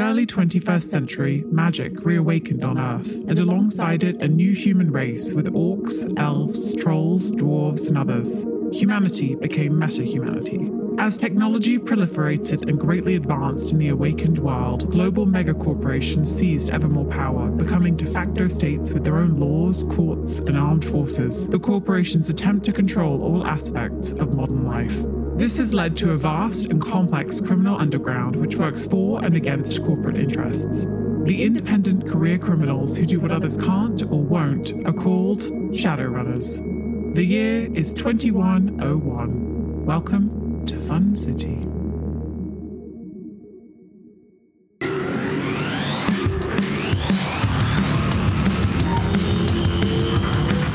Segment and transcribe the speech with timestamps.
[0.00, 5.34] the early 21st century, magic reawakened on Earth, and alongside it, a new human race
[5.34, 8.46] with orcs, elves, trolls, dwarves, and others.
[8.72, 10.70] Humanity became meta humanity.
[10.98, 17.04] As technology proliferated and greatly advanced in the awakened world, global megacorporations seized ever more
[17.04, 21.46] power, becoming de facto states with their own laws, courts, and armed forces.
[21.46, 25.04] The corporations attempt to control all aspects of modern life.
[25.40, 29.82] This has led to a vast and complex criminal underground which works for and against
[29.86, 30.84] corporate interests.
[31.24, 35.40] The independent career criminals who do what others can't or won't are called
[35.72, 37.14] Shadowrunners.
[37.14, 39.86] The year is 2101.
[39.86, 41.66] Welcome to Fun City.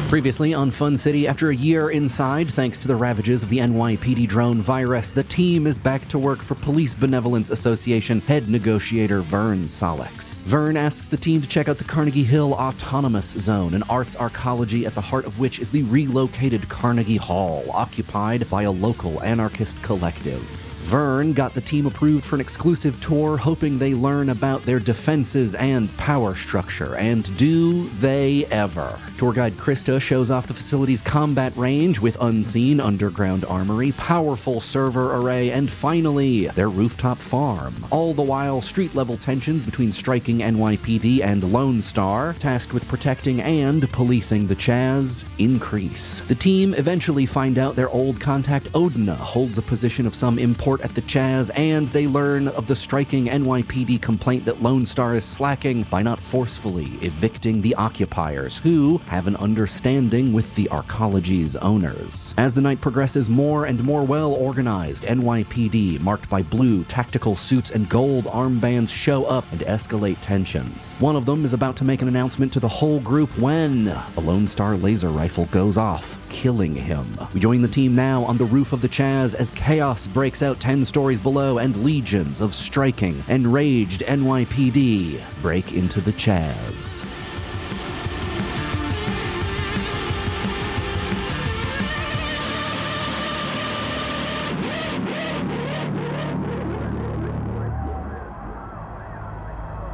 [0.08, 4.28] Previously on Fun City, after a year inside, thanks to the ravages of the NYPD
[4.28, 9.66] drone virus, the team is back to work for Police Benevolence Association head negotiator Vern
[9.66, 10.42] Solex.
[10.44, 14.86] Vern asks the team to check out the Carnegie Hill Autonomous Zone, an arts arcology
[14.86, 19.82] at the heart of which is the relocated Carnegie Hall, occupied by a local anarchist
[19.82, 20.75] collective.
[20.86, 25.56] Vern got the team approved for an exclusive tour, hoping they learn about their defenses
[25.56, 26.96] and power structure.
[26.96, 29.00] And do they ever?
[29.18, 35.16] Tour guide Krista shows off the facility's combat range with unseen underground armory, powerful server
[35.16, 37.88] array, and finally, their rooftop farm.
[37.90, 43.42] All the while, street level tensions between striking NYPD and Lone Star, tasked with protecting
[43.42, 46.22] and policing the Chaz, increase.
[46.28, 50.38] The team eventually find out their old contact Odina holds a position of some
[50.82, 55.26] at the Chaz, and they learn of the striking NYPD complaint that Lone Star is
[55.26, 62.34] slacking by not forcefully evicting the occupiers, who have an understanding with the Arcology's owners.
[62.38, 67.72] As the night progresses, more and more well organized NYPD, marked by blue tactical suits
[67.72, 70.94] and gold armbands, show up and escalate tensions.
[71.00, 74.20] One of them is about to make an announcement to the whole group when a
[74.20, 77.18] Lone Star laser rifle goes off, killing him.
[77.34, 80.60] We join the team now on the roof of the Chaz as chaos breaks out
[80.60, 87.06] 10 stories below and legions of striking, enraged NYPD break into the Chaz.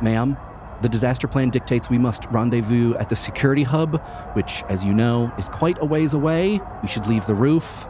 [0.02, 0.36] Ma'am,
[0.82, 4.02] the disaster plan dictates we must rendezvous at the security hub,
[4.34, 6.60] which, as you know, is quite a ways away.
[6.82, 7.86] We should leave the roof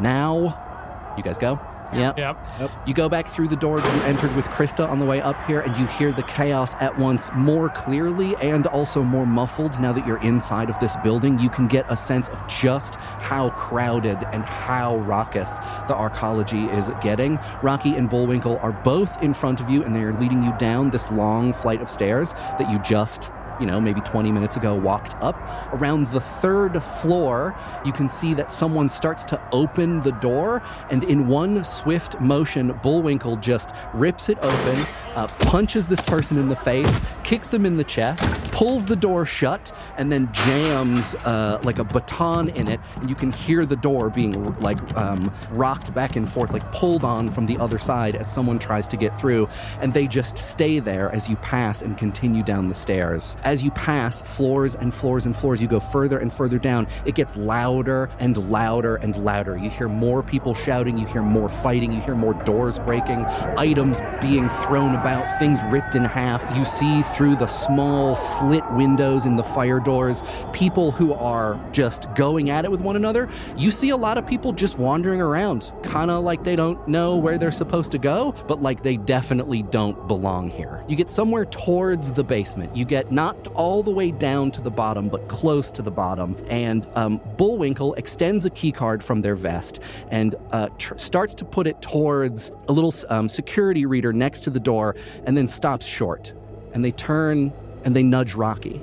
[0.00, 1.14] now.
[1.16, 1.60] You guys go?
[1.92, 2.18] Yep.
[2.18, 2.70] Yep.
[2.86, 5.36] You go back through the door that you entered with Krista on the way up
[5.46, 9.92] here, and you hear the chaos at once more clearly and also more muffled now
[9.92, 11.38] that you're inside of this building.
[11.38, 15.58] You can get a sense of just how crowded and how raucous
[15.88, 17.38] the arcology is getting.
[17.62, 20.90] Rocky and Bullwinkle are both in front of you, and they are leading you down
[20.90, 23.30] this long flight of stairs that you just
[23.60, 25.36] you know, maybe 20 minutes ago walked up.
[25.72, 27.54] Around the third floor,
[27.84, 32.78] you can see that someone starts to open the door, and in one swift motion,
[32.82, 34.78] Bullwinkle just rips it open,
[35.14, 39.24] uh, punches this person in the face, kicks them in the chest, pulls the door
[39.24, 43.76] shut, and then jams uh, like a baton in it, and you can hear the
[43.76, 48.16] door being like um, rocked back and forth, like pulled on from the other side
[48.16, 49.48] as someone tries to get through,
[49.80, 53.70] and they just stay there as you pass and continue down the stairs as you
[53.72, 58.08] pass floors and floors and floors, you go further and further down, it gets louder
[58.18, 59.56] and louder and louder.
[59.56, 63.24] You hear more people shouting, you hear more fighting, you hear more doors breaking,
[63.56, 66.44] items being thrown about, things ripped in half.
[66.56, 70.22] You see through the small slit windows in the fire doors
[70.52, 73.28] people who are just going at it with one another.
[73.56, 77.16] You see a lot of people just wandering around, kind of like they don't know
[77.16, 80.84] where they're supposed to go, but like they definitely don't belong here.
[80.88, 82.76] You get somewhere towards the basement.
[82.76, 86.36] You get not all the way down to the bottom, but close to the bottom.
[86.48, 91.44] And um, Bullwinkle extends a key card from their vest and uh, tr- starts to
[91.44, 95.86] put it towards a little um, security reader next to the door, and then stops
[95.86, 96.32] short.
[96.72, 97.52] And they turn
[97.84, 98.80] and they nudge Rocky,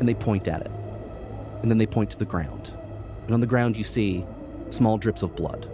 [0.00, 0.70] and they point at it,
[1.62, 2.72] and then they point to the ground.
[3.26, 4.26] And on the ground, you see
[4.70, 5.69] small drips of blood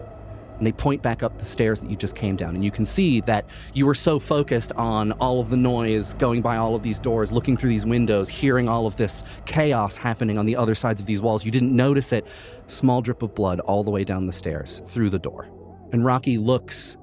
[0.58, 2.54] and they point back up the stairs that you just came down.
[2.54, 6.42] And you can see that you were so focused on all of the noise going
[6.42, 10.38] by all of these doors, looking through these windows, hearing all of this chaos happening
[10.38, 11.44] on the other sides of these walls.
[11.44, 12.26] You didn't notice it.
[12.68, 15.48] Small drip of blood all the way down the stairs through the door.
[15.92, 16.96] And Rocky looks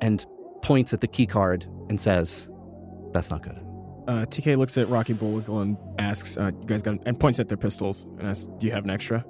[0.00, 0.24] and
[0.62, 2.48] points at the key card and says,
[3.12, 3.60] That's not good.
[4.08, 7.48] Uh, TK looks at Rocky Bullwinkle and asks, uh, "You guys got?" And points at
[7.48, 9.24] their pistols and asks, "Do you have an extra?"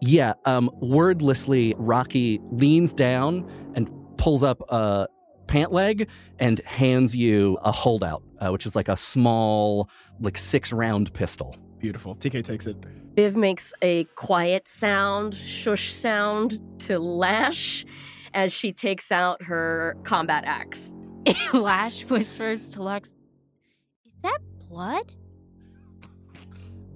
[0.00, 5.08] Yeah, um, wordlessly, Rocky leans down and pulls up a
[5.48, 6.08] pant leg
[6.38, 9.88] and hands you a holdout, uh, which is like a small,
[10.20, 11.56] like six round pistol.
[11.78, 12.14] Beautiful.
[12.14, 12.76] TK takes it.
[13.14, 17.84] Viv makes a quiet sound, shush sound to Lash
[18.34, 20.92] as she takes out her combat axe.
[21.52, 23.10] Lash whispers to Lux,
[24.04, 25.12] Is that blood?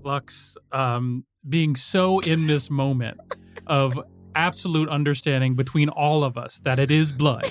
[0.04, 3.18] Lux um, being so in this moment
[3.66, 3.98] of
[4.34, 7.44] absolute understanding between all of us that it is blood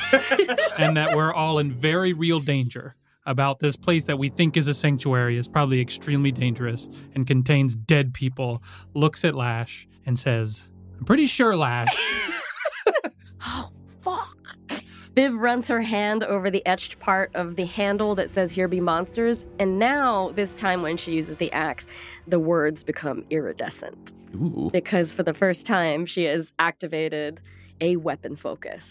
[0.80, 2.95] and that we're all in very real danger
[3.27, 7.75] about this place that we think is a sanctuary is probably extremely dangerous and contains
[7.75, 8.63] dead people
[8.95, 10.68] looks at lash and says
[10.98, 11.88] i'm pretty sure lash
[13.44, 13.69] Oh,
[14.01, 14.57] fuck.
[15.16, 18.80] Viv runs her hand over the etched part of the handle that says Here be
[18.80, 21.86] monsters, and now, this time when she uses the axe,
[22.28, 24.13] the words become iridescent.
[24.36, 24.69] Ooh.
[24.72, 27.42] Because for the first time, she has activated
[27.81, 28.86] a weapon focus.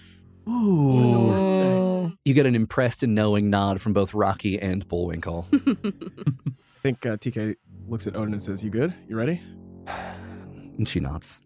[0.46, 2.12] Ooh.
[2.24, 5.46] You get an impressed and knowing nod from both Rocky and Bullwinkle.
[5.52, 7.56] I think uh, TK
[7.88, 8.92] looks at Odin and says, You good?
[9.08, 9.40] You ready?
[9.86, 11.40] and she nods.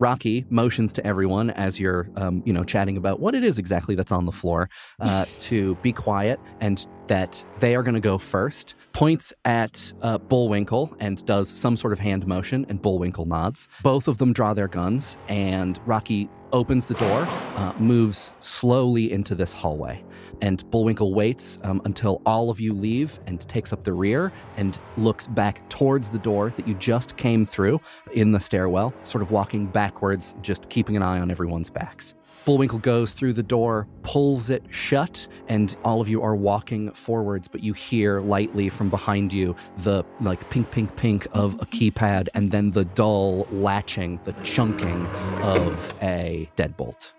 [0.00, 3.94] Rocky motions to everyone as you're, um, you know, chatting about what it is exactly
[3.94, 4.68] that's on the floor
[5.00, 8.74] uh, to be quiet and that they are going to go first.
[8.92, 13.68] Points at uh, Bullwinkle and does some sort of hand motion, and Bullwinkle nods.
[13.82, 19.34] Both of them draw their guns, and Rocky opens the door, uh, moves slowly into
[19.34, 20.02] this hallway.
[20.40, 24.78] And Bullwinkle waits um, until all of you leave and takes up the rear and
[24.96, 27.80] looks back towards the door that you just came through
[28.12, 32.14] in the stairwell, sort of walking backwards, just keeping an eye on everyone's backs.
[32.44, 37.48] Bullwinkle goes through the door, pulls it shut, and all of you are walking forwards,
[37.48, 42.28] but you hear lightly from behind you the like pink, pink, pink of a keypad,
[42.34, 45.06] and then the dull latching, the chunking
[45.42, 47.12] of a deadbolt.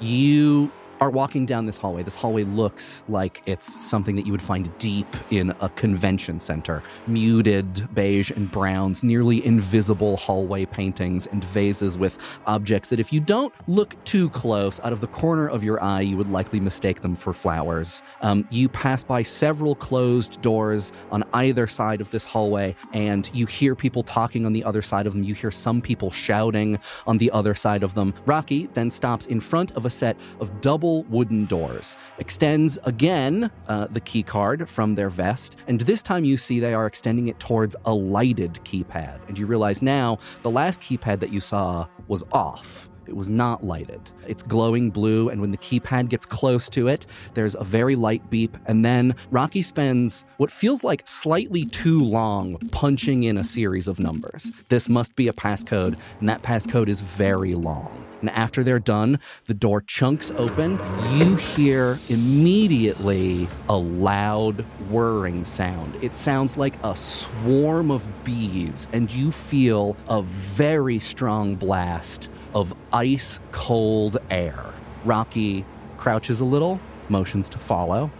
[0.00, 2.02] You are walking down this hallway.
[2.02, 6.82] This hallway looks like it's something that you would find deep in a convention center.
[7.06, 13.20] Muted beige and browns, nearly invisible hallway paintings and vases with objects that, if you
[13.20, 17.00] don't look too close, out of the corner of your eye, you would likely mistake
[17.00, 18.02] them for flowers.
[18.20, 23.46] Um, you pass by several closed doors on either side of this hallway, and you
[23.46, 25.22] hear people talking on the other side of them.
[25.22, 28.14] You hear some people shouting on the other side of them.
[28.26, 33.86] Rocky then stops in front of a set of double wooden doors, extends again uh,
[33.90, 37.38] the key card from their vest, and this time you see they are extending it
[37.40, 39.18] towards a lighted keypad.
[39.28, 42.88] And you realize now the last keypad that you saw was off.
[43.06, 44.00] It was not lighted.
[44.26, 48.28] It's glowing blue, and when the keypad gets close to it, there's a very light
[48.30, 48.56] beep.
[48.66, 53.98] And then Rocky spends what feels like slightly too long punching in a series of
[53.98, 54.50] numbers.
[54.68, 58.04] This must be a passcode, and that passcode is very long.
[58.20, 60.80] And after they're done, the door chunks open.
[61.18, 65.96] You hear immediately a loud whirring sound.
[66.02, 72.74] It sounds like a swarm of bees, and you feel a very strong blast of
[72.92, 74.64] ice cold air.
[75.04, 75.64] Rocky
[75.96, 78.10] crouches a little, motions to follow,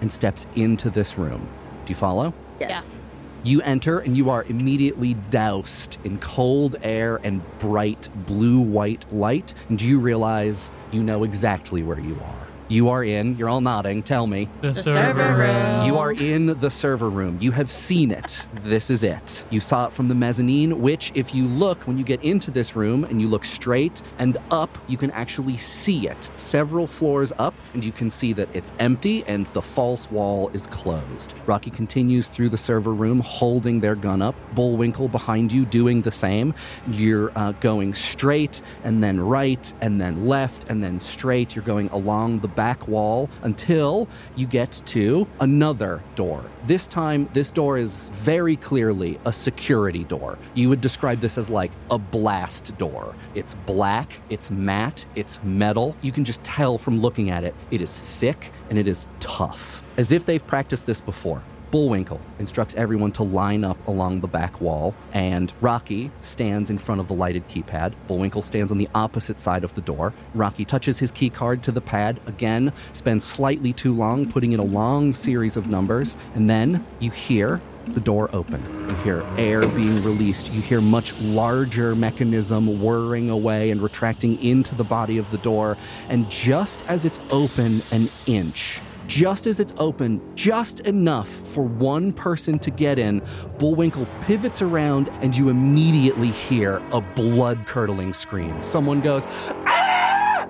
[0.00, 1.48] and steps into this room.
[1.86, 2.34] Do you follow?
[2.60, 3.06] Yes.
[3.44, 9.54] You enter and you are immediately doused in cold air and bright blue white light,
[9.68, 12.47] and you realize you know exactly where you are.
[12.70, 14.46] You are in, you're all nodding, tell me.
[14.60, 15.86] the, server room.
[15.86, 17.38] You are in the server room.
[17.40, 18.44] You have seen it.
[18.62, 19.46] This is it.
[19.48, 22.76] You saw it from the mezzanine, which, if you look, when you get into this
[22.76, 26.28] room and you look straight and up, you can actually see it.
[26.36, 30.66] Several floors up, and you can see that it's empty and the false wall is
[30.66, 31.32] closed.
[31.46, 34.34] Rocky continues through the server room, holding their gun up.
[34.54, 36.52] Bullwinkle behind you, doing the same.
[36.86, 41.56] You're uh, going straight and then right and then left and then straight.
[41.56, 46.42] You're going along the back wall until you get to another door.
[46.66, 50.36] This time, this door is very clearly a security door.
[50.54, 53.14] You would describe this as like a blast door.
[53.36, 55.94] It's black, it's matte, it's metal.
[56.02, 59.80] You can just tell from looking at it, it is thick and it is tough,
[59.96, 61.40] as if they've practiced this before.
[61.70, 67.00] Bullwinkle instructs everyone to line up along the back wall, and Rocky stands in front
[67.00, 67.92] of the lighted keypad.
[68.06, 70.12] Bullwinkle stands on the opposite side of the door.
[70.34, 74.60] Rocky touches his key card to the pad again, spends slightly too long putting in
[74.60, 78.62] a long series of numbers, and then you hear the door open.
[78.88, 80.54] You hear air being released.
[80.54, 85.76] You hear much larger mechanism whirring away and retracting into the body of the door.
[86.08, 92.12] And just as it's open an inch, just as it's open, just enough for one
[92.12, 93.20] person to get in,
[93.58, 98.62] Bullwinkle pivots around and you immediately hear a blood curdling scream.
[98.62, 99.26] Someone goes,
[99.66, 100.46] Ah!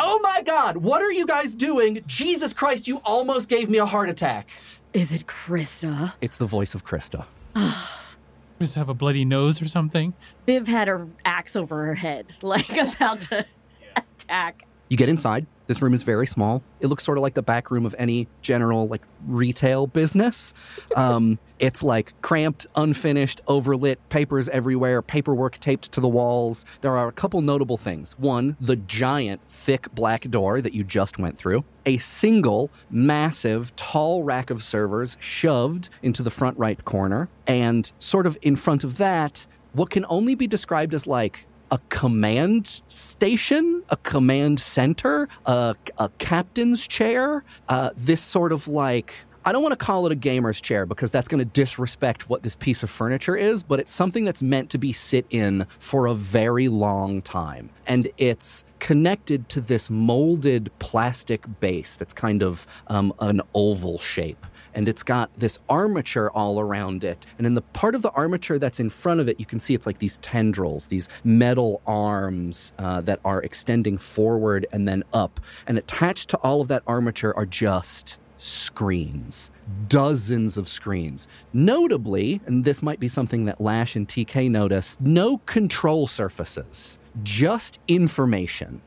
[0.00, 0.50] Oh my god!
[0.60, 2.02] God, what are you guys doing?
[2.06, 4.48] Jesus Christ, you almost gave me a heart attack.
[4.92, 6.12] Is it Krista?
[6.20, 7.24] It's the voice of Krista.
[8.58, 10.12] Just have a bloody nose or something.
[10.46, 13.46] Viv had her axe over her head, like about to
[13.96, 14.66] attack.
[14.88, 15.46] You get inside.
[15.70, 16.64] This room is very small.
[16.80, 20.52] It looks sort of like the back room of any general like retail business.
[20.96, 26.66] Um, it's like cramped, unfinished, overlit, papers everywhere, paperwork taped to the walls.
[26.80, 28.18] There are a couple notable things.
[28.18, 31.62] One, the giant, thick black door that you just went through.
[31.86, 37.28] A single, massive, tall rack of servers shoved into the front right corner.
[37.46, 41.78] And sort of in front of that, what can only be described as like a
[41.88, 49.14] command station, a command center, a, a captain's chair, uh, this sort of like.
[49.42, 52.42] I don't want to call it a gamer's chair because that's going to disrespect what
[52.42, 56.06] this piece of furniture is, but it's something that's meant to be sit in for
[56.06, 57.70] a very long time.
[57.86, 64.44] And it's connected to this molded plastic base that's kind of um, an oval shape
[64.74, 67.26] and it's got this armature all around it.
[67.38, 69.74] And in the part of the armature that's in front of it, you can see
[69.74, 75.40] it's like these tendrils, these metal arms uh, that are extending forward and then up.
[75.66, 79.50] And attached to all of that armature are just screens.
[79.88, 81.28] Dozens of screens.
[81.52, 87.78] Notably, and this might be something that Lash and TK notice, no control surfaces, just
[87.86, 88.80] information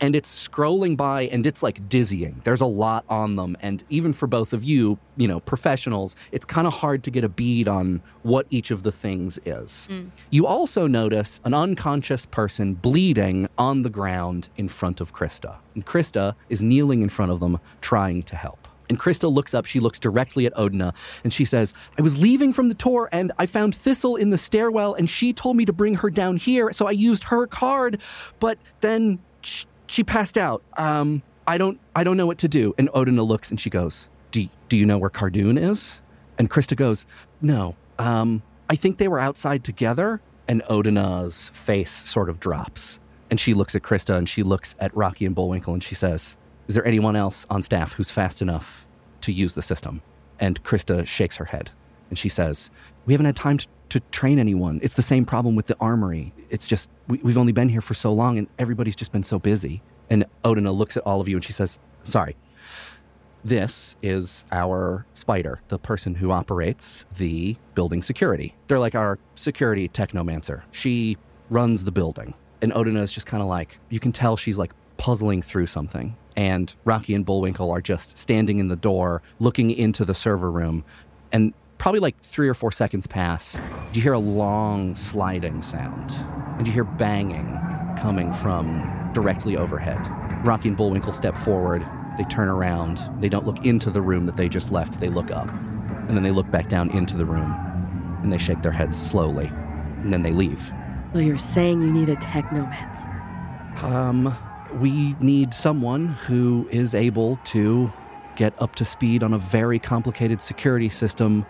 [0.00, 2.40] and it's scrolling by and it's like dizzying.
[2.44, 3.56] There's a lot on them.
[3.60, 7.24] And even for both of you, you know, professionals, it's kind of hard to get
[7.24, 9.88] a bead on what each of the things is.
[9.90, 10.10] Mm.
[10.30, 15.56] You also notice an unconscious person bleeding on the ground in front of Krista.
[15.74, 18.68] And Krista is kneeling in front of them, trying to help.
[18.88, 22.52] And Krista looks up, she looks directly at Odina, and she says, I was leaving
[22.52, 25.72] from the tour and I found Thistle in the stairwell, and she told me to
[25.72, 28.00] bring her down here, so I used her card,
[28.40, 30.62] but then sh- she passed out.
[30.76, 32.74] Um, I don't I don't know what to do.
[32.78, 36.00] And Odina looks and she goes, Do, do you know where Cardoon is?
[36.38, 37.06] And Krista goes,
[37.42, 37.74] No.
[37.98, 40.20] Um, I think they were outside together.
[40.46, 43.00] And Odina's face sort of drops.
[43.30, 46.36] And she looks at Krista and she looks at Rocky and Bullwinkle and she says,
[46.68, 48.86] Is there anyone else on staff who's fast enough
[49.22, 50.00] to use the system?
[50.38, 51.70] And Krista shakes her head
[52.10, 52.70] and she says,
[53.06, 54.80] We haven't had time to, to train anyone.
[54.82, 56.32] It's the same problem with the armory.
[56.50, 59.38] It's just, we, we've only been here for so long and everybody's just been so
[59.38, 59.82] busy.
[60.10, 62.36] And Odina looks at all of you and she says, Sorry.
[63.44, 68.54] This is our spider, the person who operates the building security.
[68.66, 70.62] They're like our security technomancer.
[70.72, 71.16] She
[71.48, 72.34] runs the building.
[72.60, 76.16] And Odina is just kind of like, you can tell she's like puzzling through something.
[76.36, 80.84] And Rocky and Bullwinkle are just standing in the door, looking into the server room.
[81.32, 83.60] And probably like three or four seconds pass.
[83.92, 86.12] You hear a long sliding sound,
[86.58, 87.58] and you hear banging
[87.98, 89.98] coming from directly overhead.
[90.44, 91.86] Rocky and Bullwinkle step forward.
[92.16, 93.00] They turn around.
[93.20, 95.00] They don't look into the room that they just left.
[95.00, 95.48] They look up.
[96.08, 97.52] And then they look back down into the room.
[98.22, 99.46] And they shake their heads slowly.
[99.46, 100.72] And then they leave.
[101.12, 103.82] So you're saying you need a technomancer?
[103.82, 104.36] Um,
[104.80, 107.92] we need someone who is able to
[108.36, 111.46] get up to speed on a very complicated security system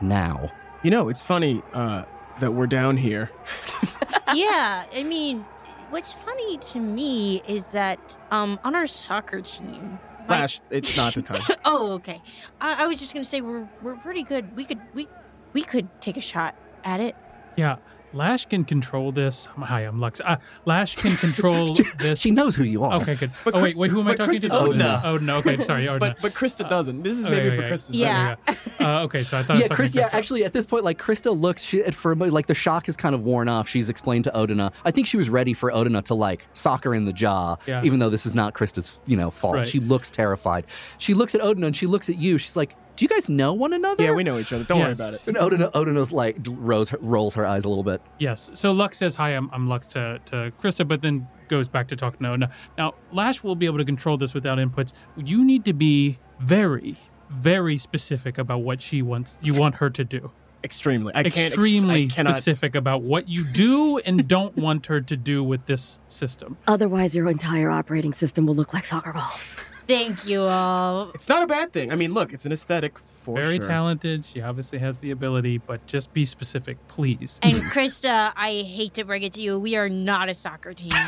[0.00, 0.50] now.
[0.82, 2.04] You know, it's funny uh,
[2.40, 3.30] that we're down here.
[4.34, 5.44] yeah, I mean,
[5.90, 9.98] what's funny to me is that um on our soccer team.
[10.20, 11.40] my- Flash, it's not the time.
[11.64, 12.22] oh, okay.
[12.60, 14.56] I, I was just gonna say we're we're pretty good.
[14.56, 15.08] We could we
[15.52, 16.54] we could take a shot
[16.84, 17.16] at it.
[17.56, 17.76] Yeah,
[18.12, 19.46] Lash can control this.
[19.56, 20.20] Hi, I'm Lux.
[20.20, 22.18] Uh, Lash can control this.
[22.18, 23.00] She knows who you are.
[23.02, 23.30] Okay, good.
[23.44, 23.92] But oh wait, wait.
[23.92, 24.48] Who am I talking Krista to?
[24.48, 25.02] doesn't Odina.
[25.04, 25.18] know.
[25.18, 25.38] Odina.
[25.38, 25.98] Okay, sorry, Odina.
[26.00, 27.02] but but Krista doesn't.
[27.04, 27.72] This is okay, maybe okay, for okay.
[27.74, 28.34] Krista's Yeah.
[28.46, 28.72] benefit.
[28.80, 29.56] Uh, okay, so I thought.
[29.56, 29.92] I Yeah, was talking Chris.
[29.92, 32.88] to Yeah, actually, at this point, like Krista looks she, at- for like the shock
[32.88, 33.68] is kind of worn off.
[33.68, 34.72] She's explained to Odina.
[34.84, 37.82] I think she was ready for Odina to like sock her in the jaw, Yeah.
[37.84, 39.54] even though this is not Krista's, you know, fault.
[39.56, 39.66] Right.
[39.66, 40.64] She looks terrified.
[40.98, 42.38] She looks at Odina and she looks at you.
[42.38, 44.64] She's like, "Do you guys know one another?" Yeah, we know each other.
[44.64, 44.98] Don't Yes.
[44.98, 45.22] worry about it.
[45.26, 48.02] And Odina, Odina's like rolls her, rolls her eyes a little bit.
[48.18, 48.50] Yes.
[48.54, 49.30] So Lux says hi.
[49.30, 52.50] I'm, I'm Lux to, to Krista, but then goes back to talk to Odina.
[52.78, 54.92] Now Lash will be able to control this without inputs.
[55.16, 56.96] You need to be very,
[57.30, 59.38] very specific about what she wants.
[59.40, 60.30] You want her to do.
[60.62, 61.14] Extremely.
[61.14, 61.36] I can't.
[61.38, 62.34] ex- Extremely I cannot.
[62.34, 66.58] specific about what you do and don't want her to do with this system.
[66.66, 69.56] Otherwise, your entire operating system will look like soccer balls.
[69.86, 71.10] Thank you all.
[71.14, 71.90] It's not a bad thing.
[71.92, 73.42] I mean, look, it's an aesthetic for sure.
[73.42, 73.66] Very sure.
[73.68, 74.24] talented.
[74.24, 77.38] She obviously has the ability, but just be specific, please.
[77.42, 80.92] And Krista, I hate to bring it to you, we are not a soccer team.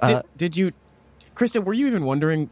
[0.00, 0.72] Uh, Did, did you,
[1.36, 1.64] Krista?
[1.64, 2.50] Were you even wondering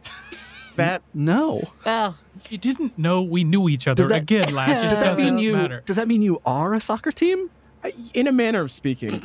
[0.77, 1.01] that?
[1.13, 1.61] no.
[1.85, 4.81] well, She didn't know we knew each other Does that- again, last year.
[4.89, 5.53] Does that doesn't mean you?
[5.53, 5.83] matter.
[5.85, 7.51] Does that mean you are a soccer team?
[8.13, 9.19] In a manner of speaking,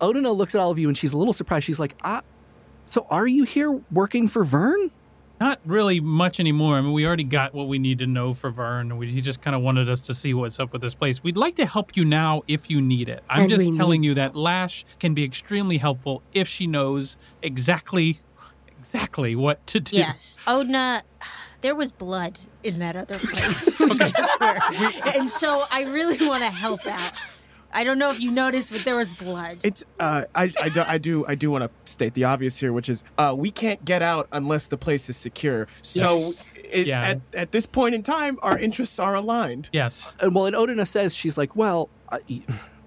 [0.00, 1.64] Odina looks at all of you and she's a little surprised.
[1.66, 2.22] She's like, I,
[2.88, 4.90] So are you here working for Vern?
[5.40, 6.76] Not really much anymore.
[6.76, 8.96] I mean, we already got what we need to know for Vern.
[8.96, 11.22] We, he just kind of wanted us to see what's up with this place.
[11.22, 13.22] We'd like to help you now if you need it.
[13.30, 17.16] I'm And just we telling you that Lash can be extremely helpful if she knows
[17.42, 18.20] exactly
[18.80, 19.96] exactly what to do.
[19.96, 20.38] Yes.
[20.46, 21.02] Oh, Odina,
[21.60, 23.78] there was blood in that other place.
[23.78, 24.58] we just were.
[25.14, 27.12] And so I really want to help out.
[27.72, 29.58] I don't know if you noticed, but there was blood.
[29.62, 32.72] It's uh, I, I, do, I do I do want to state the obvious here,
[32.72, 35.68] which is uh, we can't get out unless the place is secure.
[35.82, 36.46] So Yes.
[36.54, 37.02] it, Yeah.
[37.02, 39.68] at at this point in time, our interests are aligned.
[39.72, 40.10] Yes.
[40.20, 42.20] And well, and Odina says she's like, well, I,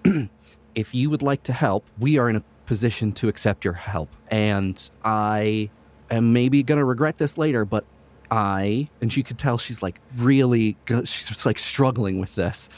[0.76, 4.10] if you would like to help, we are in a position to accept your help,
[4.30, 5.70] and I
[6.10, 7.86] am maybe gonna regret this later, but
[8.32, 12.70] I and she could tell she's like really go- she's like struggling with this.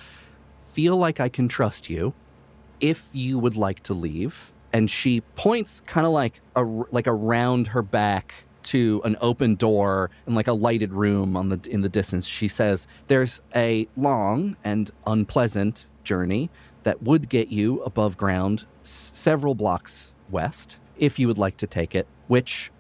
[0.73, 2.13] Feel like I can trust you
[2.79, 4.51] if you would like to leave.
[4.73, 10.09] And she points kind of like a, like around her back to an open door
[10.25, 12.25] and like a lighted room on the in the distance.
[12.25, 16.49] She says, "There's a long and unpleasant journey
[16.83, 21.67] that would get you above ground s- several blocks west if you would like to
[21.67, 22.71] take it, which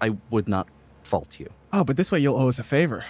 [0.00, 0.68] I would not
[1.02, 1.50] fault you.
[1.72, 3.04] Oh, but this way you'll owe us a favor.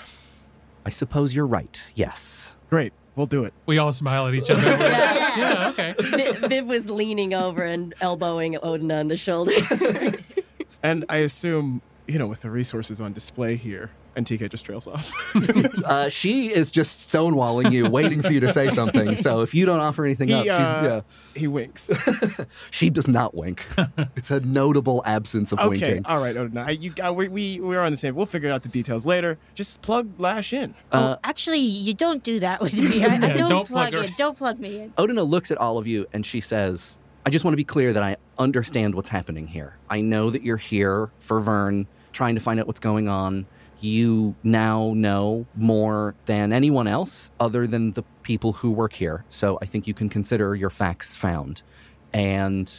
[0.87, 1.81] I suppose you're right.
[1.95, 3.53] Yes." Great, we'll do it.
[3.67, 4.63] We all smile at each other.
[4.67, 5.95] We're yeah, okay.
[5.99, 9.53] Viv, Viv was leaning over and elbowing Odin on the shoulder.
[10.85, 14.87] And I assume you know with the resources on display here, and TK just trails
[14.87, 15.13] off.
[15.85, 19.17] Uh, she is just stonewalling you, waiting for you to say something.
[19.17, 21.03] So if you don't offer anything He, up, she's, uh,
[21.35, 21.39] yeah.
[21.41, 21.91] he winks.
[22.71, 23.65] she does not wink.
[24.17, 26.07] it's a notable absence of Okay, winking.
[26.07, 26.57] all right, Odin.
[26.57, 28.15] I, you, uh, we we we're on the same.
[28.15, 29.39] We'll figure out the details later.
[29.55, 30.75] Just plug Lash in.
[30.91, 33.05] Uh, oh, actually, you don't do that with me.
[33.05, 34.05] I, I don't, don't plug plug her.
[34.05, 34.15] in.
[34.17, 34.91] Don't plug me in.
[34.93, 37.93] Odina looks at all of you and she says, I just want to be clear
[37.93, 39.77] that I understand what's happening here.
[39.91, 43.47] I know that you're here for Vern, trying to find out what's going on.
[43.85, 49.27] You now know more than anyone else other than the people who work here.
[49.29, 51.61] So I think you can consider your facts found.
[52.11, 52.73] And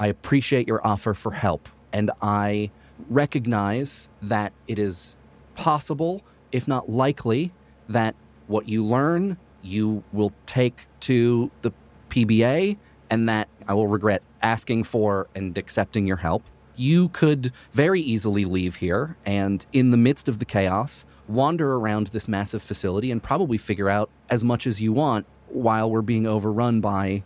[0.00, 1.68] I appreciate your offer for help.
[1.92, 2.72] And I
[3.08, 5.14] recognize that it is
[5.54, 7.52] possible, if not likely,
[7.88, 8.16] that
[8.48, 11.70] what you learn you will take to the
[12.10, 12.78] PBA
[13.10, 16.42] and that I will regret asking for and accepting your help.
[16.76, 22.08] You could very easily leave here and, in the midst of the chaos, wander around
[22.08, 26.26] this massive facility and probably figure out as much as you want while we're being
[26.26, 27.22] overrun by.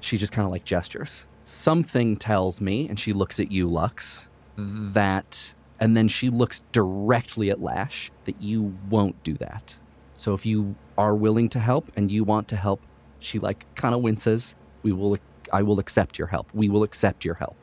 [0.00, 1.24] She just kind of like gestures.
[1.42, 5.54] Something tells me, and she looks at you, Lux, that.
[5.80, 9.76] And then she looks directly at Lash, that you won't do that.
[10.16, 12.82] So if you are willing to help and you want to help,
[13.20, 14.54] she like kind of winces.
[14.82, 15.18] We will
[15.52, 16.48] I will accept your help.
[16.52, 17.56] We will accept your help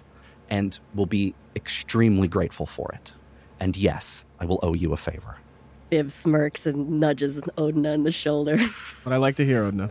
[0.49, 3.11] and will be extremely grateful for it.
[3.59, 5.37] And yes, I will owe you a favor.
[5.89, 8.57] Viv smirks and nudges Odin on the shoulder.
[9.03, 9.89] But I like to hear, Odin.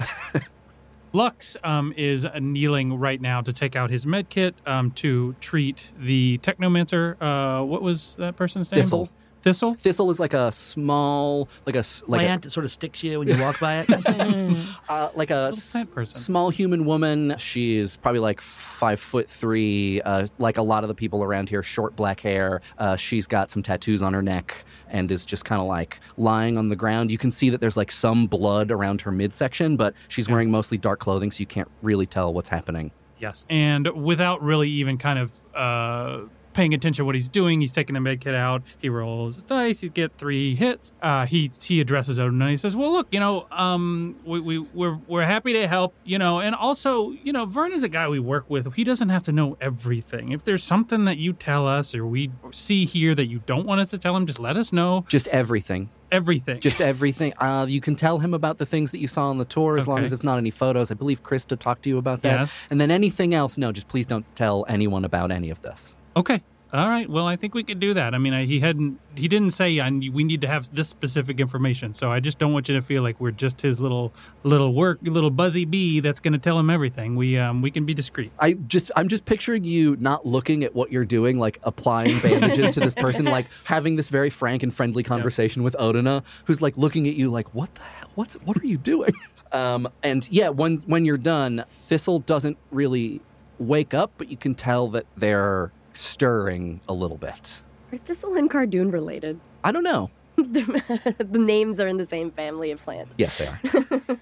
[1.12, 5.90] Lux um, is kneeling right now to take out his med kit um, to treat
[5.98, 7.16] the technomancer.
[7.20, 8.82] Uh, what was that person's name?
[8.82, 9.10] Thistle.
[9.42, 9.74] Thistle?
[9.74, 13.02] Thistle is like a small like a s- like a, Plant that sort of sticks
[13.02, 13.90] you when you walk by it.
[14.88, 16.16] uh, like a Little s- plant person.
[16.16, 17.34] small human woman.
[17.38, 20.00] She's probably like five foot three.
[20.02, 22.60] Uh, like a lot of the people around here, short black hair.
[22.78, 26.56] Uh, she's got some tattoos on her neck and is just kind of like lying
[26.58, 27.10] on the ground.
[27.10, 30.78] You can see that there's like some blood around her midsection, but she's wearing mostly
[30.78, 32.90] dark clothing, so you can't really tell what's happening.
[33.18, 33.46] Yes.
[33.48, 37.94] And without really even kind of uh, paying attention to what he's doing, he's taking
[37.94, 38.62] the med kit out.
[38.78, 39.80] He rolls a dice.
[39.80, 40.92] He get three hits.
[41.02, 44.58] Uh, he he addresses Odin and he says, "Well, look, you know, um, we we
[44.58, 48.08] we're we're happy to help, you know, and also, you know, Vern is a guy
[48.08, 48.72] we work with.
[48.74, 50.32] He doesn't have to know everything.
[50.32, 53.80] If there's something that you tell us or we see here that you don't want
[53.80, 55.04] us to tell him, just let us know.
[55.08, 55.90] Just everything.
[56.10, 56.60] Everything.
[56.60, 57.32] Just everything.
[57.38, 59.86] Uh, you can tell him about the things that you saw on the tour as
[59.86, 60.90] long as it's not any photos.
[60.90, 62.40] I believe Krista talked to you about that.
[62.40, 62.56] Yes.
[62.68, 65.96] And then anything else, no, just please don't tell anyone about any of this.
[66.16, 66.42] Okay.
[66.72, 67.06] All right.
[67.06, 68.14] Well, I think we could do that.
[68.14, 68.98] I mean, I, he hadn't.
[69.14, 71.92] He didn't say I, we need to have this specific information.
[71.92, 74.10] So I just don't want you to feel like we're just his little
[74.42, 77.14] little work little buzzy bee that's going to tell him everything.
[77.14, 78.32] We um we can be discreet.
[78.38, 82.72] I just I'm just picturing you not looking at what you're doing, like applying bandages
[82.76, 86.78] to this person, like having this very frank and friendly conversation with Odina, who's like
[86.78, 88.08] looking at you like, what the hell?
[88.14, 89.12] What's what are you doing?
[89.52, 93.20] Um, and yeah, when when you're done, Thistle doesn't really
[93.58, 97.62] wake up, but you can tell that they're stirring a little bit.
[97.92, 99.38] Are Thistle and Cardoon related?
[99.64, 100.10] I don't know.
[100.36, 103.08] the names are in the same family of plant.
[103.18, 103.60] Yes, they are.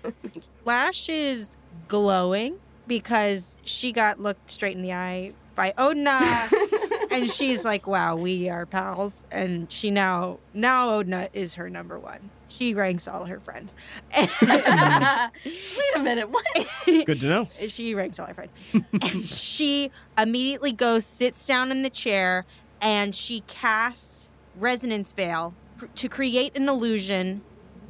[0.65, 1.57] Lash is
[1.89, 6.51] glowing because she got looked straight in the eye by Odina
[7.11, 11.99] and she's like, "Wow, we are pals." And she now now Odina is her number
[11.99, 12.31] one.
[12.51, 13.75] She ranks all her friends.
[14.17, 15.31] Wait a
[16.03, 16.29] minute.
[16.31, 16.45] What?
[17.07, 17.49] Good to know.
[17.69, 18.51] she ranks all her friends.
[19.01, 22.45] and she immediately goes, sits down in the chair,
[22.81, 27.43] and she casts resonance veil pr- to create an illusion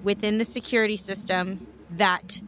[0.03, 2.41] within the security system that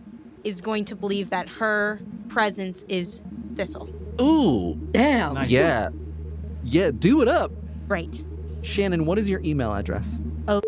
[0.45, 3.21] is going to believe that her presence is
[3.57, 3.89] Thistle.
[4.21, 5.35] Ooh, Damn.
[5.35, 5.51] Nice.
[5.51, 5.91] yeah.
[6.65, 7.51] Yeah, do it up.
[7.89, 8.23] Right.
[8.63, 10.21] Shannon, what is your email address?
[10.49, 10.61] Oh,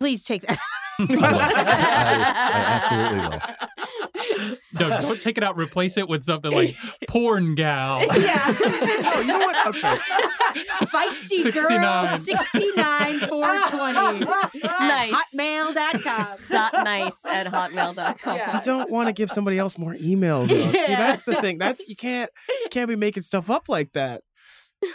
[0.00, 0.58] Please take that.
[0.98, 1.04] I.
[1.10, 4.56] I, I absolutely will.
[4.80, 5.56] No, don't take it out.
[5.58, 6.74] Replace it with something like
[7.08, 8.00] porn gal.
[8.18, 8.38] yeah.
[8.46, 9.66] Oh, you know what?
[9.68, 9.96] Okay.
[10.86, 11.80] Feisty 69.
[11.80, 14.24] girl 69 420
[14.64, 15.12] Nice.
[15.34, 16.38] hotmail.com.
[16.50, 18.36] Dot nice at hotmail.com.
[18.36, 18.56] Yeah.
[18.56, 20.72] You don't want to give somebody else more email though.
[20.72, 20.96] See, Yeah.
[20.96, 21.58] that's the thing.
[21.58, 22.30] That's you can't
[22.70, 24.22] can't be making stuff up like that.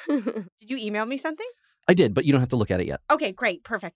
[0.07, 1.47] Did you email me something?
[1.87, 3.01] I did, but you don't have to look at it yet.
[3.11, 3.63] Okay, great.
[3.63, 3.95] Perfect.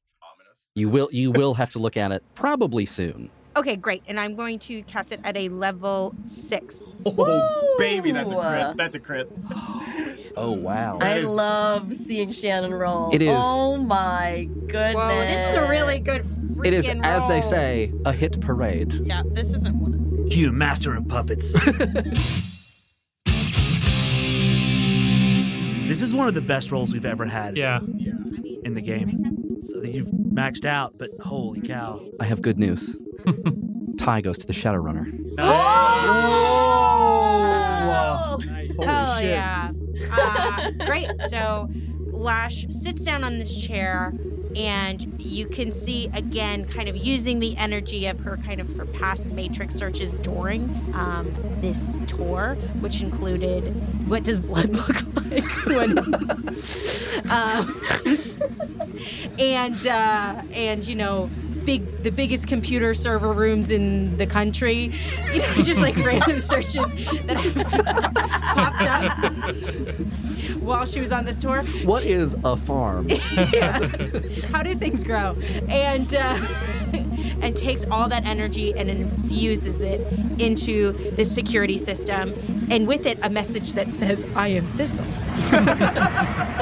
[0.76, 3.30] You will you will have to look at it probably soon.
[3.58, 4.04] Okay, great.
[4.08, 6.84] And I'm going to cast it at a level six.
[7.06, 8.78] Oh, baby, that's a crit.
[8.78, 9.32] That's a crit.
[10.38, 10.98] Oh wow.
[11.00, 13.10] I That is- love seeing Shannon roll.
[13.14, 13.30] It is.
[13.42, 14.96] Oh my goodness.
[14.96, 18.92] Whoa, this is a really good freaking It is, as they say, a hit parade.
[19.06, 21.54] Yeah, this isn't one of You master of puppets.
[25.88, 27.80] this is one of the best rolls we've ever had Yeah.
[27.80, 29.45] in the game.
[29.68, 32.02] So you've maxed out, but holy cow.
[32.20, 32.96] I have good news.
[33.98, 35.36] Tie goes to the Shadowrunner.
[35.40, 36.62] Oh!
[38.78, 39.30] Holy Hell shit.
[39.30, 39.72] yeah.
[40.12, 41.10] Uh, great.
[41.30, 41.70] So
[42.12, 44.14] Lash sits down on this chair
[44.56, 48.86] and you can see again kind of using the energy of her kind of her
[48.86, 50.64] past matrix searches during
[50.94, 53.62] um, this tour which included
[54.08, 55.44] what does blood look like?
[55.66, 55.98] When
[57.30, 57.82] um,
[59.40, 61.30] and uh, and you know
[61.66, 64.92] big the biggest computer server rooms in the country
[65.34, 68.14] you know just like random searches that have
[68.56, 69.34] popped up
[70.62, 73.08] while she was on this tour What is a farm?
[73.54, 73.88] yeah.
[74.52, 75.36] How do things grow?
[75.70, 76.48] And uh,
[77.42, 80.02] and takes all that energy and infuses it
[80.40, 82.34] into the security system,
[82.70, 85.06] and with it a message that says, "I am Thistle."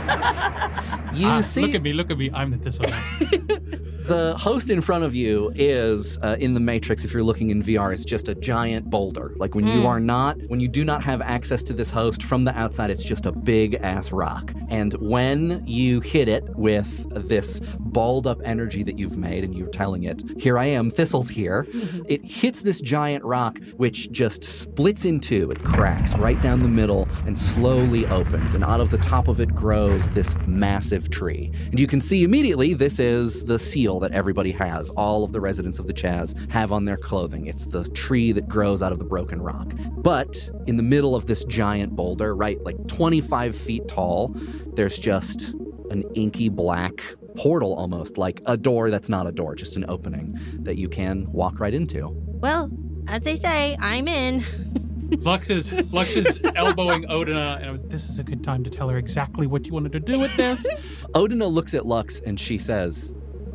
[1.13, 1.94] You Ah, see, Look at me.
[1.94, 2.32] Look at me.
[2.34, 3.80] I'm the thistle man.
[4.08, 7.06] the host in front of you is uh, in the Matrix.
[7.06, 9.32] If you're looking in VR, it's just a giant boulder.
[9.38, 12.46] Like when you are not, when you do not have access to this host from
[12.46, 14.54] the outside, it's just a big ass rock.
[14.70, 19.68] And when you hit it with this balled up energy that you've made, and you're
[19.70, 21.68] telling it, "Here I am, Thistle's here,"
[22.08, 25.52] it hits this giant rock, which just splits in two.
[25.52, 29.40] It cracks right down the middle and slowly opens, and out of the top of
[29.40, 31.52] it grows this massive tree.
[31.70, 34.90] And you can see immediately this is the seal that everybody has.
[34.92, 37.48] All of the residents of the Chaz have on their clothing.
[37.48, 39.74] It's the tree that grows out of the broken rock.
[39.98, 44.36] But in the middle of this giant boulder, right, like 25 feet tall,
[44.74, 45.54] there's just
[45.92, 47.04] an inky black
[47.36, 51.32] portal almost, like a door that's not a door, just an opening that you can
[51.32, 52.10] walk right into.
[52.14, 52.70] Well,
[53.08, 54.44] as they say, I'm in.
[55.21, 57.84] Lux is Lux is elbowing Odina, and I was.
[57.84, 60.36] This is a good time to tell her exactly what you wanted to do with
[60.38, 60.65] this.
[61.13, 63.13] Odina looks at Lux and she says,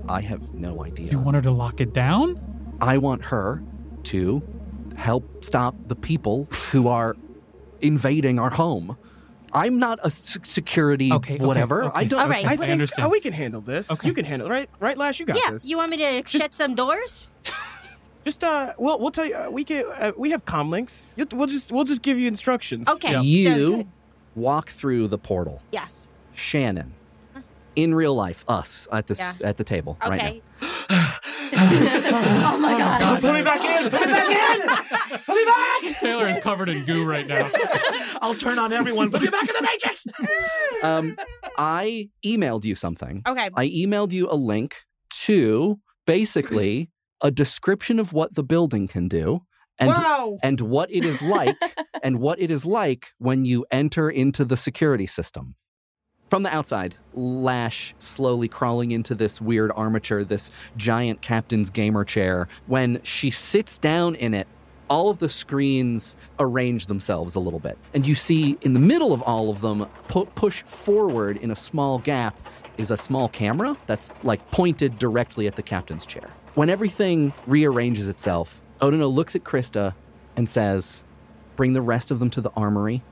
[0.08, 1.10] I have no idea.
[1.12, 2.40] You want her to lock it down?
[2.80, 3.62] I want her
[4.04, 4.42] to
[4.96, 7.16] help stop the people who are
[7.80, 8.96] invading our home.
[9.52, 11.84] I'm not a security Okay, okay, whatever.
[11.84, 11.92] okay.
[12.00, 12.20] I don't.
[12.20, 12.44] All right.
[12.44, 13.06] I I think understand.
[13.06, 13.90] uh, we can handle this.
[13.90, 14.06] Okay.
[14.06, 14.70] You can handle it, right?
[14.78, 15.66] Right, Lash, you got yeah, this.
[15.66, 17.28] you want me to shut some doors?
[18.28, 19.34] Just uh, well, we'll tell you.
[19.34, 19.86] Uh, we can.
[19.98, 21.08] Uh, we have commlinks.
[21.16, 22.86] You- We'll just we'll just give you instructions.
[22.86, 23.88] Okay, sounds You
[24.34, 25.62] walk through the portal.
[25.72, 26.10] Yes.
[26.34, 26.92] Shannon,
[27.74, 29.32] in real life, us at this Yeah.
[29.42, 30.68] at the table right now.
[31.50, 33.20] Oh my god.
[33.22, 33.88] Put me back in!
[33.90, 34.60] Put me back in!
[35.20, 36.00] Put me back!
[36.00, 37.50] Taylor is covered in goo right now.
[38.20, 39.10] I'll turn on everyone.
[39.10, 40.06] Put me back in the matrix!
[40.82, 41.16] Um,
[41.56, 43.22] I emailed you something.
[43.26, 43.48] Okay.
[43.56, 44.76] I emailed you a link
[45.24, 49.42] to basically a description of what the building can do
[49.78, 50.38] and Whoa.
[50.42, 51.56] and what it is like
[52.02, 55.54] and what it is like when you enter into the security system.
[56.30, 62.48] From the outside, Lash slowly crawling into this weird armature, this giant captain's gamer chair.
[62.66, 64.46] When she sits down in it,
[64.90, 67.78] all of the screens arrange themselves a little bit.
[67.94, 71.56] And you see in the middle of all of them, pu- push forward in a
[71.56, 72.38] small gap,
[72.76, 76.28] is a small camera that's like pointed directly at the captain's chair.
[76.58, 79.94] When everything rearranges itself, Odina looks at Krista
[80.34, 81.04] and says,
[81.54, 83.04] Bring the rest of them to the armory.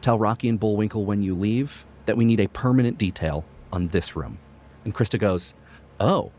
[0.00, 4.14] Tell Rocky and Bullwinkle when you leave that we need a permanent detail on this
[4.14, 4.38] room.
[4.84, 5.52] And Krista goes,
[5.98, 6.30] Oh,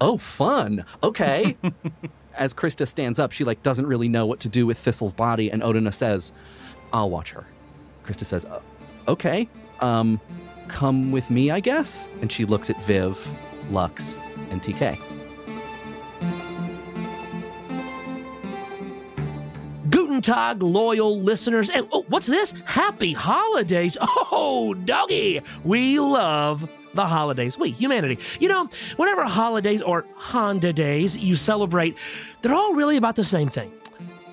[0.00, 0.86] oh, fun.
[1.02, 1.58] Okay.
[2.34, 5.50] As Krista stands up, she like doesn't really know what to do with Thistle's body,
[5.50, 6.32] and Odina says,
[6.90, 7.44] I'll watch her.
[8.02, 8.60] Krista says, "Uh,
[9.08, 9.46] Okay,
[9.80, 10.22] um,
[10.68, 12.08] come with me, I guess.
[12.22, 13.22] And she looks at Viv,
[13.70, 14.18] Lux,
[14.48, 15.17] and TK.
[20.20, 21.70] Guten loyal listeners.
[21.70, 22.52] And oh, what's this?
[22.64, 23.96] Happy holidays.
[24.30, 25.40] Oh, doggy.
[25.64, 27.56] We love the holidays.
[27.56, 28.18] We, humanity.
[28.40, 31.96] You know, whatever holidays or Honda days you celebrate,
[32.42, 33.72] they're all really about the same thing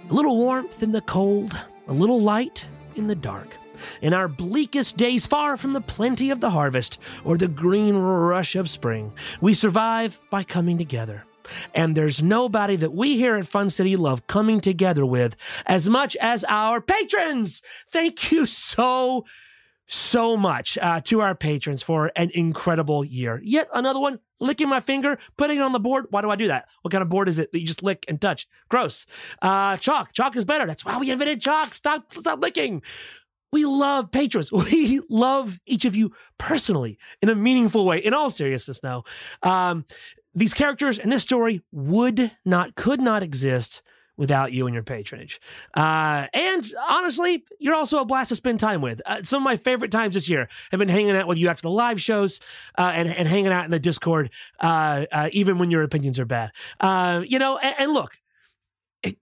[0.09, 3.47] a little warmth in the cold, a little light in the dark.
[4.01, 8.55] In our bleakest days, far from the plenty of the harvest or the green rush
[8.55, 11.25] of spring, we survive by coming together.
[11.73, 16.15] And there's nobody that we here at Fun City love coming together with as much
[16.17, 17.61] as our patrons.
[17.91, 19.25] Thank you so,
[19.87, 23.41] so much uh, to our patrons for an incredible year.
[23.43, 26.07] Yet another one, licking my finger, putting it on the board.
[26.09, 26.67] Why do I do that?
[26.81, 28.47] What kind of board is it that you just lick and touch?
[28.69, 29.05] Gross.
[29.41, 30.13] Uh, chalk.
[30.13, 30.65] Chalk is better.
[30.65, 31.73] That's why we invented chalk.
[31.73, 32.81] Stop, stop licking.
[33.51, 34.51] We love patrons.
[34.51, 37.99] We love each of you personally in a meaningful way.
[37.99, 39.03] In all seriousness, now,
[39.43, 39.85] um,
[40.35, 43.81] these characters and this story would not, could not exist
[44.17, 45.41] without you and your patronage.
[45.73, 49.01] Uh, and honestly, you're also a blast to spend time with.
[49.05, 51.63] Uh, some of my favorite times this year have been hanging out with you after
[51.63, 52.39] the live shows
[52.77, 54.29] uh, and, and hanging out in the Discord,
[54.61, 56.51] uh, uh, even when your opinions are bad.
[56.79, 58.13] Uh, you know, and, and look,
[59.03, 59.17] it,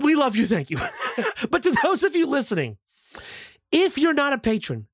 [0.00, 0.46] we love you.
[0.46, 0.78] Thank you.
[1.50, 2.78] but to those of you listening,
[3.70, 4.88] if you're not a patron,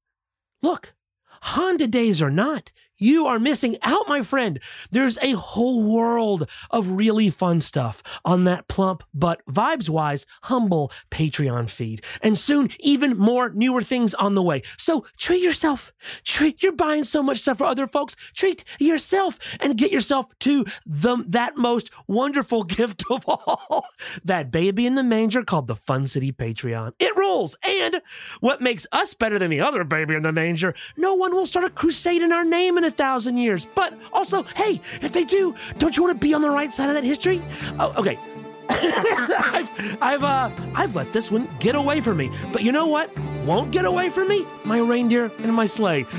[0.62, 0.94] look,
[1.42, 4.60] Honda days are not, you are missing out, my friend.
[4.90, 10.92] There's a whole world of really fun stuff on that plump but vibes wise, humble
[11.10, 12.04] Patreon feed.
[12.22, 14.62] And soon, even more newer things on the way.
[14.76, 15.92] So treat yourself.
[16.24, 18.16] Treat, you're buying so much stuff for other folks.
[18.34, 23.86] Treat yourself and get yourself to the, that most wonderful gift of all.
[24.24, 26.92] that baby in the manger called the Fun City Patreon.
[26.98, 27.56] It rules.
[27.66, 28.00] And
[28.40, 31.64] what makes us better than the other baby in the manger, no one will start
[31.64, 33.66] a crusade in our name in a thousand years.
[33.74, 36.88] But also, hey, if they do, don't you want to be on the right side
[36.88, 37.42] of that history?
[37.78, 38.18] Oh, okay.
[38.70, 42.30] I've, I've, uh, I've let this one get away from me.
[42.52, 43.16] But you know what?
[43.44, 44.46] Won't get away from me?
[44.64, 46.06] My reindeer and my sleigh.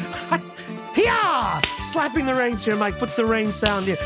[0.95, 1.61] Yeah!
[1.79, 2.99] Slapping the reins here, Mike.
[2.99, 3.97] Put the rain sound here.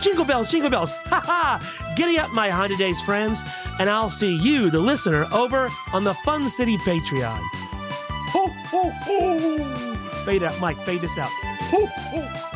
[0.00, 0.92] Jingle bells, jingle bells.
[1.06, 1.94] Ha ha!
[1.96, 3.42] Giddy up, my Honda Days friends,
[3.78, 7.40] and I'll see you, the listener, over on the Fun City Patreon.
[8.30, 10.11] Ho, ho, ho!
[10.24, 10.76] Fade out, Mike.
[10.78, 11.30] Fade this out.
[11.30, 12.52] Ho, ho, ho!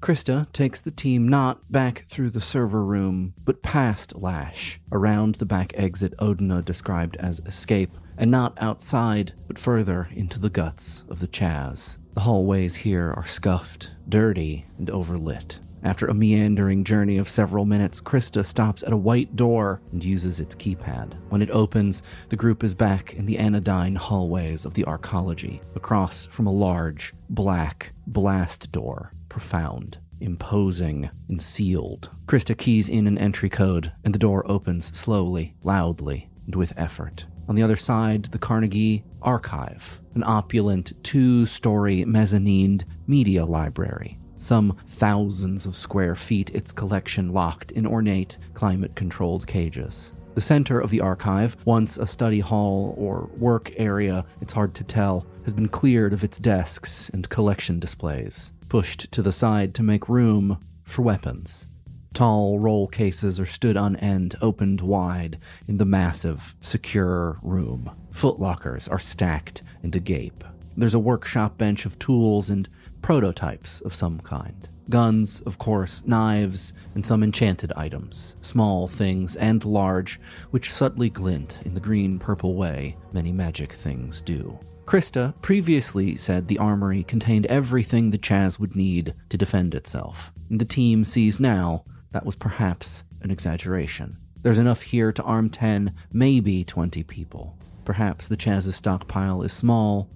[0.00, 5.44] Krista takes the team not back through the server room, but past Lash, around the
[5.44, 11.20] back exit Odina described as escape, and not outside, but further into the guts of
[11.20, 11.96] the Chaz.
[12.12, 15.58] The hallways here are scuffed, dirty, and overlit.
[15.82, 20.38] After a meandering journey of several minutes, Krista stops at a white door and uses
[20.38, 21.14] its keypad.
[21.30, 26.26] When it opens, the group is back in the anodyne hallways of the arcology, across
[26.26, 32.10] from a large, black, blast door, profound, imposing, and sealed.
[32.26, 37.24] Krista keys in an entry code, and the door opens slowly, loudly, and with effort.
[37.50, 44.16] On the other side, the Carnegie Archive, an opulent two story mezzanine media library.
[44.36, 50.12] Some thousands of square feet, its collection locked in ornate, climate controlled cages.
[50.36, 54.84] The center of the archive, once a study hall or work area, it's hard to
[54.84, 59.82] tell, has been cleared of its desks and collection displays, pushed to the side to
[59.82, 61.66] make room for weapons.
[62.14, 67.90] Tall roll cases are stood on end, opened wide in the massive, secure room.
[68.12, 70.44] Footlockers are stacked and agape.
[70.76, 72.68] There's a workshop bench of tools and
[73.00, 74.68] prototypes of some kind.
[74.90, 80.20] Guns, of course, knives, and some enchanted items, small things and large,
[80.50, 84.58] which subtly glint in the green purple way many magic things do.
[84.84, 90.32] Krista previously said the armory contained everything the Chaz would need to defend itself.
[90.50, 94.16] The team sees now that was perhaps an exaggeration.
[94.42, 97.56] There's enough here to arm 10, maybe 20 people.
[97.84, 100.08] Perhaps the Chaz's stockpile is small.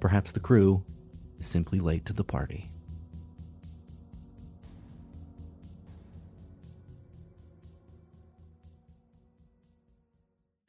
[0.00, 0.84] Perhaps the crew
[1.40, 2.66] is simply late to the party.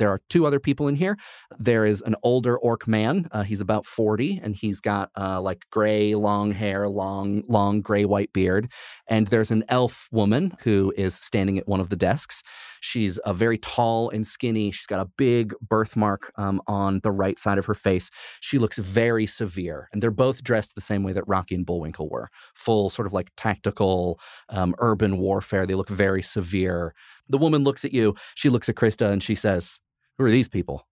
[0.04, 1.18] There are two other people in here.
[1.58, 3.30] There is an older orc man.
[3.32, 8.04] Uh, he's about 40 and he's got uh, like gray, long hair, long, long gray
[8.04, 8.70] white beard.
[9.08, 12.44] And there's an elf woman who is standing at one of the desks.
[12.82, 14.72] She's uh, very tall and skinny.
[14.72, 18.10] She's got a big birthmark um, on the right side of her face.
[18.42, 19.88] She looks very severe.
[19.94, 23.14] And they're both dressed the same way that Rocky and Bullwinkle were full, sort of
[23.14, 25.66] like tactical um, urban warfare.
[25.66, 26.94] They look very severe.
[27.30, 28.16] The woman looks at you.
[28.36, 29.80] She looks at Krista and she says,
[30.18, 30.88] Who are these people?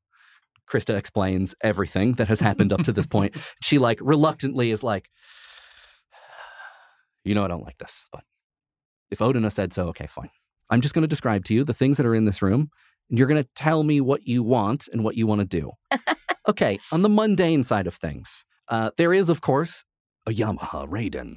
[0.70, 3.36] Krista explains everything that has happened up to this point.
[3.62, 5.10] She like reluctantly is like,
[7.24, 8.24] You know, I don't like this, but
[9.12, 10.30] if Odina said so, okay, fine.
[10.70, 12.72] I'm just going to describe to you the things that are in this room,
[13.10, 15.72] and you're going to tell me what you want and what you want to do.
[16.48, 19.84] okay, on the mundane side of things, uh, there is, of course,
[20.26, 21.36] a Yamaha Raiden.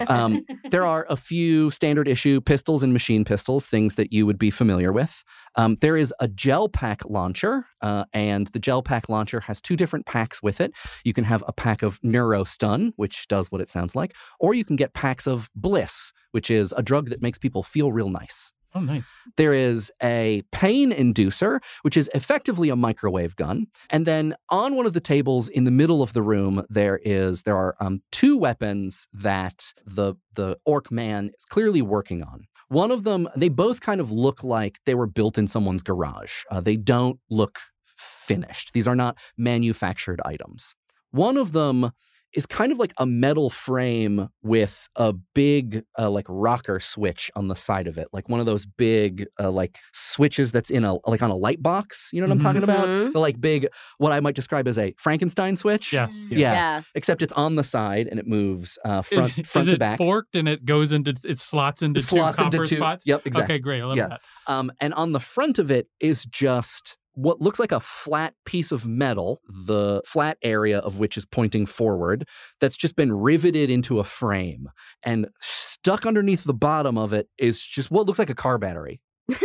[0.08, 4.38] Um, there are a few standard issue pistols and machine pistols, things that you would
[4.38, 5.24] be familiar with.
[5.56, 9.76] Um, there is a gel pack launcher, uh, and the gel pack launcher has two
[9.76, 10.72] different packs with it.
[11.04, 14.64] You can have a pack of Neurostun, which does what it sounds like, or you
[14.64, 18.52] can get packs of Bliss, which is a drug that makes people feel real nice.
[18.76, 19.14] Oh, nice.
[19.38, 23.68] There is a pain inducer, which is effectively a microwave gun.
[23.88, 27.42] And then on one of the tables in the middle of the room, there is
[27.42, 32.44] there are um, two weapons that the the orc man is clearly working on.
[32.68, 36.42] One of them, they both kind of look like they were built in someone's garage.
[36.50, 38.72] Uh, they don't look finished.
[38.74, 40.74] These are not manufactured items.
[41.12, 41.92] One of them
[42.34, 47.48] is kind of like a metal frame with a big uh, like rocker switch on
[47.48, 50.96] the side of it like one of those big uh, like switches that's in a
[51.08, 53.12] like on a light box you know what i'm talking about Mhm.
[53.12, 56.14] the like big what i might describe as a frankenstein switch Yes.
[56.28, 56.38] Yeah.
[56.38, 56.82] Yeah.
[56.94, 59.78] except it's on the side and it moves uh, front Is- front is to it
[59.78, 63.04] back forked and it goes into it slots into It slots two into two- spots?
[63.06, 63.54] yep, exactly.
[63.54, 63.80] Okay, great.
[63.80, 64.08] I love Yeah.
[64.08, 64.20] that.
[64.46, 68.70] Um, and on the front of it is just what looks like a flat piece
[68.70, 72.28] of metal, the flat area of which is pointing forward,
[72.60, 74.68] that's just been riveted into a frame.
[75.02, 79.00] And stuck underneath the bottom of it is just what looks like a car battery.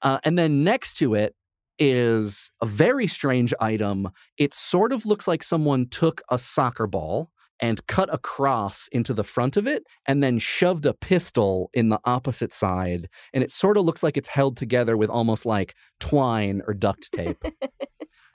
[0.00, 1.34] Uh, and then next to it
[1.76, 4.08] is a very strange item.
[4.36, 9.12] It sort of looks like someone took a soccer ball and cut a cross into
[9.14, 13.08] the front of it and then shoved a pistol in the opposite side.
[13.32, 17.10] And it sort of looks like it's held together with almost like twine or duct
[17.12, 17.42] tape.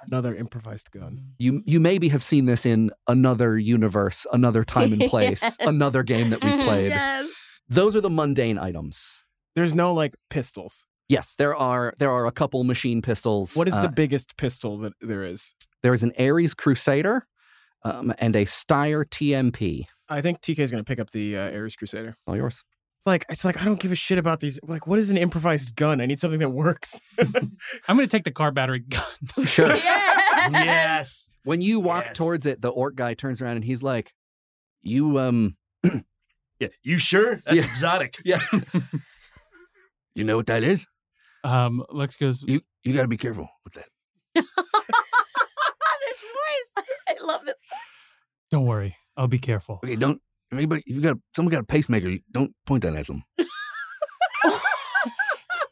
[0.05, 1.27] Another improvised gun.
[1.37, 5.55] you you maybe have seen this in another universe, another time and place, Yes.
[5.61, 6.89] another game that we've played.
[6.89, 7.29] yes.
[7.69, 9.23] Those are the mundane items.
[9.55, 10.83] There's no like pistols.
[11.07, 13.55] Yes, there are there are a couple machine pistols.
[13.55, 15.53] What is uh, the biggest pistol that there is?
[15.83, 17.25] There is an Ares Crusader
[17.83, 19.85] um, and a Steyr TMP.
[20.09, 22.15] I think TK is going to pick up the uh, Ares Crusader.
[22.27, 22.63] All yours.
[22.99, 24.59] It's like it's like I don't give a shit about these.
[24.63, 25.99] Like, what is an improvised gun?
[25.99, 27.01] I need something that works.
[27.19, 29.03] I'm going to take the car battery gun.
[29.45, 29.67] Sure.
[30.43, 30.51] Yes.
[30.51, 31.29] yes.
[31.45, 32.17] when you walk Yes.
[32.17, 34.11] towards it, the orc guy turns around and he's like,
[34.81, 35.55] "You um,
[36.59, 36.67] Yeah.
[36.81, 37.37] You sure?
[37.45, 37.65] That's Yeah.
[37.69, 38.17] exotic.
[38.25, 38.41] yeah,
[40.15, 40.85] you know what that is?
[41.43, 44.45] Um, Lex goes, You you got to be careful with that."
[47.23, 47.29] This voice.
[47.29, 47.55] I love this.
[48.51, 50.83] "Don't worry, I'll be careful." Okay, don't anybody.
[50.85, 53.23] If you got someone got a pacemaker, don't point that at them.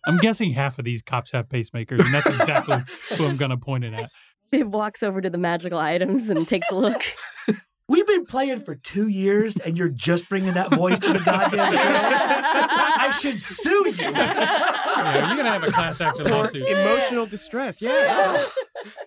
[0.05, 2.77] I'm guessing half of these cops have pacemakers, and that's exactly
[3.15, 4.09] who I'm going to point it at.
[4.51, 7.01] Bib walks over to the magical items and takes a look.
[7.87, 11.73] We've been playing for two years, and you're just bringing that voice to the goddamn
[11.73, 11.79] show.
[11.81, 13.93] I should sue you.
[13.97, 16.67] Yeah, you're going to have a class action For lawsuit.
[16.69, 17.81] emotional distress.
[17.81, 18.45] Yeah.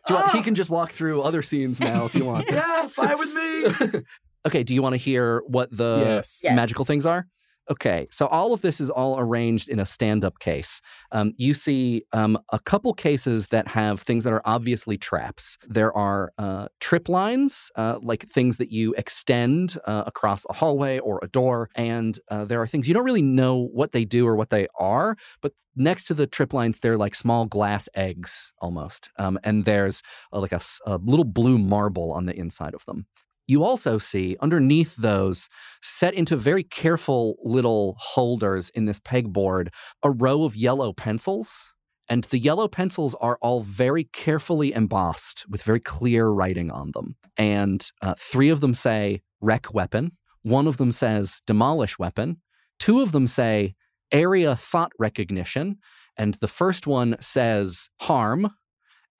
[0.06, 2.46] Do you want, he can just walk through other scenes now if you want.
[2.50, 4.00] yeah, fine with me.
[4.46, 6.42] okay, do you want to hear what the Yes.
[6.44, 6.54] Yes.
[6.54, 7.26] magical things are?
[7.70, 10.83] Okay, so all of this is all arranged in a stand up case.
[11.12, 15.57] Um, you see um, a couple cases that have things that are obviously traps.
[15.66, 20.98] There are uh, trip lines, uh, like things that you extend uh, across a hallway
[20.98, 21.70] or a door.
[21.74, 24.66] And uh, there are things you don't really know what they do or what they
[24.79, 29.10] are, but next to the trip lines, they're like small glass eggs almost.
[29.19, 30.02] Um, and there's
[30.35, 30.60] uh, like a
[31.02, 33.06] little blue marble on the inside of them.
[33.47, 35.49] You also see underneath those,
[35.83, 39.69] set into very careful little holders in this pegboard,
[40.03, 41.73] a row of yellow pencils.
[42.09, 47.17] And the yellow pencils are all very carefully embossed with very clear writing on them.
[47.37, 52.40] And uh, three of them say wreck weapon, one of them says demolish weapon,
[52.79, 53.75] two of them say
[54.13, 55.79] area thought recognition,
[56.17, 58.51] and the first one says harm,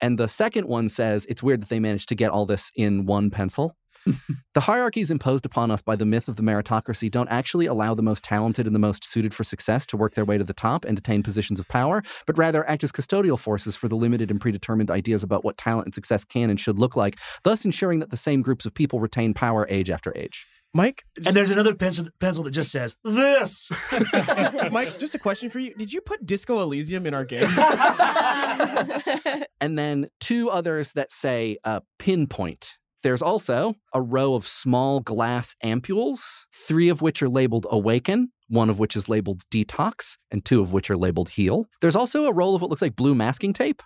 [0.01, 3.05] and the second one says it's weird that they managed to get all this in
[3.05, 3.75] one pencil.
[4.53, 8.01] The hierarchies imposed upon us by the myth of the meritocracy don't actually allow the
[8.01, 10.85] most talented and the most suited for success to work their way to the top
[10.85, 14.39] and attain positions of power, but rather act as custodial forces for the limited and
[14.39, 18.11] predetermined ideas about what talent and success can and should look like, thus ensuring that
[18.11, 20.47] the same groups of people retain power age after age.
[20.73, 23.71] Mike, And there's another pencil, pencil that just says this.
[24.71, 25.73] Mike, just a question for you.
[25.73, 27.47] Did you put Disco Elysium in our game?
[29.61, 32.77] and then two others that say uh, pinpoint.
[33.05, 38.67] There's also a row of small glass ampules, three of which are labeled awaken, one
[38.67, 41.67] of which is labeled detox, and two of which are labeled heal.
[41.81, 43.83] There's also a roll of what looks like blue masking tape.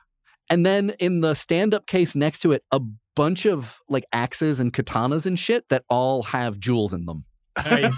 [0.49, 2.79] And then in the stand up case next to it, a
[3.13, 7.25] bunch of like axes and katanas and shit that all have jewels in them.
[7.65, 7.97] Nice.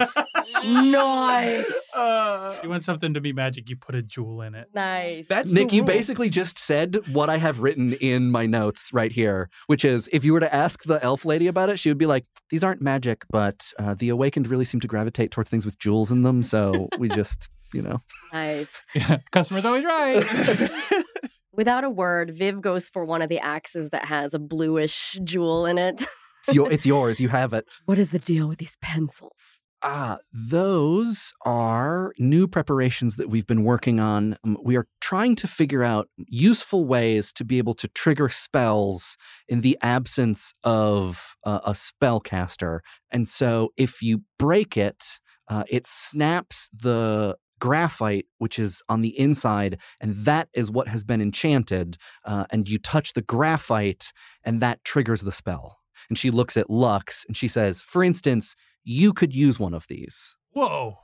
[0.64, 1.74] nice.
[1.96, 4.68] Uh, you want something to be magic, you put a jewel in it.
[4.74, 5.28] Nice.
[5.28, 9.50] that's Nick, you basically just said what I have written in my notes right here,
[9.68, 12.06] which is if you were to ask the elf lady about it, she would be
[12.06, 15.80] like, These aren't magic, but uh, the awakened really seem to gravitate towards things with
[15.80, 16.44] jewels in them.
[16.44, 18.02] So we just, you know.
[18.34, 18.72] nice.
[18.96, 20.24] Yeah, customer's always right.
[21.54, 25.66] Without a word, Viv goes for one of the axes that has a bluish jewel
[25.66, 26.06] in it.
[26.48, 27.20] It's, your, it's yours.
[27.20, 27.66] You have it.
[27.86, 29.62] What is the deal with these pencils?
[29.84, 34.38] Ah, those are new preparations that we've been working on.
[34.44, 39.18] Um, we are trying to figure out useful ways to be able to trigger spells
[39.48, 42.82] in the absence of uh, a spellcaster.
[43.10, 49.18] And so if you break it, uh, it snaps the graphite, which is on the
[49.18, 51.98] inside, and that is what has been enchanted.
[52.24, 54.12] Uh, and you touch the graphite,
[54.44, 55.81] and that triggers the spell.
[56.10, 59.86] And she looks at Lux and she says, for instance, you could use one of
[59.88, 60.36] these.
[60.52, 60.98] Whoa.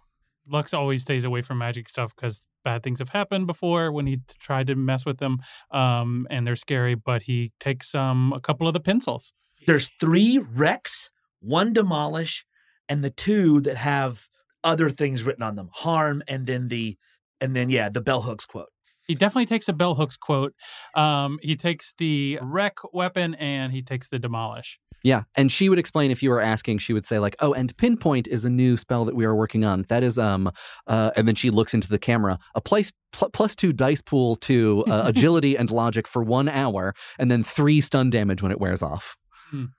[0.49, 4.19] Lux always stays away from magic stuff because bad things have happened before when he
[4.39, 5.39] tried to mess with them,
[5.71, 6.95] um, and they're scary.
[6.95, 9.33] But he takes um, a couple of the pencils.
[9.65, 12.45] There's three wrecks, one demolish,
[12.87, 14.29] and the two that have
[14.63, 15.69] other things written on them.
[15.73, 16.97] Harm and then the
[17.39, 18.69] and then yeah, the bell hooks quote.
[19.07, 20.53] He definitely takes the bell hooks quote.
[20.93, 24.79] Um, he takes the wreck weapon and he takes the demolish.
[25.03, 27.75] Yeah, and she would explain if you were asking, she would say like, "Oh, and
[27.77, 29.85] pinpoint is a new spell that we are working on.
[29.89, 30.51] That is um,
[30.87, 32.39] uh, and then she looks into the camera.
[32.55, 36.93] A place pl- plus two dice pool to uh, agility and logic for one hour,
[37.19, 39.15] and then three stun damage when it wears off.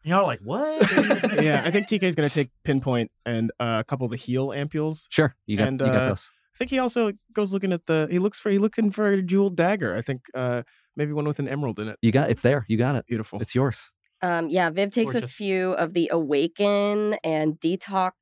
[0.03, 0.81] Y'all are like, what?
[1.43, 4.17] yeah, I think TK is going to take pinpoint and uh, a couple of the
[4.17, 5.07] heal ampules.
[5.11, 6.31] Sure, you got And, you got uh, this.
[6.55, 8.09] I think he also goes looking at the.
[8.11, 8.51] He looks for.
[8.51, 9.95] He looking for a jeweled dagger.
[9.95, 10.63] I think uh,
[10.97, 11.99] maybe one with an emerald in it.
[12.03, 12.65] You got it's there.
[12.69, 13.07] You got it.
[13.07, 13.41] Beautiful.
[13.41, 13.91] It's yours.
[14.21, 18.13] Um, yeah, Viv takes a few of the awaken and detox,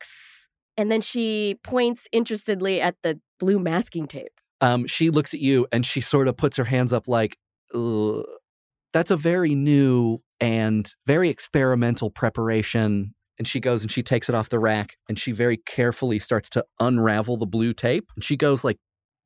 [0.76, 4.32] and then she points interestedly at the blue masking tape.
[4.60, 7.36] Um, she looks at you and she sort of puts her hands up like,
[8.92, 13.14] that's a very new and very experimental preparation.
[13.38, 16.48] And she goes and she takes it off the rack and she very carefully starts
[16.50, 18.10] to unravel the blue tape.
[18.14, 18.78] And she goes like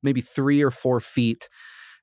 [0.03, 1.47] maybe three or four feet.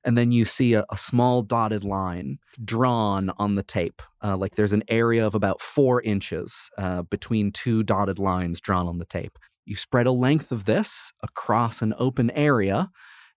[0.05, 4.01] And then you see a, a small dotted line drawn on the tape.
[4.23, 8.87] Uh, like there's an area of about four inches uh, between two dotted lines drawn
[8.87, 9.37] on the tape.
[9.65, 12.89] You spread a length of this across an open area.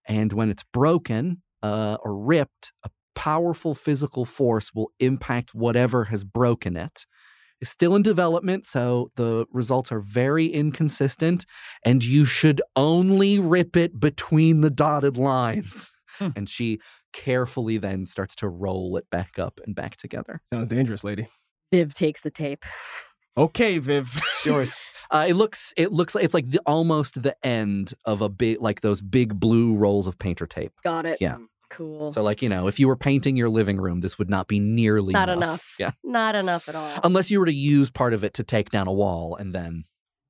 [0.07, 6.25] And when it's broken uh, or ripped, a powerful physical force will impact whatever has
[6.25, 7.07] broken it.
[7.61, 11.47] It's still in development, so the results are very inconsistent,
[11.85, 15.93] and you should only rip it between the dotted lines.
[16.19, 16.29] Hmm.
[16.37, 16.81] and she
[17.13, 20.41] carefully then starts to roll it back up and back together.
[20.51, 21.29] Sounds dangerous, lady.
[21.73, 22.65] Viv takes the tape.
[23.37, 24.73] Okay, Viv, it's yours.
[25.11, 28.61] Uh, it looks it looks like it's like the, almost the end of a big
[28.61, 30.73] like those big blue rolls of painter tape.
[30.85, 31.19] Got it.
[31.21, 31.37] Yeah.
[31.71, 32.13] Cool.
[32.13, 34.59] So like you know, if you were painting your living room, this would not be
[34.61, 35.43] nearly Not enough.
[35.43, 35.75] enough.
[35.79, 36.91] Yeah, Not enough at all.
[37.03, 39.85] unless you were to use part of it to take down a wall, and then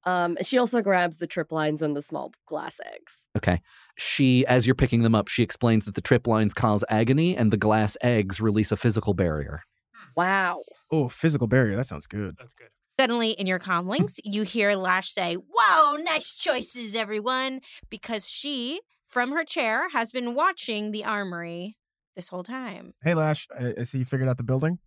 [0.04, 3.12] Um, she also grabs the trip lines and the small glass eggs.
[3.36, 3.60] okay.
[3.96, 7.52] She, as you're picking them up, she explains that the trip lines cause agony, and
[7.52, 9.62] the glass eggs release a physical barrier.
[9.94, 10.10] Hmm.
[10.16, 10.62] Wow.
[10.90, 11.76] Oh, physical barrier.
[11.76, 12.36] That sounds good.
[12.38, 12.68] That's good.
[12.98, 17.60] Suddenly, in your commlinks, you hear Lash say, Whoa, nice choices, everyone.
[17.90, 21.76] Because she, from her chair, has been watching the armory
[22.14, 22.94] this whole time.
[23.02, 24.78] Hey, Lash, I, I see you figured out the building.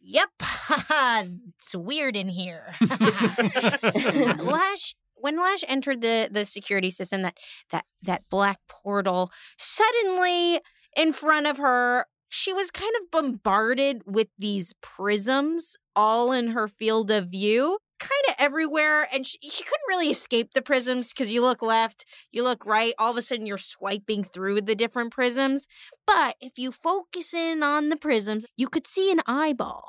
[0.00, 0.28] Yep.
[1.58, 2.74] it's weird in here.
[4.40, 7.38] Lash when Lash entered the the security system, that
[7.70, 10.60] that that black portal, suddenly
[10.96, 16.68] in front of her, she was kind of bombarded with these prisms all in her
[16.68, 17.78] field of view.
[18.00, 22.04] Kind of everywhere, and she, she couldn't really escape the prisms because you look left,
[22.32, 25.68] you look right, all of a sudden you're swiping through the different prisms.
[26.04, 29.84] But if you focus in on the prisms, you could see an eyeball.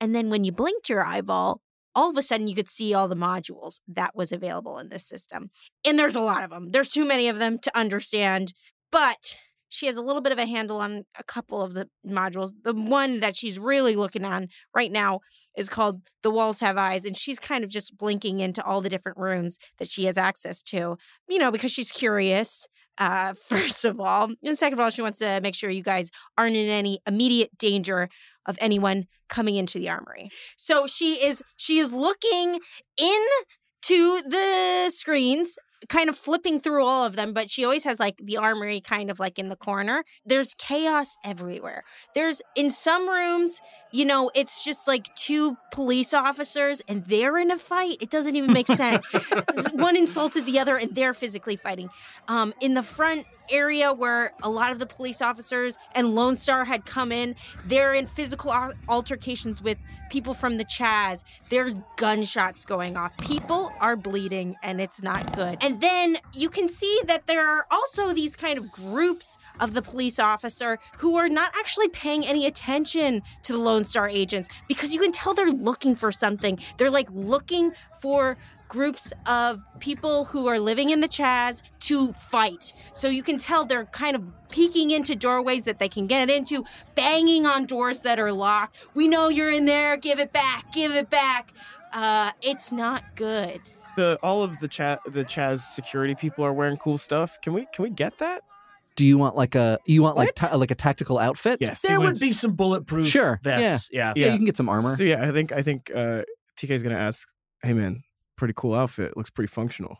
[0.00, 1.60] And then when you blinked your eyeball,
[1.98, 5.04] all of a sudden you could see all the modules that was available in this
[5.04, 5.50] system.
[5.84, 6.70] And there's a lot of them.
[6.70, 8.54] There's too many of them to understand,
[8.92, 9.36] but
[9.68, 12.52] she has a little bit of a handle on a couple of the modules.
[12.62, 15.20] The one that she's really looking on right now
[15.56, 18.88] is called The Walls Have Eyes, and she's kind of just blinking into all the
[18.88, 22.68] different rooms that she has access to, you know, because she's curious.
[22.96, 26.12] Uh, first of all, and second of all, she wants to make sure you guys
[26.36, 28.08] aren't in any immediate danger
[28.48, 30.30] of anyone coming into the armory.
[30.56, 32.58] So she is she is looking
[32.98, 35.56] into the screens
[35.88, 39.10] kind of flipping through all of them, but she always has like the armory kind
[39.10, 40.04] of like in the corner.
[40.24, 41.84] There's chaos everywhere.
[42.14, 43.60] There's in some rooms,
[43.90, 47.96] you know, it's just like two police officers and they're in a fight.
[48.00, 49.04] It doesn't even make sense.
[49.72, 51.90] One insulted the other and they're physically fighting.
[52.28, 56.64] Um, in the front area where a lot of the police officers and Lone Star
[56.64, 57.34] had come in,
[57.66, 58.52] they're in physical
[58.88, 59.78] altercations with
[60.10, 61.24] people from the Chaz.
[61.48, 63.16] There's gunshots going off.
[63.18, 65.58] People are bleeding and it's not good.
[65.62, 69.82] And then you can see that there are also these kind of groups of the
[69.82, 74.92] police officer who are not actually paying any attention to the Lone Star agents because
[74.92, 76.58] you can tell they're looking for something.
[76.76, 78.36] They're like looking for
[78.68, 82.72] groups of people who are living in the Chaz to fight.
[82.92, 86.64] So you can tell they're kind of peeking into doorways that they can get into,
[86.94, 88.76] banging on doors that are locked.
[88.94, 89.96] We know you're in there.
[89.96, 90.70] Give it back.
[90.72, 91.52] Give it back.
[91.92, 93.60] Uh, it's not good.
[93.96, 97.40] The all of the chat the Chaz security people are wearing cool stuff.
[97.40, 98.42] Can we can we get that?
[98.98, 101.58] Do you want like a you want like ta- like a tactical outfit?
[101.60, 101.82] Yes.
[101.82, 103.90] There would be some bulletproof Sure, vests.
[103.92, 104.12] Yeah.
[104.16, 104.96] Yeah, you can get some armor.
[104.96, 106.22] So yeah, I think I think uh,
[106.60, 107.28] TK is gonna ask,
[107.62, 108.02] "Hey man,
[108.36, 109.16] pretty cool outfit.
[109.16, 109.98] Looks pretty functional.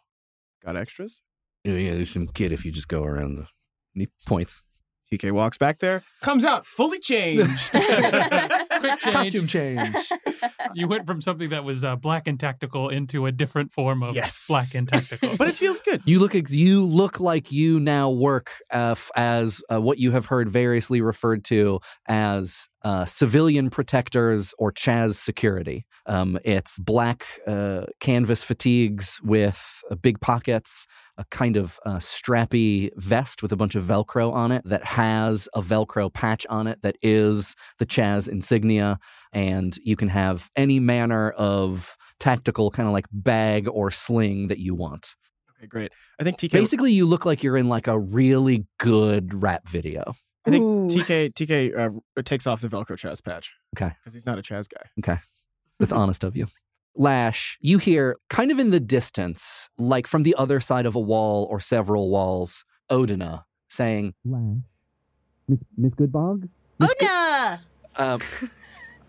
[0.66, 1.22] Got extras?"
[1.62, 3.46] Yeah, yeah, there's some kid if you just go around the
[3.94, 4.64] he points.
[5.12, 7.70] TK walks back there, comes out fully changed.
[7.70, 9.00] Quick change.
[9.02, 9.94] Costume change.
[10.74, 14.14] You went from something that was uh, black and tactical into a different form of
[14.14, 14.46] Yes.
[14.48, 15.36] black and tactical.
[15.38, 16.02] but it feels good.
[16.04, 20.10] You look ex- you look like you now work uh, f- as uh, what you
[20.12, 25.84] have heard variously referred to as uh, civilian protectors or Chaz security.
[26.06, 30.86] Um, it's black uh, canvas fatigues with uh, big pockets,
[31.18, 35.48] a kind of uh, strappy vest with a bunch of Velcro on it that has
[35.54, 38.98] a Velcro patch on it that is the Chaz insignia,
[39.32, 44.58] and you can have any manner of tactical kind of like bag or sling that
[44.58, 45.14] you want.
[45.58, 45.92] Okay, great.
[46.20, 46.52] I think TK.
[46.52, 50.14] Basically, you look like you're in like a really good rap video.
[50.46, 50.86] I think Ooh.
[50.86, 51.76] TK TK
[52.16, 53.52] uh, takes off the Velcro Chaz patch.
[53.76, 53.92] Okay.
[54.00, 54.82] because he's not a Chaz guy.
[55.00, 55.20] Okay.
[55.78, 56.46] That's honest of you.
[56.96, 61.00] Lash, you hear kind of in the distance, like from the other side of a
[61.00, 64.56] wall or several walls, Odina saying, Lash,
[65.46, 66.48] Miss, Miss Goodbog?
[66.80, 67.60] Miss Good- Una!
[67.96, 68.18] uh,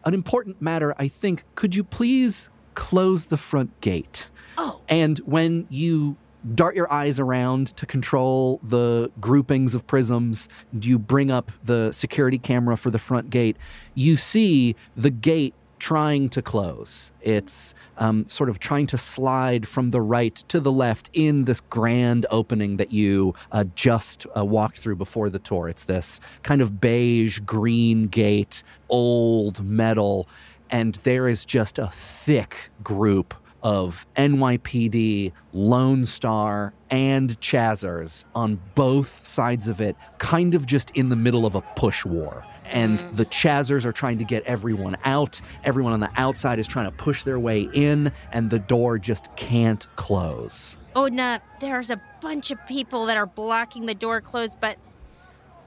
[0.06, 1.44] an important matter, I think.
[1.56, 4.30] Could you please close the front gate?
[4.58, 6.18] Oh, And when you
[6.56, 10.48] dart your eyes around to control the groupings of prisms,
[10.82, 13.58] you bring up the security camera for the front gate,
[13.94, 17.12] you see the gate trying to close.
[17.22, 21.62] It's um, sort of trying to slide from the right to the left in this
[21.62, 25.68] grand opening that you uh, just uh, walked through before the tour.
[25.70, 30.28] It's this kind of beige green gate, old metal,
[30.70, 39.26] and there is just a thick group of NYPD, Lone Star, and Chazers on both
[39.28, 42.46] sides of it, kind of just in the middle of a push war.
[42.70, 45.42] And the Chazers are trying to get everyone out.
[45.64, 49.36] Everyone on the outside is trying to push their way in, and the door just
[49.36, 50.76] can't close.
[50.98, 54.78] Una, there's a bunch of people that are blocking the door closed, but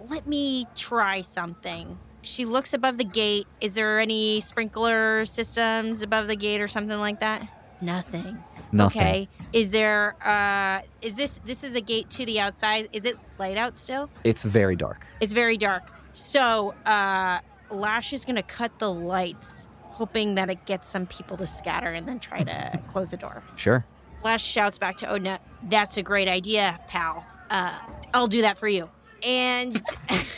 [0.09, 1.99] let me try something.
[2.23, 3.47] She looks above the gate.
[3.61, 7.47] Is there any sprinkler systems above the gate or something like that?
[7.81, 8.39] Nothing.
[8.71, 9.03] Nothing.
[9.03, 9.29] Okay.
[9.53, 12.89] Is there uh is this this is the gate to the outside?
[12.93, 14.09] Is it light out still?
[14.23, 15.05] It's very dark.
[15.21, 15.91] It's very dark.
[16.13, 17.41] So, uh
[17.73, 21.89] Lash is going to cut the lights, hoping that it gets some people to scatter
[21.89, 23.43] and then try to close the door.
[23.57, 23.85] Sure.
[24.23, 27.25] Lash shouts back to Odina, That's a great idea, pal.
[27.51, 27.77] Uh,
[28.15, 28.89] I'll do that for you.
[29.23, 29.81] And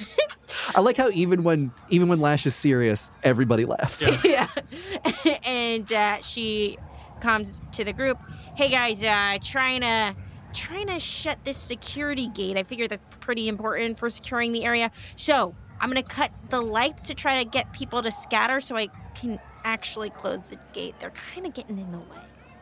[0.75, 4.03] I like how even when even when Lash is serious, everybody laughs.
[4.25, 4.49] yeah.
[5.45, 6.79] and uh, she
[7.21, 8.19] comes to the group.
[8.55, 10.15] Hey guys, uh, trying to
[10.53, 12.57] trying to shut this security gate.
[12.57, 14.91] I figure that's pretty important for securing the area.
[15.17, 18.89] So I'm gonna cut the lights to try to get people to scatter, so I
[19.15, 20.95] can actually close the gate.
[21.01, 22.19] They're kind of getting in the way.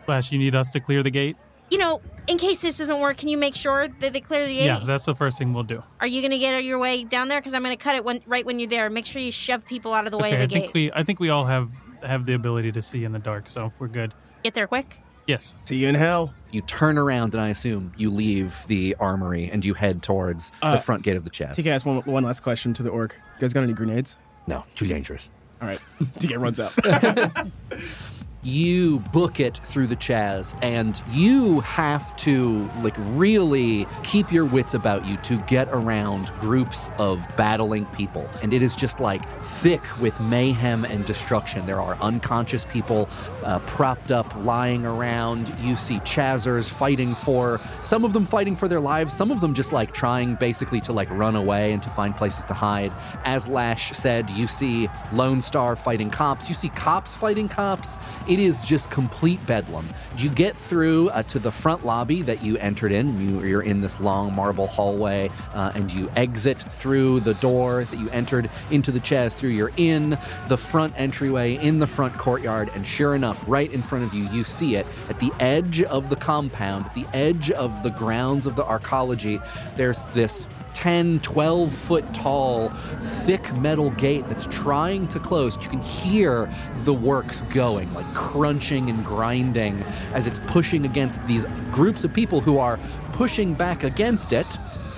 [0.07, 1.37] Flash, you need us to clear the gate?
[1.71, 4.55] You know, in case this doesn't work, can you make sure that they clear the
[4.55, 4.67] gate?
[4.67, 5.83] Yeah, that's the first thing we'll do.
[6.01, 7.41] Are you gonna get your way down there?
[7.41, 8.91] Because I'm gonna cut it when, right when you're there.
[8.91, 10.73] Make sure you shove people out of the way okay, of the I gate.
[10.73, 11.71] think we I think we all have
[12.03, 14.13] have the ability to see in the dark, so we're good.
[14.43, 15.01] Get there quick.
[15.27, 15.55] Yes.
[15.65, 16.35] See you in hell.
[16.51, 20.77] You turn around, and I assume you leave the armory and you head towards Uh,
[20.77, 21.55] the front gate of the Chaz.
[21.55, 23.15] TK asked one, one last question to the orc.
[23.37, 24.17] You guys got any grenades?
[24.47, 25.29] No, too dangerous.
[25.61, 25.81] All right.
[26.19, 26.73] TK runs out.
[28.43, 34.75] you book it through the chaz and you have to like really keep your wits
[34.75, 38.29] about you to get around groups of battling people.
[38.43, 41.67] And it is just like thick with mayhem and destruction.
[41.67, 43.09] There are unconscious people
[43.45, 45.55] uh, propped up lying around.
[45.61, 49.55] You see chazers fighting for some of them fighting for their lives some of them
[49.55, 52.93] just like trying basically to like run away and to find places to hide.
[53.25, 56.49] As lash said you see lone star fighting cops.
[56.49, 57.99] You see cops fighting cops
[58.33, 59.87] it is just complete bedlam.
[60.17, 63.21] You get through uh, to the front lobby that you entered in.
[63.21, 67.99] You, you're in this long marble hallway, uh, and you exit through the door that
[67.99, 69.51] you entered into the Chaz through.
[69.51, 70.19] You're in
[70.49, 74.27] the front entryway, in the front courtyard, and sure enough, right in front of you,
[74.31, 78.57] you see it at the edge of the compound, the edge of the grounds of
[78.57, 79.45] the arcology.
[79.77, 82.71] There's this 10, 12 foot tall,
[83.25, 85.57] thick metal gate that's trying to close.
[85.63, 86.53] You can hear
[86.85, 92.41] the works going, like crunching and grinding as it's pushing against these groups of people
[92.41, 92.79] who are
[93.13, 94.47] pushing back against it.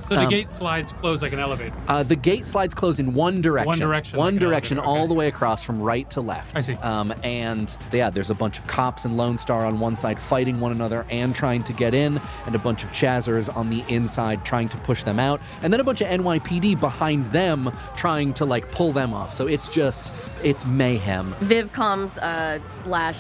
[0.08, 1.72] So the Um, gate slides close like an elevator.
[1.88, 3.66] Uh, the gate slides closed in one direction.
[3.68, 5.08] One direction, One like direction, elevator, all okay.
[5.08, 6.56] the way across from right to left.
[6.56, 6.74] I see.
[6.74, 10.60] Um, and yeah, there's a bunch of cops and Lone Star on one side fighting
[10.60, 14.44] one another and trying to get in, and a bunch of Chazers on the inside
[14.44, 18.44] trying to push them out, and then a bunch of NYPD behind them trying to
[18.44, 19.32] like pull them off.
[19.32, 21.34] So it's just, it's mayhem.
[21.40, 23.18] Viv comes, uh, Lash.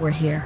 [0.00, 0.44] We're here.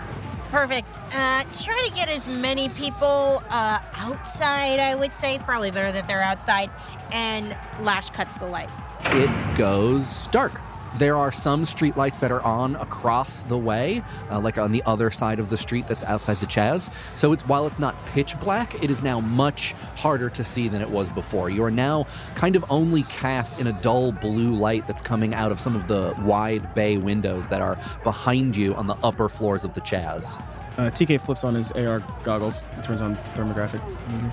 [0.51, 0.89] Perfect.
[1.15, 5.35] Uh, try to get as many people uh, outside, I would say.
[5.35, 6.71] It's probably better that they're outside.
[7.13, 8.95] And Lash cuts the lights.
[9.05, 10.61] it goes dark.
[10.97, 15.11] There are some streetlights that are on across the way, uh, like on the other
[15.11, 16.91] side of the street that's outside the Chaz.
[17.15, 20.81] So it's while it's not pitch black, it is now much harder to see than
[20.81, 21.51] it was before.
[21.51, 25.53] You are now kind of only cast in a dull blue light that's coming out
[25.53, 29.65] of some of the wide bay windows that are behind you on the upper floors
[29.65, 30.43] of the Chaz.
[30.79, 33.83] Uh, TK flips on his AR goggles and turns on thermographic.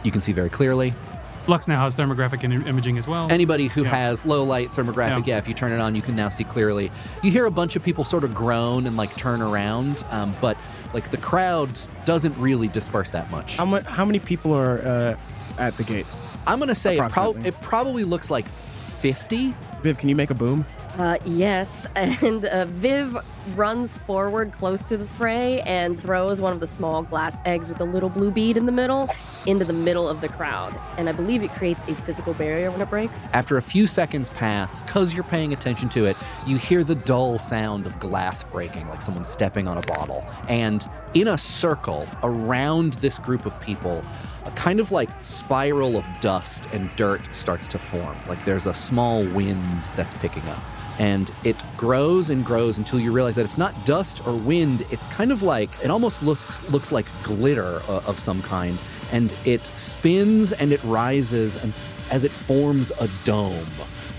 [0.05, 0.93] You can see very clearly.
[1.47, 3.27] Lux now has thermographic im- imaging as well.
[3.31, 3.89] Anybody who Yeah.
[3.89, 5.35] has low light thermographic, yeah.
[5.35, 5.37] Yeah.
[5.37, 6.91] if you turn it on, you can now see clearly.
[7.21, 10.57] You hear a bunch of people sort of groan and like turn around, um, but
[10.93, 11.69] like the crowd
[12.05, 13.57] doesn't really disperse that much.
[13.57, 15.15] How, mu- how many people are uh,
[15.61, 16.05] at the gate?
[16.47, 17.47] I'm gonna say it, prob- Approximately.
[17.49, 19.53] it probably looks like 50.
[19.81, 20.65] Viv, can you make a boom?
[20.97, 23.17] Uh, yes, and uh, Viv
[23.55, 27.79] runs forward close to the fray and throws one of the small glass eggs with
[27.79, 29.09] a little blue bead in the middle
[29.45, 30.73] into the middle of the crowd.
[30.97, 33.19] And I believe it creates a physical barrier when it breaks.
[33.33, 36.17] After a few seconds pass, because you're paying attention to it,
[36.47, 40.25] you hear the dull sound of glass breaking, like someone stepping on a bottle.
[40.47, 44.03] And in a circle around this group of people,
[44.45, 48.17] a kind of like spiral of dust and dirt starts to form.
[48.27, 50.63] Like there's a small wind that's picking up.
[50.97, 54.85] And it grows and grows until you realize that it's not dust or wind.
[54.89, 58.81] It's kind of like it almost looks looks like glitter uh, of some kind,
[59.11, 61.73] and it spins and it rises and
[62.11, 63.67] as it forms a dome.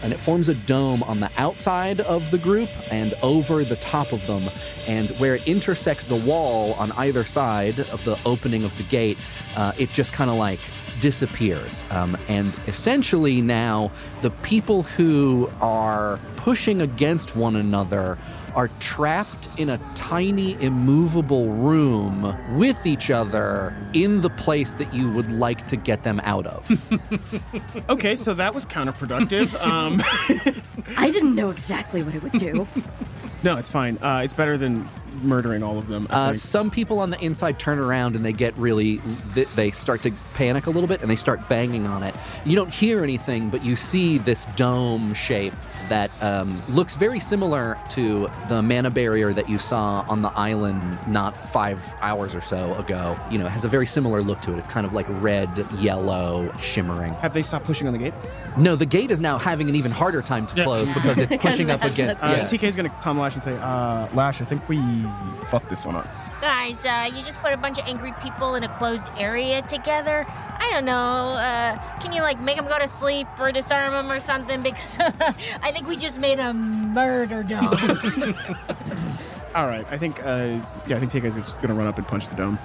[0.03, 4.13] And it forms a dome on the outside of the group and over the top
[4.13, 4.51] of them.
[4.87, 9.19] And where it intersects the wall on either side of the opening of the gate,
[9.57, 10.61] uh, it just kind of like
[11.01, 11.85] disappears.
[11.91, 13.91] Um, and essentially, now
[14.23, 18.19] the people who are pushing against one another
[18.57, 25.11] are trapped in a tiny, immovable room with each other in the place that you
[25.11, 26.87] would like to get them out of.
[27.89, 29.55] Okay, so that was counterproductive.
[29.61, 30.01] um,
[30.97, 32.67] I didn't know exactly what it would do.
[33.43, 33.99] no, it's fine.
[33.99, 34.89] Uh, it's better than
[35.23, 36.07] murdering all of them.
[36.11, 36.37] I Uh, think.
[36.37, 39.01] some people on the inside turn around and they get really,
[39.55, 42.15] they start to panic a little bit and they start banging on it.
[42.45, 45.55] You don't hear anything, but you see this dome shape
[45.89, 50.99] that um, looks very similar to the mana barrier that you saw on the island
[51.07, 53.17] not five hours or so ago.
[53.31, 54.59] You know, it has a very similar look to it.
[54.59, 55.49] It's kind of like red,
[55.79, 57.15] yellow, shimmering.
[57.15, 58.15] Have they stopped pushing on the gate?
[58.57, 61.71] No, the gate is now having an even harder time to close because it's pushing
[61.71, 62.25] up That's- against.
[62.25, 62.45] Uh, yeah.
[62.45, 64.79] TK's gonna come Lash and say, uh, Lash, I think we
[65.47, 66.09] fucked this one up.
[66.41, 70.27] Guys, uh, you just put a bunch of angry people in a closed area together.
[70.29, 70.93] I don't know.
[71.39, 74.63] Uh, can you like make them go to sleep or disarm them or something?
[74.63, 77.69] Because I think we just made a murder dome.
[79.55, 82.29] All right, I think, uh, yeah, I think TK's just gonna run up and punch
[82.29, 82.59] the dome.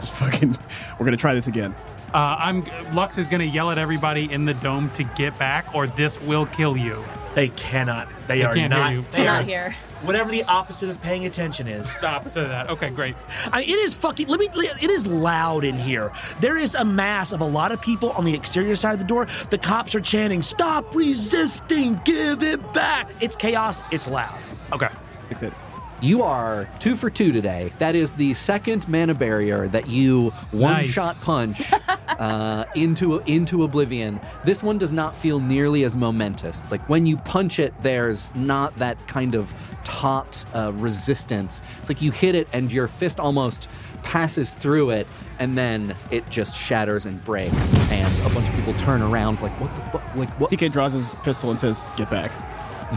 [0.00, 0.56] Just fucking,
[0.98, 1.74] we're gonna try this again.
[2.12, 2.64] Uh, I'm
[2.94, 6.46] Lux is gonna yell at everybody in the dome to get back, or this will
[6.46, 7.02] kill you.
[7.34, 8.08] They cannot.
[8.28, 8.92] They, They are can't hear not.
[8.92, 9.04] you.
[9.12, 9.74] They are not here.
[10.02, 11.86] Whatever the opposite of paying attention is.
[12.00, 12.68] The opposite of that.
[12.70, 13.14] Okay, great.
[13.52, 14.28] I, it is fucking.
[14.28, 14.48] Let me.
[14.54, 16.12] It is loud in here.
[16.40, 19.04] There is a mass of a lot of people on the exterior side of the
[19.06, 19.26] door.
[19.50, 22.00] The cops are chanting, "Stop resisting!
[22.04, 23.82] Give it back!" It's chaos.
[23.90, 24.38] It's loud.
[24.72, 24.88] Okay.
[25.24, 25.64] Six hits.
[26.02, 27.72] You are two for two today.
[27.78, 30.88] That is the second mana barrier that you one Nice.
[30.90, 31.72] shot punch
[32.08, 34.20] uh, into into oblivion.
[34.44, 36.60] This one does not feel nearly as momentous.
[36.60, 39.56] It's like when you punch it, there's not that kind of
[39.86, 41.62] taut uh, resistance.
[41.78, 43.68] It's like you hit it and your fist almost
[44.02, 45.06] passes through it,
[45.38, 49.58] and then it just shatters and breaks, and a bunch of people turn around like,
[49.60, 50.14] "What the fuck?
[50.16, 52.32] Like what?" TK draws his pistol and says, "Get back."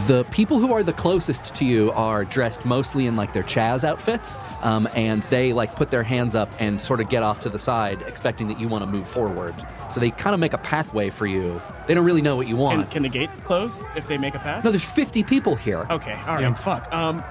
[0.06, 3.82] The people who are the closest to you are dressed mostly in like their Chaz
[3.82, 7.48] outfits, um, and they like put their hands up and sort of get off to
[7.48, 9.54] the side, expecting that you want to move forward.
[9.90, 11.60] So they kind of make a pathway for you.
[11.90, 12.82] They don't really know what you want.
[12.82, 14.62] And can the gate close if they make a pass?
[14.62, 15.88] no, there's 50 people here.
[15.90, 16.54] Okay, all right, Yeah.
[16.54, 16.86] fuck.
[16.94, 17.24] Um,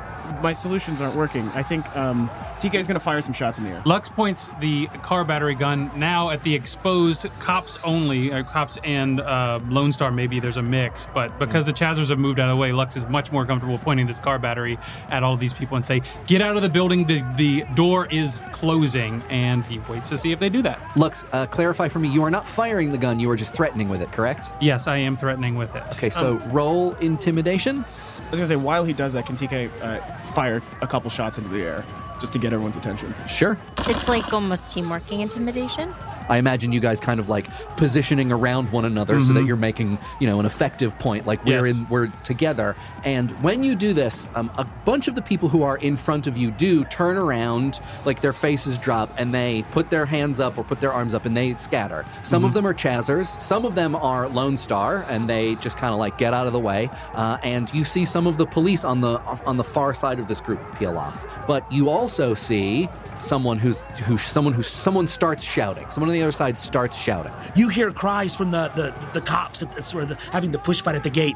[0.43, 1.47] my solutions aren't working.
[1.55, 2.29] I think um,
[2.59, 3.81] TK is gonna fire some shots in the air.
[3.85, 9.21] Lux points the car battery gun now at the exposed cops only, uh, cops and
[9.21, 10.11] uh, Lone Star.
[10.11, 12.95] Maybe there's a mix, but because the Chazers have moved out of the way, Lux
[12.95, 14.77] is much more comfortable pointing this car battery
[15.09, 17.05] at all of these people and say, "Get out of the building!
[17.07, 20.79] The the door is closing." And he waits to see if they do that.
[20.95, 22.07] Lux, uh, clarify for me.
[22.09, 23.19] You are not firing the gun.
[23.19, 24.48] You are just threatening with it, correct?
[24.59, 25.83] Yes, I am threatening with it.
[25.91, 27.83] Okay, so roll intimidation.
[27.83, 29.99] I was gonna say, while he does that, can TK uh,
[30.33, 31.85] fire a couple shots into the air
[32.19, 33.13] just to get everyone's attention?
[33.27, 33.57] Sure.
[33.87, 35.95] It's like almost teamworking intimidation.
[36.29, 39.47] I imagine you guys kind of like positioning around one another so that Mhm.
[39.47, 41.25] you're making, you know, an effective point.
[41.25, 41.75] Like we're Yes.
[41.75, 42.75] in, we're together.
[43.03, 46.27] And when you do this, um, a bunch of the people who are in front
[46.27, 50.57] of you do turn around, like their faces drop, and they put their hands up
[50.57, 52.05] or put their arms up, and they scatter.
[52.21, 55.93] Some of them are Chazers, some of them are Lone Star, and they just kind
[55.93, 56.89] of like get out of the way.
[57.15, 60.27] Uh, and you see some of the police on the on the far side of
[60.27, 61.25] this group peel off.
[61.47, 62.87] But you also see
[63.19, 65.85] someone who's who someone who someone starts shouting.
[65.89, 67.33] Someone on the other side starts shouting.
[67.55, 70.59] You hear cries from the the, the cops at, at sort of the, having the
[70.59, 71.35] push fight at the gate.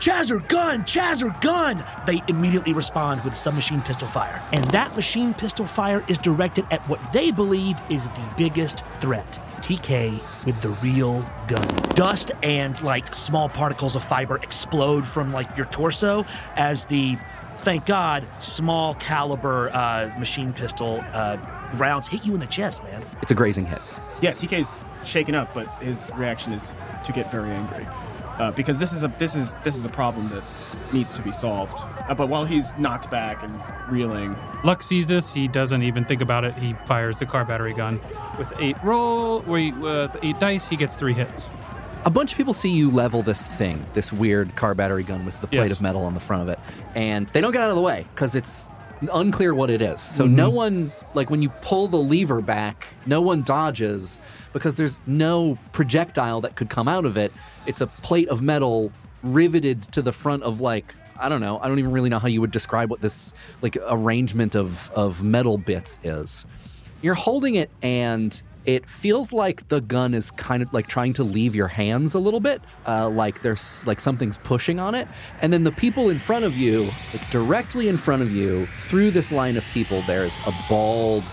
[0.00, 1.84] Chazer gun, Chazer gun.
[2.06, 6.86] They immediately respond with submachine pistol fire, and that machine pistol fire is directed at
[6.88, 9.40] what they believe is the biggest threat.
[9.60, 11.66] TK with the real gun.
[11.94, 16.26] Dust and like small particles of fiber explode from like your torso
[16.56, 17.16] as the
[17.58, 21.38] thank God, small caliber uh, machine pistol uh,
[21.74, 23.02] rounds hit you in the chest, man.
[23.22, 23.80] It's a grazing hit.
[24.24, 27.86] Yeah, TK's shaken up, but his reaction is to get very angry
[28.38, 30.42] uh, because this is a this is this is a problem that
[30.94, 31.78] needs to be solved.
[32.08, 33.60] Uh, but while he's knocked back and
[33.90, 35.34] reeling, Lux sees this.
[35.34, 36.54] He doesn't even think about it.
[36.54, 38.00] He fires the car battery gun
[38.38, 39.40] with eight roll.
[39.40, 41.50] With eight dice, he gets three hits.
[42.06, 45.38] A bunch of people see you level this thing, this weird car battery gun with
[45.42, 45.72] the plate Yes.
[45.72, 46.58] of metal on the front of it,
[46.94, 48.68] and they don't get out of the way because it's
[49.12, 50.00] unclear what it is.
[50.00, 50.56] So no mm-hmm.
[50.56, 54.20] one, like when you pull the lever back, no one dodges
[54.52, 57.32] because there's no projectile that could come out of it.
[57.66, 58.92] It's a plate of metal
[59.22, 61.60] riveted to the front of like I don't know.
[61.62, 65.22] I don't even really know how you would describe what this like arrangement of of
[65.22, 66.44] metal bits is.
[67.02, 71.24] You're holding it and it feels like the gun is kind of like trying to
[71.24, 75.08] leave your hands a little bit, uh, like there's like something's pushing on it.
[75.40, 79.10] And then the people in front of you, like directly in front of you, through
[79.10, 81.24] this line of people, there's a bald,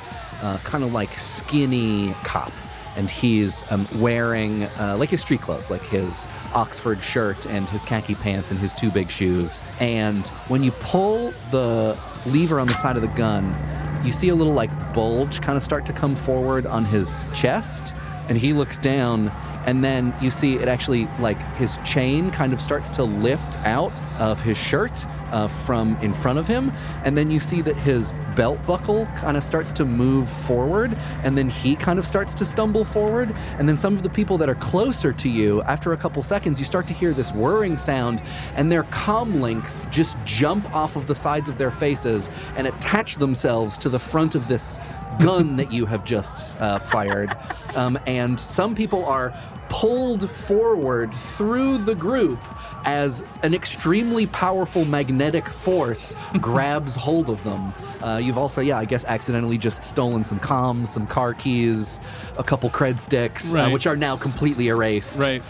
[0.42, 2.52] uh, kind of like skinny cop.
[2.98, 7.82] And he's um, wearing uh, like his street clothes, like his Oxford shirt and his
[7.82, 9.62] khaki pants and his two big shoes.
[9.80, 13.56] And when you pull the lever on the side of the gun,
[14.04, 17.94] you see a little like bulge kind of start to come forward on his chest
[18.30, 19.30] and he looks down
[19.66, 23.92] and then you see it actually like his chain kind of starts to lift out
[24.20, 26.72] of his shirt uh, from in front of him
[27.04, 31.38] and then you see that his belt buckle kind of starts to move forward and
[31.38, 34.50] then he kind of starts to stumble forward and then some of the people that
[34.50, 38.22] are closer to you after a couple seconds you start to hear this whirring sound
[38.56, 43.78] and their commlinks just jump off of the sides of their faces and attach themselves
[43.78, 44.78] to the front of this
[45.20, 47.36] gun that you have just uh, fired.
[47.74, 49.34] Um, and some people are
[49.72, 52.38] pulled forward through the group
[52.84, 57.74] as an extremely powerful magnetic force grabs hold of them.
[58.04, 62.02] Uh, you've also, yeah, I guess, accidentally just stolen some comms, some car keys,
[62.38, 65.18] a couple cred sticks, uh, which are now completely erased.
[65.18, 65.42] Right.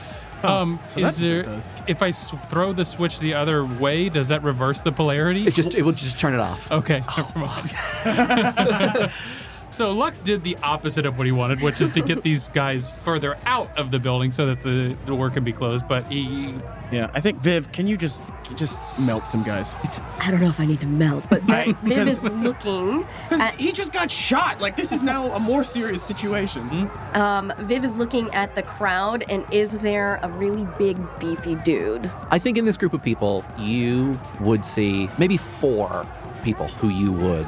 [0.43, 1.43] Um, so is that's what there?
[1.43, 1.73] does.
[1.87, 5.47] If I s- throw the switch the other way, does that reverse the polarity?
[5.47, 6.71] It just it will just turn it off.
[6.71, 7.03] okay.
[7.17, 9.11] never mind.
[9.71, 12.89] So Lux did the opposite of what he wanted, which is to get these guys
[12.91, 15.87] further out of the building so that the door can be closed.
[15.87, 16.53] But he,
[16.91, 18.21] Yeah, I think Viv, can you just
[18.57, 19.77] just melt some guys?
[20.19, 23.07] I don't know if I need to melt, but I- Viv, Viv is looking.
[23.29, 24.59] Because At- he just got shot.
[24.59, 26.89] Like this is now a more serious situation.
[27.13, 32.11] Um, Viv is looking at the crowd, and is there a really big, beefy dude?
[32.29, 36.05] I think in this group of people, you would see maybe four
[36.43, 37.47] people who you would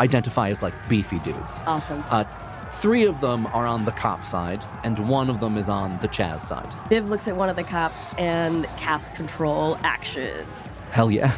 [0.00, 1.62] identify as like beefy dudes.
[1.66, 2.04] Awesome.
[2.10, 2.24] Uh,
[2.72, 6.08] three of them are on the cop side, and one of them is on the
[6.08, 6.72] Chaz side.
[6.88, 10.46] Viv looks at one of the cops and casts control action
[10.90, 11.36] Hell yeah.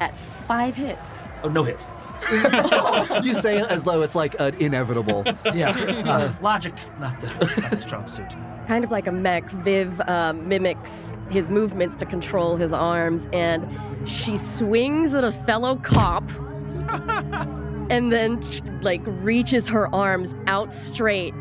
[0.00, 1.00] at five hits.
[1.42, 1.88] Oh, no hits.
[3.24, 5.24] you say it as though it's like an inevitable.
[5.52, 5.70] Yeah.
[6.06, 7.26] Uh, logic, not the,
[7.60, 8.36] not the strong suit.
[8.68, 13.66] Kind of like a mech, Viv um, mimics his movements to control his arms, and
[14.08, 16.22] she swings at a fellow cop,
[17.92, 18.42] and then
[18.82, 21.34] like reaches her arms out straight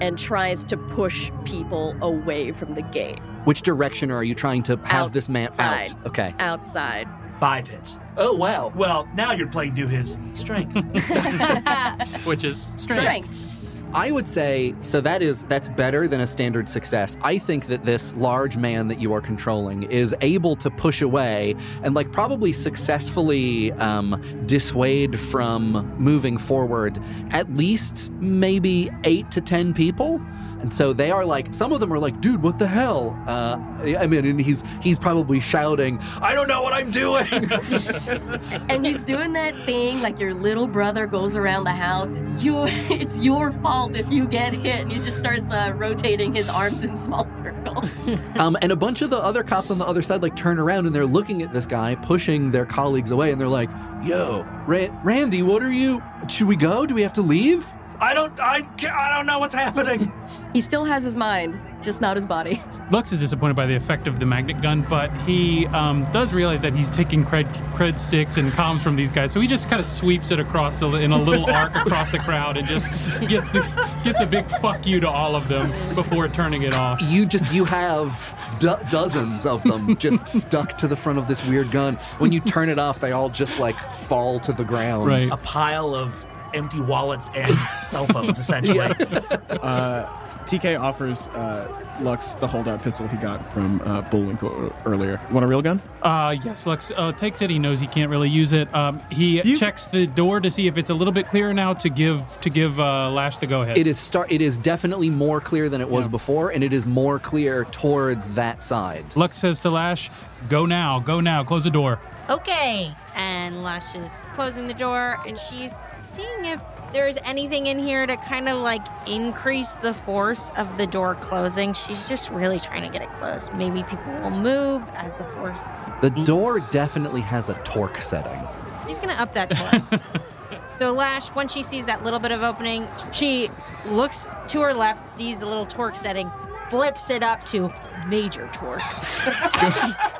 [0.00, 4.76] and tries to push people away from the gate Which direction are you trying to
[4.84, 5.88] have this man Outside.
[5.90, 6.06] out?
[6.06, 6.34] Okay.
[6.38, 7.08] outside.
[7.40, 7.98] Five hits.
[8.16, 8.72] Oh, wow.
[8.74, 10.74] Well, now you're playing to his strength.
[12.24, 13.26] which is strange.
[13.26, 13.65] Strength.
[13.92, 17.16] I would say so that is that's better than a standard success.
[17.22, 21.54] I think that this large man that you are controlling is able to push away
[21.82, 29.72] and like probably successfully um, dissuade from moving forward at least maybe eight to ten
[29.72, 30.20] people.
[30.60, 33.16] And so they are like, some of them are like, dude, what the hell?
[33.26, 33.58] Uh,
[33.98, 37.26] I mean, and he's he's probably shouting, I don't know what I'm doing.
[38.68, 42.08] and he's doing that thing like your little brother goes around the house.
[42.42, 44.80] You, it's your fault if you get hit.
[44.80, 47.90] And he just starts uh, rotating his arms in small circles.
[48.36, 50.86] Um, and a bunch of the other cops on the other side like turn around
[50.86, 53.70] and they're looking at this guy pushing their colleagues away, and they're like,
[54.02, 56.02] "Yo, Ra- Randy, what are you?
[56.28, 56.86] Should we go?
[56.86, 57.66] Do we have to leave?"
[58.00, 60.12] I don't, I, I don't know what's happening.
[60.52, 62.62] he still has his mind, just not his body.
[62.90, 66.62] Lux is disappointed by the effect of the magnet gun, but he um, does realize
[66.62, 69.32] that he's taking cred, cred sticks and comms from these guys.
[69.32, 72.18] So he just kind of sweeps it across a, in a little arc across the
[72.18, 72.86] crowd and just
[73.28, 73.60] gets the,
[74.02, 77.00] gets a big fuck you to all of them before turning it off.
[77.02, 81.44] You just you have do- dozens of them just stuck to the front of this
[81.46, 81.96] weird gun.
[82.18, 85.06] When you turn it off, they all just like fall to the ground.
[85.06, 85.30] Right.
[85.30, 88.94] A pile of empty wallets and cell phones, essentially.
[89.48, 90.08] Uh,
[90.46, 91.66] TK offers uh,
[92.00, 95.20] Lux the holdout pistol he got from uh, Bullwinkle earlier.
[95.30, 95.82] Want a real gun?
[96.02, 97.50] Uh, yes, Lux uh, takes it.
[97.50, 98.72] He knows he can't really use it.
[98.74, 101.74] Um, he You- checks the door to see if it's a little bit clearer now
[101.74, 103.76] to give to give uh, Lash the go ahead.
[103.78, 104.30] It is start.
[104.30, 106.10] It is definitely more clear than it was Yeah.
[106.12, 109.04] before, and it is more clear towards that side.
[109.16, 110.10] Lux says to Lash,
[110.48, 112.92] "Go now, go now, close the door." Okay.
[113.14, 116.60] And Lash is closing the door and she's seeing if
[116.92, 121.72] there's anything in here to kind of like increase the force of the door closing.
[121.74, 123.52] She's just really trying to get it closed.
[123.54, 125.74] Maybe people will move as the force.
[126.00, 128.40] The door definitely has a torque setting.
[128.86, 130.00] She's going to up that torque.
[130.78, 133.50] so Lash, once she sees that little bit of opening, she
[133.86, 136.30] looks to her left, sees a little torque setting,
[136.70, 137.70] flips it up to
[138.06, 138.82] major torque.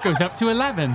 [0.03, 0.95] Goes up to eleven.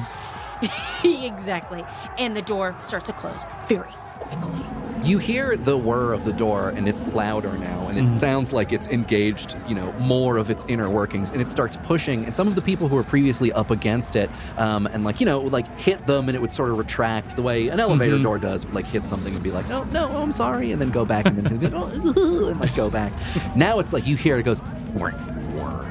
[1.03, 1.83] exactly.
[2.17, 3.89] And the door starts to close very
[4.21, 4.61] quickly.
[5.03, 8.17] You hear the whir of the door, and it's louder now, and it Mhm.
[8.17, 12.23] sounds like it's engaged, you know, more of its inner workings, and it starts pushing.
[12.25, 15.25] And some of the people who were previously up against it, um, and like you
[15.25, 18.23] know, like hit them, and it would sort of retract the way an elevator Mhm.
[18.23, 21.03] door does, like hit something and be like, "Oh no, I'm sorry," and then go
[21.03, 23.11] back, and then be like, oh, and like go back.
[23.55, 24.59] Now it's like you hear it goes,
[24.93, 25.09] "Whir,
[25.55, 25.85] whir,"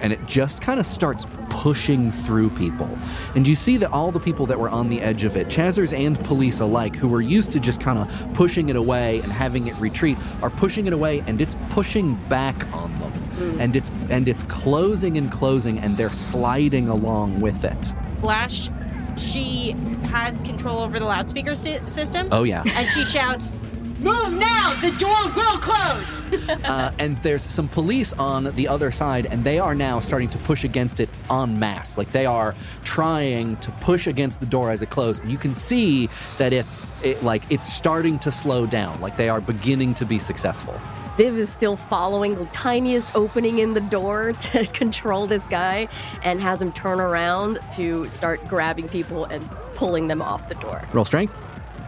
[0.00, 2.88] and it just kind of starts pushing through people.
[3.34, 5.96] And you see that all the people that were on the edge of it, Chazers
[5.96, 9.66] and police alike, who were used to just kind of pushing it away and having
[9.66, 13.12] it retreat, are pushing it away and it's pushing back on them.
[13.38, 13.60] Mm.
[13.60, 17.94] And it's and it's closing and closing and they're sliding along with it.
[18.22, 18.68] Lash,
[19.16, 19.72] she
[20.04, 22.28] has control over the loudspeaker sy- system.
[22.32, 22.62] Oh yeah.
[22.66, 23.52] And she shouts,
[24.00, 24.78] Move now!
[24.80, 26.22] The door will close!
[26.64, 30.38] uh, and there's some police on the other side, and they are now starting to
[30.38, 31.98] push against it en masse.
[31.98, 35.20] Like they are trying to push against the door as it closes.
[35.20, 38.98] And you can see that it's it, like it's starting to slow down.
[39.02, 40.80] Like they are beginning to be successful.
[41.18, 45.88] Viv is still following the tiniest opening in the door to control this guy
[46.22, 50.82] and has him turn around to start grabbing people and pulling them off the door.
[50.94, 51.34] Roll strength.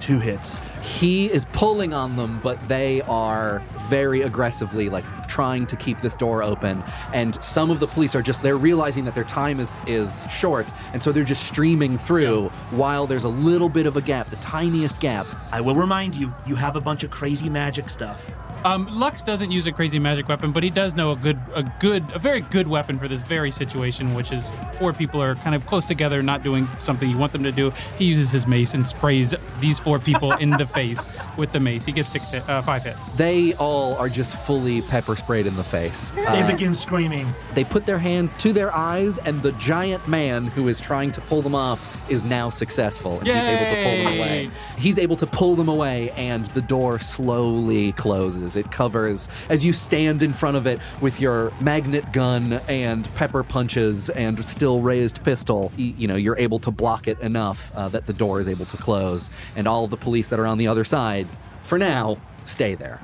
[0.02, 0.58] Two hits.
[0.82, 6.16] He is pulling on them, but they are very aggressively like trying to keep this
[6.16, 6.82] door open.
[7.14, 10.66] And some of the police are just they're realizing that their time is is short,
[10.92, 14.36] and so they're just streaming through while there's a little bit of a gap, the
[14.36, 15.24] tiniest gap.
[15.52, 18.28] I will remind you, you have a bunch of crazy magic stuff.
[18.64, 21.64] Um, Lux doesn't use a crazy magic weapon, but he does know a good, a
[21.80, 25.56] good, a very good weapon for this very situation, which is four people are kind
[25.56, 27.72] of close together, not doing something you want them to do.
[27.98, 31.84] He uses his mace and sprays these four people in the face with the mace.
[31.84, 33.08] He gets six, hit, uh, five hits.
[33.16, 36.12] They all are just fully pepper sprayed in the face.
[36.12, 37.34] They Uh, begin screaming.
[37.54, 41.20] They put their hands to their eyes, and the giant man who is trying to
[41.22, 44.50] pull them off is now successful, and he's able to pull them away.
[44.78, 48.51] He's able to pull them away, and the door slowly closes.
[48.56, 53.42] It covers as you stand in front of it with your magnet gun and pepper
[53.42, 55.70] punches and still raised pistol.
[55.78, 58.66] y- You know, you're able to block it enough uh, that the door is able
[58.66, 61.26] to close, and all of the police that are on the other side,
[61.62, 63.00] for now, stay there.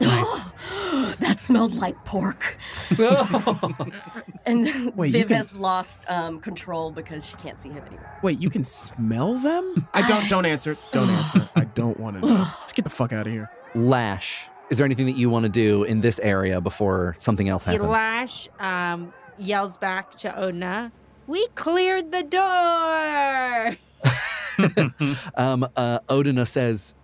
[0.00, 2.56] that smelled like pork.
[4.46, 8.18] and Wait, Viv can- has lost um, control because she can't see him anymore.
[8.22, 9.86] Wait, you can smell them?
[9.94, 10.28] I don't.
[10.28, 10.76] Don't answer.
[10.92, 11.48] Don't answer.
[11.54, 12.44] I don't want to know.
[12.62, 13.50] Just get the fuck out of here.
[13.74, 17.64] Lash, is there anything that you want to do in this area before something else
[17.64, 17.84] happens?
[17.84, 20.92] Elash um, yells back to Odina,
[21.26, 23.76] We cleared the door!
[25.34, 26.94] um, uh, Odina says,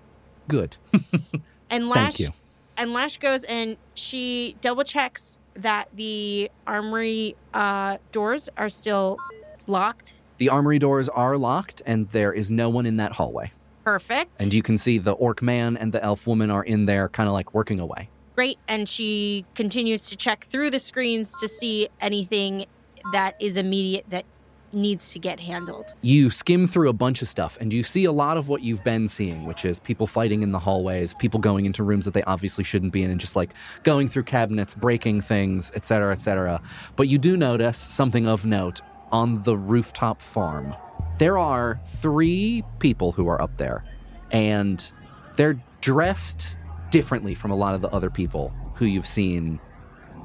[0.48, 0.76] "Good,
[1.70, 2.28] And Lash thank you."
[2.76, 9.18] and Lash goes and she double checks that the armory uh, doors are still
[9.66, 10.14] locked.
[10.38, 13.50] The armory doors are locked, and there is no one in that hallway.
[13.87, 14.43] Perfect.
[14.43, 17.28] And you can see the orc man and the elf woman are in there, kind
[17.28, 18.09] of like working away.
[18.34, 18.59] Great.
[18.66, 22.66] And she continues to check through the screens to see anything
[23.12, 24.24] that is immediate that
[24.72, 25.95] needs to get handled.
[26.03, 28.82] You skim through a bunch of stuff, and you see a lot of what you've
[28.82, 32.24] been seeing, which is people fighting in the hallways, people going into rooms that they
[32.24, 33.51] obviously shouldn't be in, and just like
[33.84, 36.61] going through cabinets, breaking things, etc., etc.
[36.97, 38.80] But you do notice something of note
[39.12, 40.74] on the rooftop farm.
[41.18, 43.84] There are three people who are up there,
[44.30, 44.90] and
[45.36, 46.56] they're dressed
[46.90, 49.58] differently from a lot of the other people who you've seen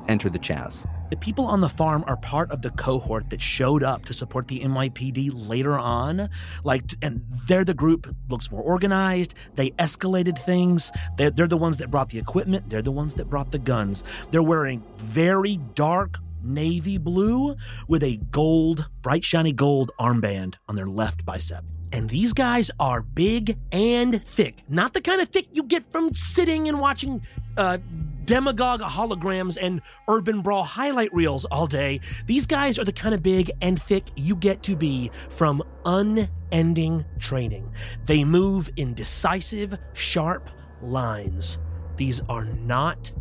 [0.07, 0.85] enter the Chaz.
[1.09, 4.47] The people on the farm are part of the cohort that showed up to support
[4.47, 6.29] the NYPD later on.
[6.63, 9.33] Like, and they're the group looks more organized.
[9.55, 10.91] They escalated things.
[11.17, 12.69] They're, they're the ones that brought the equipment.
[12.69, 14.03] They're the ones that brought the guns.
[14.31, 17.55] They're wearing very dark navy blue
[17.87, 21.63] with a gold, bright shiny gold armband on their left bicep.
[21.93, 24.63] And these guys are big and thick.
[24.69, 27.21] Not the kind of thick you get from sitting and watching
[27.57, 27.79] uh,
[28.23, 31.99] demagogue holograms and urban brawl highlight reels all day.
[32.27, 37.03] These guys are the kind of big and thick you get to be from unending
[37.19, 37.69] training.
[38.05, 40.49] They move in decisive, sharp
[40.81, 41.57] lines.
[41.97, 43.11] These are not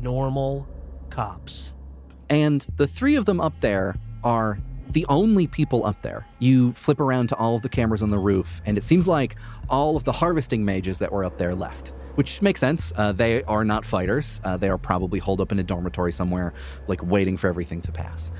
[0.00, 0.68] normal
[1.10, 1.74] cops.
[2.28, 4.58] And the three of them up there are
[4.90, 6.26] the only people up there.
[6.38, 9.36] You flip around to all of the cameras on the roof, and it seems like
[9.68, 12.92] all of the harvesting mages that were up there left, which makes sense.
[12.96, 14.40] Uh, they are not fighters.
[14.44, 16.54] Uh, they are probably holed up in a dormitory somewhere,
[16.88, 18.30] like waiting for everything to pass.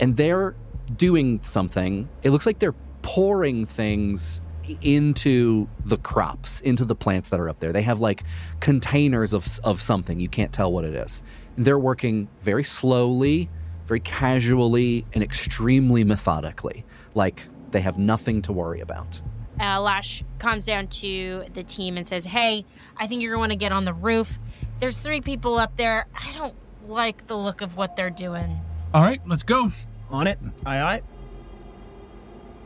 [0.00, 0.54] And they're
[0.96, 2.08] doing something.
[2.22, 4.40] It looks like they're pouring things
[4.82, 7.72] into the crops, into the plants that are up there.
[7.72, 8.24] They have like
[8.60, 10.18] containers of, of something.
[10.18, 11.22] You can't tell what it is.
[11.56, 13.48] They're working very slowly,
[13.86, 16.84] very casually, and extremely methodically.
[17.14, 19.20] Like they have nothing to worry about.
[19.60, 23.40] Uh, Lash comes down to the team and says, Hey, I think you're going to
[23.40, 24.38] want to get on the roof.
[24.80, 26.06] There's three people up there.
[26.14, 28.60] I don't like the look of what they're doing.
[28.92, 29.72] All right, let's go.
[30.10, 30.38] On it.
[30.64, 31.02] Aye, aye.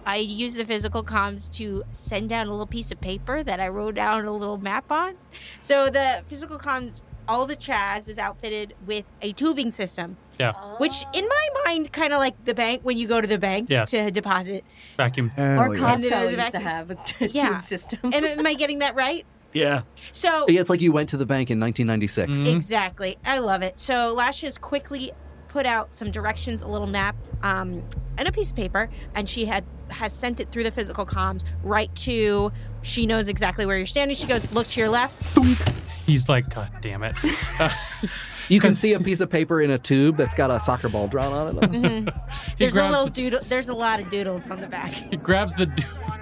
[0.05, 3.68] I use the physical comms to send down a little piece of paper that I
[3.68, 5.14] wrote down a little map on.
[5.61, 11.05] So the physical comms, all the Chaz is outfitted with a tubing system, Yeah, which
[11.12, 13.91] in my mind, kind of like the bank when you go to the bank Yes.
[13.93, 14.64] to deposit.
[14.97, 15.29] vacuum.
[15.31, 15.81] Hell Or yeah.
[15.83, 16.03] Costco And
[16.33, 17.49] used the to have a t- Yeah.
[17.59, 17.99] tube system.
[18.12, 19.25] Am, am I getting that right?
[19.53, 19.83] Yeah.
[20.12, 22.39] So Yeah, it's like you went to the bank in 1996.
[22.39, 22.55] Mhm.
[22.55, 23.18] Exactly.
[23.25, 23.81] I love it.
[23.81, 25.11] So Lash has quickly
[25.49, 27.83] put out some directions, a little map, um,
[28.16, 31.43] and a piece of paper, and she had has sent it through the physical comms
[31.64, 32.53] right to.
[32.83, 34.14] She knows exactly where you're standing.
[34.16, 35.37] She goes, "Look to your left."
[36.11, 37.16] He's like, God damn it.
[37.58, 37.70] Uh,
[38.48, 41.06] You can see a piece of paper in a tube that's got a soccer ball
[41.06, 41.61] drawn on it.
[41.70, 42.56] Mhm.
[42.58, 43.38] There's a little doodle.
[43.48, 44.90] There's a lot of doodles on the back.
[44.92, 45.66] He grabs the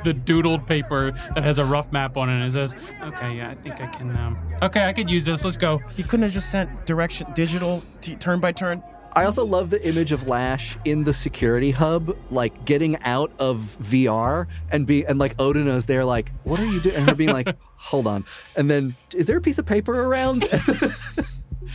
[0.05, 3.55] the doodled paper that has a rough map on it and says, "Okay, yeah, I
[3.55, 4.15] think I can.
[4.15, 5.43] Um, okay, I could use this.
[5.43, 8.83] Let's go." You couldn't have just sent direction, digital, t- turn by turn.
[9.15, 13.77] I also love the image of Lash in the security hub, like getting out of
[13.83, 16.97] VR and be and like Odina's there, like, what are you doing?
[16.97, 18.25] And her being like, hold on.
[18.57, 20.45] And then, is there a piece of paper around?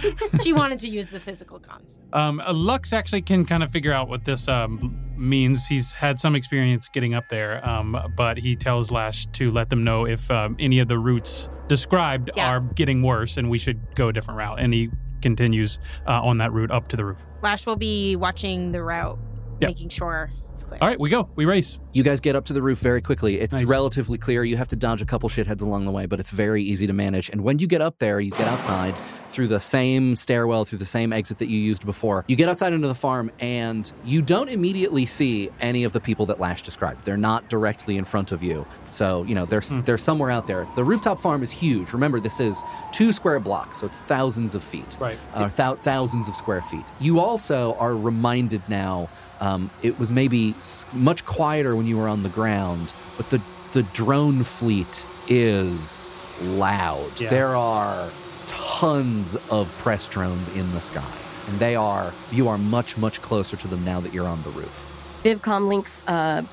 [0.44, 2.00] she wanted to use the physical comms.
[2.14, 5.66] Um, uh, Lux actually can kind of figure out what this um, means.
[5.66, 9.84] He's had some experience getting up there, um, but he tells Lash to let them
[9.84, 12.48] know if um, any of the routes described Yeah.
[12.50, 14.60] are getting worse and we should go a different route.
[14.60, 14.90] And he
[15.24, 17.18] continues uh, on that route up to the roof.
[17.42, 19.18] Lash will be watching the route,
[19.60, 19.70] Yeah.
[19.70, 20.80] making sure it's clear.
[20.82, 21.30] All right, we go.
[21.36, 21.80] We race.
[21.94, 23.40] You guys get up to the roof very quickly.
[23.40, 23.66] It's Nice.
[23.68, 24.44] relatively clear.
[24.44, 26.94] You have to dodge a couple shitheads along the way, but it's very easy to
[26.94, 27.30] manage.
[27.30, 28.96] And when you get up there, you get outside
[29.32, 32.24] through the same stairwell, through the same exit that you used before.
[32.28, 36.26] You get outside into the farm, and you don't immediately see any of the people
[36.28, 37.04] that Lash described.
[37.06, 38.66] They're not directly in front of you.
[38.86, 39.82] So, you know, they're, Hmm.
[39.82, 40.68] they're somewhere out there.
[40.76, 41.94] The rooftop farm is huge.
[41.94, 45.18] Remember, this is two square blocks, so it's thousands of feet Right.
[45.34, 46.86] uh, thou- thousands of square feet.
[47.00, 49.10] You also are reminded now.
[49.44, 50.56] Um, it was maybe
[50.94, 53.42] much quieter when you were on the ground, but the
[53.74, 56.10] the drone fleet is
[56.42, 57.20] loud.
[57.20, 57.30] Yeah.
[57.30, 58.10] There are
[58.48, 61.14] tons of press drones in the sky,
[61.48, 64.50] and they are you are much much closer to them now that you're on the
[64.52, 64.86] roof.
[65.24, 66.44] Viv commlinks uh,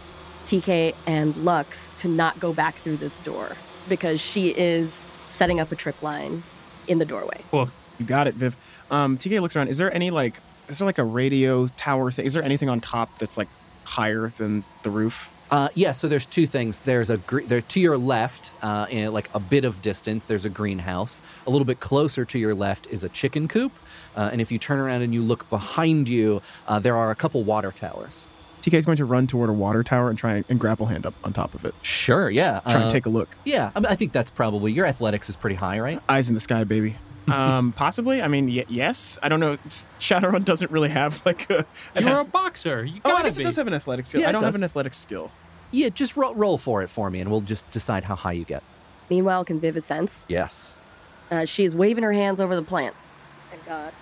[0.47, 3.53] TK and Lux to not go back through this door
[3.88, 6.43] because she is setting up a trip line
[6.88, 7.41] in the doorway.
[7.53, 7.70] Well,
[8.01, 8.57] you got it, Viv.
[8.91, 9.68] Um, TK looks around.
[9.68, 10.41] Is there any like,
[10.71, 12.25] is there like a radio tower thing?
[12.27, 13.49] Is there anything on top that's like
[13.85, 15.29] higher than the roof?
[15.51, 16.79] Uh, yeah, so there's two things.
[16.81, 20.27] There's a gre- there to your left, uh, in like a bit of distance.
[20.27, 21.21] There's a greenhouse.
[21.47, 23.73] A little bit closer to your left is a chicken coop,
[24.14, 27.16] uh, and if you turn around and you look behind you, uh, there are a
[27.16, 28.29] couple water towers.
[28.62, 31.14] TK is going to run toward a water tower and try and grapple hand up
[31.25, 31.75] on top of it.
[31.83, 33.29] Sure, yeah, Try uh, and take a look.
[33.45, 33.73] yeah.
[33.75, 35.99] I, mean, I think that's probably your athletics is pretty high, right?
[36.09, 36.97] Eyes in the sky, baby.
[37.31, 38.20] Um, possibly.
[38.22, 39.18] I mean, y- yes.
[39.22, 39.57] I don't know.
[39.66, 41.66] S- Shadowrun doesn't really have like a.
[41.99, 42.85] You're a boxer.
[42.85, 43.43] You oh, I guess be.
[43.43, 44.20] it does have an athletic skill.
[44.22, 45.31] Yeah, I don't have an athletic skill.
[45.70, 48.45] Yeah, just roll, roll for it for me, and we'll just decide how high you
[48.45, 48.62] get.
[49.09, 50.24] Meanwhile, can Viv sense?
[50.28, 50.74] Yes.
[51.31, 53.12] Uh, she is waving her hands over the plants
[53.53, 53.93] and got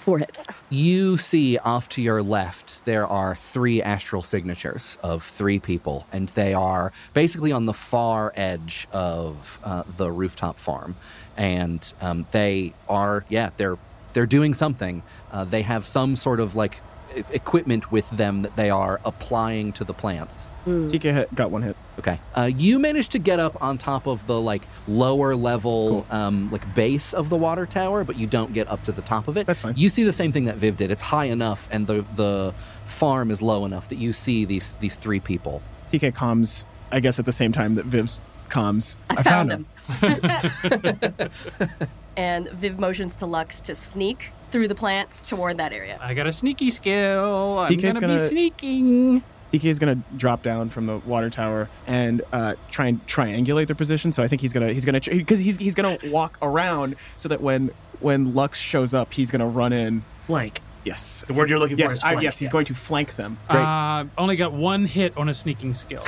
[0.00, 0.44] four hits.
[0.70, 6.28] You see off to your left, there are three astral signatures of three people, and
[6.30, 10.96] they are basically on the far edge of uh, the rooftop farm.
[11.36, 13.78] And um, they are, yeah, they're
[14.12, 15.02] they're doing something.
[15.30, 16.80] Uh, they have some sort of like
[17.14, 20.48] e- equipment with them that they are applying to the plants.
[20.64, 20.88] Hmm.
[20.88, 21.76] TK hit, got one hit.
[21.98, 22.18] Okay.
[22.34, 26.74] Uh, you managed to get up on top of the like lower level, um, like
[26.74, 29.46] base of the water tower, but you don't get up to the top of it.
[29.46, 29.74] That's fine.
[29.76, 30.90] You see the same thing that Viv did.
[30.90, 32.54] It's high enough, and the the
[32.86, 35.60] farm is low enough that you see these these three people.
[35.92, 38.96] TK comms, I guess, at the same time that Viv's comms.
[39.10, 39.66] I, found, him.
[42.16, 45.98] and Viv motions to Lux to sneak through the plants toward that area.
[46.00, 47.58] I got a sneaky skill.
[47.58, 49.22] I'm TK's gonna, gonna- be sneaking.
[49.52, 53.68] TK is going to drop down from the water tower and uh, try and triangulate
[53.68, 54.12] their position.
[54.12, 57.40] So I think he's gonna he's gonna because he's he's gonna walk around so that
[57.40, 57.70] when
[58.00, 60.04] when Lux shows up, he's gonna run in.
[60.24, 60.60] Flank.
[60.86, 62.22] Yes, The word you're looking for yes, is I, flank.
[62.22, 62.38] yes.
[62.38, 62.52] He's yeah.
[62.52, 63.38] going to flank them.
[63.50, 63.60] Great.
[63.60, 66.02] Uh, only got one hit on a sneaking skill.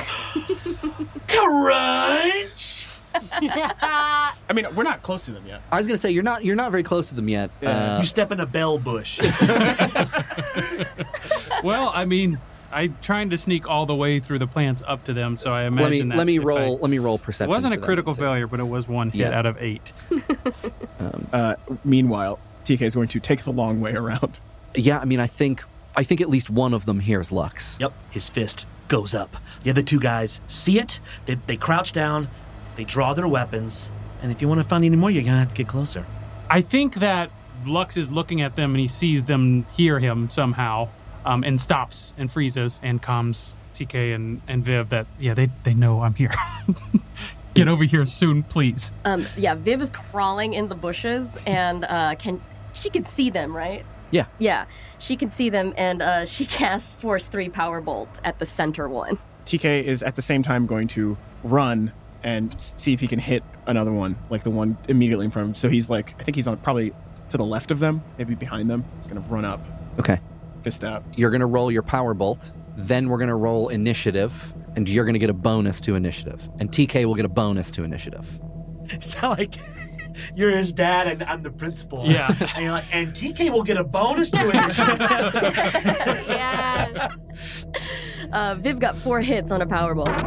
[1.27, 2.87] Crunch!
[3.13, 5.61] I mean, we're not close to them yet.
[5.71, 7.51] I was gonna say you're not you're not very close to them yet.
[7.61, 7.95] Yeah.
[7.95, 9.19] Uh, you step in a bell bush.
[11.63, 12.39] well, I mean,
[12.71, 15.63] I'm trying to sneak all the way through the plants up to them, so I
[15.63, 17.51] imagine let me that let me roll I- let me roll perception.
[17.51, 17.85] It wasn't a for them.
[17.87, 19.37] critical So, failure, but it was one hit Yeah.
[19.37, 19.91] out of eight.
[20.99, 24.39] um, Uh, meanwhile, TK is going to take the long way around.
[24.75, 25.63] Yeah, I mean, I think
[25.95, 27.77] I think at least one of them hears Lux.
[27.79, 29.35] Yep, his fist goes up.
[29.63, 30.99] The other two guys see it.
[31.25, 32.29] They, they crouch down.
[32.75, 33.89] They draw their weapons.
[34.21, 36.05] And if you want to find any more, you're gonna have to get closer.
[36.49, 37.31] I think that
[37.65, 40.89] Lux is looking at them and he sees them hear him somehow,
[41.25, 45.73] um, and stops and freezes and calms TK and, and Viv that yeah they they
[45.73, 46.33] know I'm here.
[47.55, 48.91] Get over here soon, please.
[49.05, 52.41] Um, yeah, Viv is crawling in the bushes and uh, can
[52.73, 53.85] she can see them, right?
[54.11, 54.25] Yeah.
[54.39, 54.65] Yeah,
[54.97, 58.87] she can see them, and uh, she casts Force Three Power Bolt at the center
[58.89, 59.17] one.
[59.45, 61.91] TK is at the same time going to run
[62.23, 65.49] and see if he can hit another one, like the one immediately in front of
[65.51, 65.55] him.
[65.55, 66.91] So he's like, I think he's on probably
[67.29, 68.83] to the left of them, maybe behind them.
[68.97, 69.63] He's going to run up,
[69.99, 70.19] Okay.
[70.63, 71.03] fist out.
[71.15, 72.51] You're gonna roll your power bolt.
[72.75, 76.49] Then we're gonna roll initiative, and you're gonna get a bonus to initiative.
[76.59, 78.39] And TK will get a bonus to initiative.
[78.99, 79.55] Sound like
[80.35, 82.05] you're his dad and I'm the principal.
[82.05, 82.27] Yeah.
[82.55, 84.53] And you're like, and TK will get a bonus to it.
[86.27, 87.09] yeah.
[88.31, 90.05] Uh, Viv got four hits on a Powerball.
[90.05, 90.17] Bolt.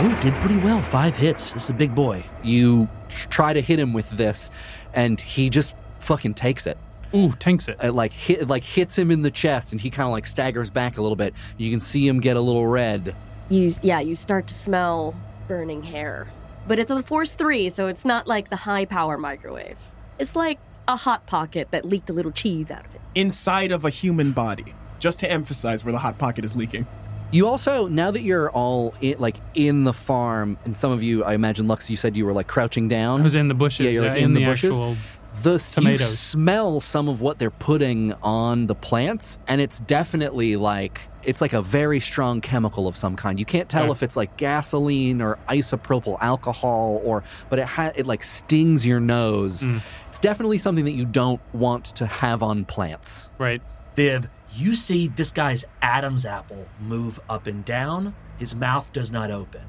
[0.00, 0.82] oh, did pretty well.
[0.82, 1.52] Five hits.
[1.52, 2.24] This is a big boy.
[2.42, 4.50] You try to hit him with this,
[4.94, 6.78] and he just fucking takes it.
[7.14, 7.78] Ooh, tanks it.
[7.82, 10.26] It like hit, it like hits him in the chest, and he kind of like
[10.26, 11.34] staggers back a little bit.
[11.56, 13.14] You can see him get a little red.
[13.48, 15.14] You yeah, you start to smell
[15.48, 16.26] burning hair.
[16.66, 19.76] But it's a force 3, so it's not like the high power microwave.
[20.18, 23.00] It's like a hot pocket that leaked a little cheese out of it.
[23.14, 26.86] Inside of a human body, just to emphasize where the hot pocket is leaking.
[27.32, 31.24] You also, now that you're all in, like in the farm, and some of you,
[31.24, 33.20] I imagine, Lux, you said you were like crouching down.
[33.20, 33.86] I was in the bushes.
[33.86, 34.72] Yeah, you're, like, yeah, in in, the the, bushes.
[34.74, 34.96] actual.
[35.42, 35.52] The
[35.82, 41.40] you smell some of what they're putting on the plants and it's definitely like it's
[41.40, 43.92] like a very strong chemical of some kind you can't tell Okay.
[43.92, 49.00] if it's like gasoline or isopropyl alcohol or but it ha- it like stings your
[49.00, 49.80] nose Mm.
[50.08, 53.60] it's definitely something that you don't want to have on plants Right.
[53.96, 58.14] Viv, you see this guy's Adam's apple move up and down.
[58.38, 59.62] His mouth does not open.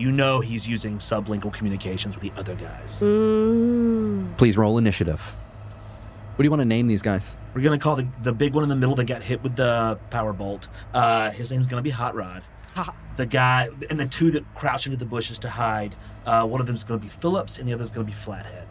[0.00, 3.00] You know he's using sublingual communications with the other guys.
[3.00, 4.36] Mm.
[4.38, 8.08] please roll initiative what do you want to name these guys We're gonna call the,
[8.22, 10.68] the big one in the middle that got hit with the power bolt.
[10.94, 12.42] Uh, his name's gonna be Hot Rod.
[12.76, 15.94] Ha- The guy and the two that crouch into the bushes to hide.
[16.24, 18.66] Uh, one of them's gonna be Phillips, and the other's gonna be Flathead.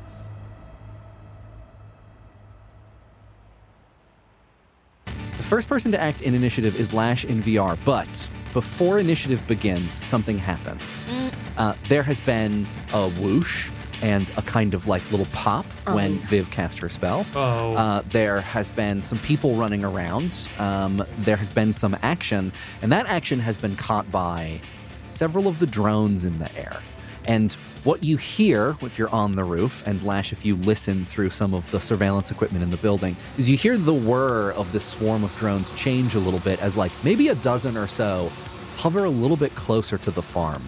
[5.06, 9.92] The first person to act in initiative is Lash in VR, but before initiative begins,
[9.94, 10.82] something happens.
[11.08, 11.34] Mm.
[11.58, 13.70] Uh, there has been a whoosh
[14.02, 16.26] and a kind of like little pop when Oh.
[16.28, 17.26] Viv cast her spell.
[17.36, 17.74] Oh.
[17.76, 20.48] Uh, there has been some people running around.
[20.58, 24.62] Um, there has been some action, and that action has been caught by
[25.10, 26.78] several of the drones in the air.
[27.26, 31.30] And what you hear if you're on the roof, and Lash, if you listen through
[31.30, 34.84] some of the surveillance equipment in the building, is you hear the whir of this
[34.84, 38.32] swarm of drones change a little bit as, like, maybe a dozen or so
[38.78, 40.64] hover a little bit closer to the farm.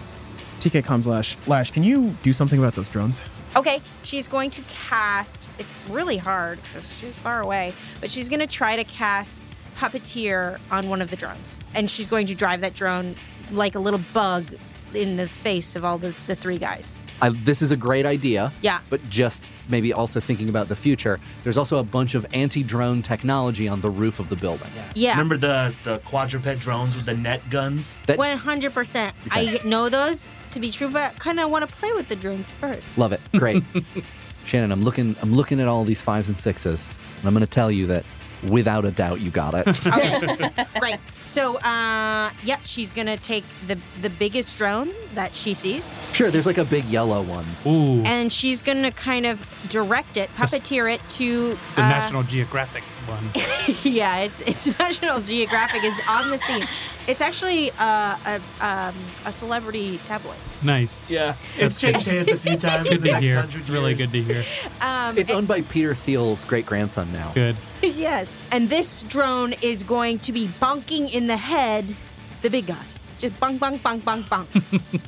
[0.59, 1.37] TK comes Lash.
[1.47, 3.21] Lash, can you do something about those drones?
[3.55, 5.49] Okay, she's going to cast.
[5.59, 10.59] It's really hard because she's far away, but she's going to try to cast Puppeteer
[10.69, 11.57] on one of the drones.
[11.73, 13.15] And she's going to drive that drone
[13.51, 14.53] like a little bug
[14.95, 17.01] in the face of all the, the three guys.
[17.21, 18.51] I, this is a great idea.
[18.61, 18.79] Yeah.
[18.89, 23.01] But just maybe also thinking about the future, there's also a bunch of anti drone
[23.01, 24.67] technology on the roof of the building.
[24.95, 25.11] Yeah.
[25.11, 27.97] Remember the the quadruped drones with the net guns?
[28.07, 29.11] That 100%.
[29.31, 32.51] I know those to be true, but kind of want to play with the drones
[32.51, 32.97] first.
[32.97, 33.21] love it.
[33.37, 33.63] Great.
[34.45, 37.71] Shannon, I'm looking I'm looking at all these fives and sixes, and I'm gonna tell
[37.71, 38.03] you that
[38.49, 39.67] without a doubt you got it.
[39.91, 40.97] Okay, great.
[41.25, 46.45] So, uh, yeah, she's gonna take the the biggest drone that she sees, sure, there's
[46.45, 47.45] like a big yellow one.
[47.65, 48.01] Ooh.
[48.03, 53.29] and she's gonna kind of direct it, puppeteer it to the uh, National Geographic one.
[53.83, 56.63] yeah, it's it's National Geographic is on the scene.
[57.07, 58.95] It's actually uh, a um,
[59.25, 60.35] a celebrity tabloid.
[60.61, 60.99] Nice.
[61.09, 62.13] Yeah, That's it's changed good.
[62.27, 63.39] hands a few times in Good the to next hear.
[63.41, 64.43] hundred It's really good to hear.
[64.81, 67.31] Um, It's owned by Peter Thiel's great grandson now.
[67.33, 67.55] Good.
[67.81, 71.95] yes, and this drone is going to be bonking in the head
[72.43, 72.83] the big guy.
[73.19, 75.01] Just bonk, bonk, bonk, bonk, bonk.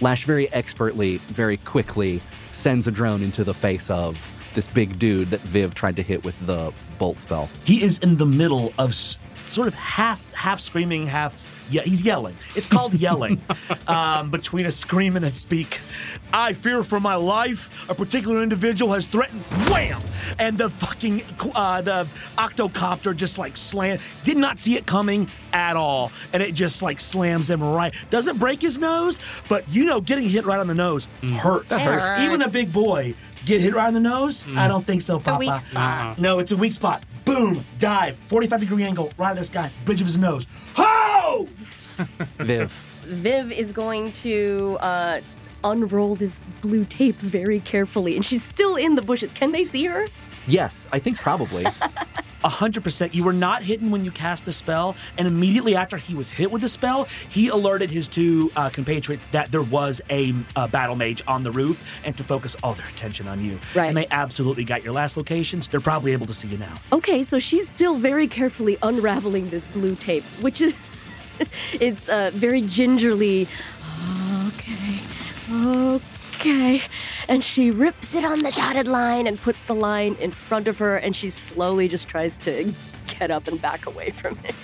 [0.00, 2.20] Lash very expertly, very quickly
[2.52, 6.24] sends a drone into the face of this big dude that Viv tried to hit
[6.24, 7.48] with the bolt spell.
[7.64, 12.02] He is in the middle of s- sort of half half screaming, half yeah, he's
[12.02, 12.36] yelling.
[12.54, 13.40] It's called yelling.
[13.86, 15.80] um, between a scream and a speak.
[16.32, 17.88] I fear for my life.
[17.88, 19.42] A particular individual has threatened.
[19.70, 20.00] Wham!
[20.38, 21.22] And the fucking
[21.54, 22.06] uh, the
[22.36, 23.98] octocopter just like slam.
[24.24, 27.94] Did not see it coming at all, and it just like slams him right.
[28.10, 29.18] Doesn't break his nose,
[29.48, 31.76] but you know, getting hit right on the nose hurts.
[31.78, 32.22] Hurts.
[32.22, 33.14] Even a big boy
[33.46, 34.44] get hit right in the nose.
[34.56, 35.38] I don't think so, It's a Papa.
[35.38, 36.06] weak spot.
[36.06, 36.14] Uh-uh.
[36.18, 37.04] No, it's a weak spot.
[37.24, 40.46] Boom, dive, 45 degree angle, right at this guy, bridge of his nose.
[40.74, 41.48] Ho!
[42.38, 42.70] Viv,
[43.02, 45.20] Viv is going to uh,
[45.64, 49.30] unroll this blue tape very carefully, and she's still in the bushes.
[49.34, 50.06] Can they see her?
[50.46, 51.64] Yes, I think probably.
[52.44, 53.14] 100%.
[53.14, 56.50] You were not hidden when you cast the spell, and immediately after he was hit
[56.50, 60.96] with the spell, he alerted his two uh, compatriots that there was a, uh battle
[60.96, 63.58] mage on the roof and to focus all their attention on you.
[63.74, 63.88] Right.
[63.88, 65.68] And they absolutely got your last locations.
[65.68, 66.74] They're probably able to see you now.
[66.92, 70.74] Okay, so she's still very carefully unraveling this blue tape, which is
[71.74, 73.46] it's uh, very gingerly.
[74.46, 75.00] Okay,
[76.34, 76.82] okay,
[77.28, 80.78] and she rips it on the dotted line and puts the line in front of
[80.78, 82.72] her, and she slowly just tries to
[83.18, 84.54] get up and back away from it.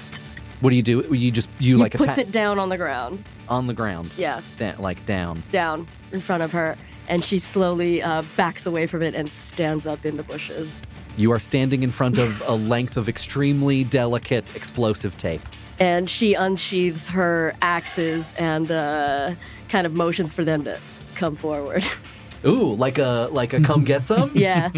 [0.60, 1.14] what do you do?
[1.14, 3.24] You just you, like puts attack it down on the ground.
[3.48, 4.12] on the ground.
[4.16, 5.42] Yeah, Da- like down.
[5.52, 6.76] down in front of her,
[7.08, 10.74] and she slowly uh, backs away from it and stands up in the bushes.
[11.16, 15.40] You are standing in front of a length of extremely delicate explosive tape.
[15.80, 19.34] and she unsheathes her axes and uh,
[19.68, 20.78] kind of motions for them to
[21.16, 21.84] come forward.
[22.44, 24.30] Ooh, like a like a come get some.
[24.34, 24.70] Yeah.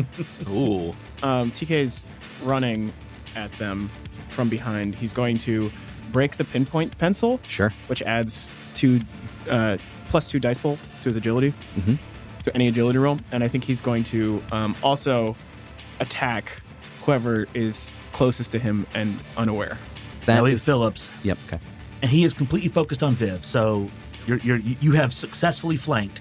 [0.49, 0.91] Ooh.
[1.23, 2.07] Um, TK's
[2.43, 2.93] running
[3.37, 3.91] at them
[4.29, 4.95] from behind.
[4.95, 5.71] He's going to
[6.13, 7.71] break the pinpoint pencil, Sure.
[7.89, 9.01] which adds two
[9.49, 9.77] uh,
[10.09, 11.99] plus two dice pool to his agility, Mhm.
[12.45, 13.19] to any agility roll.
[13.33, 15.37] And I think he's going to um, also
[16.01, 16.63] attack
[17.03, 19.79] whoever is closest to him and unaware.
[20.27, 21.39] That now is- Phillips, Yep.
[21.47, 21.59] Okay.
[22.03, 23.45] and he is completely focused on Viv.
[23.45, 23.89] So
[24.27, 26.21] you're, you're, you have successfully flanked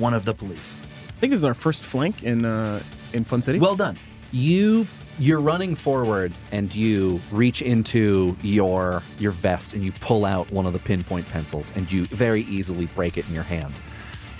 [0.00, 0.76] one of the police.
[1.08, 2.82] I think this is our first flank in uh,
[3.12, 3.58] in Fun City.
[3.58, 3.96] Well done.
[4.32, 4.86] You
[5.18, 10.66] you're running forward and you reach into your your vest and you pull out one
[10.66, 13.74] of the pinpoint pencils and you very easily break it in your hand.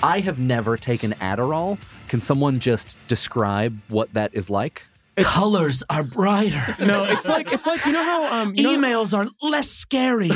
[0.03, 1.79] I have never taken Adderall.
[2.09, 4.87] Can someone just describe what that is like?
[5.17, 6.77] Colors are brighter.
[6.85, 10.31] no, it's like it's like you know how um you know, Emails are less scary.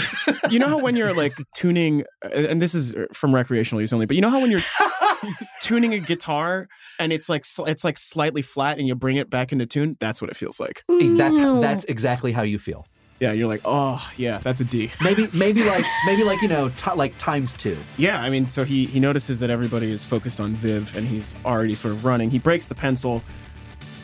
[0.50, 4.04] you know how when you're like tuning uh, and this is from recreational use only
[4.06, 4.60] but you know how when you're
[5.62, 6.68] tuning a guitar
[6.98, 10.20] and it's like it's like slightly flat and you bring it back into tune that's
[10.20, 11.60] what it feels like That's Ew.
[11.60, 12.86] that's exactly how you feel.
[13.20, 16.68] yeah you're like oh yeah that's a d Maybe maybe like maybe like you know
[16.70, 17.76] t- like times 2.
[17.96, 21.34] yeah i mean so he he notices that everybody is focused on viv and he's
[21.44, 23.22] already sort of running he breaks the pencil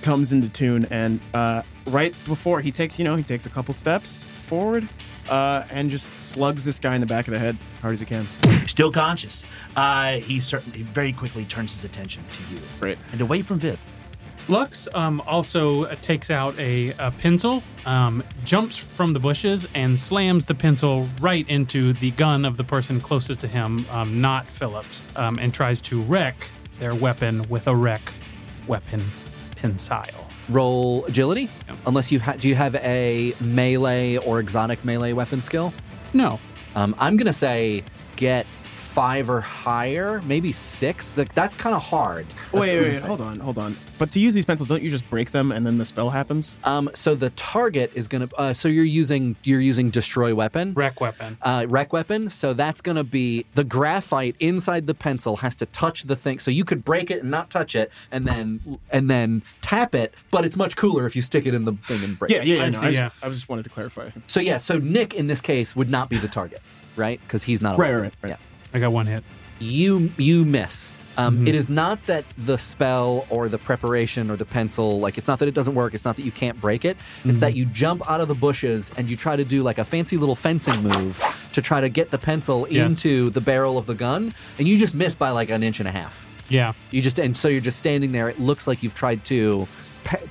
[0.02, 3.74] comes into tune and uh right before he takes you know he takes a couple
[3.74, 4.88] steps forward
[5.28, 8.06] uh and just slugs this guy in the back of the head hard as he
[8.06, 8.26] can
[8.66, 9.44] Still conscious.
[9.74, 13.80] Uh, he certainly very quickly turns his attention to you right and away from Viv.
[14.48, 20.46] Lux um, also takes out a, a pencil, um, jumps from the bushes, and slams
[20.46, 25.04] the pencil right into the gun of the person closest to him, um, not Phillips,
[25.14, 26.34] um, and tries to wreck
[26.80, 28.12] their weapon with a wreck
[28.66, 29.02] weapon
[29.60, 30.02] pencil.
[30.48, 31.48] Roll agility?
[31.86, 35.72] Unless you ha- do you have a melee or exotic melee weapon skill?
[36.12, 36.38] No,
[36.76, 37.82] Um, I'm gonna say
[38.16, 38.46] get
[38.90, 41.16] five or higher, maybe six.
[41.16, 42.26] Like that's kind of hard.
[42.26, 43.76] That's Wait, wait, wait, hold on, hold on.
[43.98, 46.56] But to use these pencils, don't you just break them and then the spell happens?
[46.64, 48.28] Um, so the target is gonna.
[48.36, 51.38] Uh, so you're using you're using destroy weapon, wreck weapon.
[51.42, 52.30] uh, wreck weapon.
[52.30, 56.38] So that's gonna be the graphite inside the pencil has to touch the thing.
[56.40, 60.14] So you could break it and not touch it, and then and then tap it.
[60.30, 62.32] But it's much cooler if you stick it in the thing and break.
[62.32, 62.46] Yeah, it.
[62.46, 62.62] yeah, yeah.
[62.62, 63.02] I no, see, I, yeah.
[63.04, 64.10] Just, I just wanted to clarify.
[64.26, 64.58] So yeah.
[64.58, 66.60] So Nick in this case would not be the target,
[66.96, 67.20] right?
[67.20, 67.76] Because he's not.
[67.76, 68.30] a Right, right, right.
[68.30, 68.36] Yeah.
[68.74, 69.24] I got one hit.
[69.58, 70.92] you you miss.
[71.18, 71.48] Um, Mhm.
[71.48, 75.38] It is not that the spell or the preparation or the pencil, like it's not
[75.40, 75.92] that it doesn't work.
[75.92, 76.96] It's not that you can't break it.
[77.24, 79.84] It's that you jump out of the bushes and you try to do like a
[79.84, 81.22] fancy little fencing move
[81.52, 82.90] to try to get the pencil Yes.
[82.90, 85.88] into the barrel of the gun, and you just miss by like an inch and
[85.88, 86.24] a half.
[86.48, 88.28] Yeah, You just and so you're just standing there.
[88.28, 89.68] It looks like you've tried to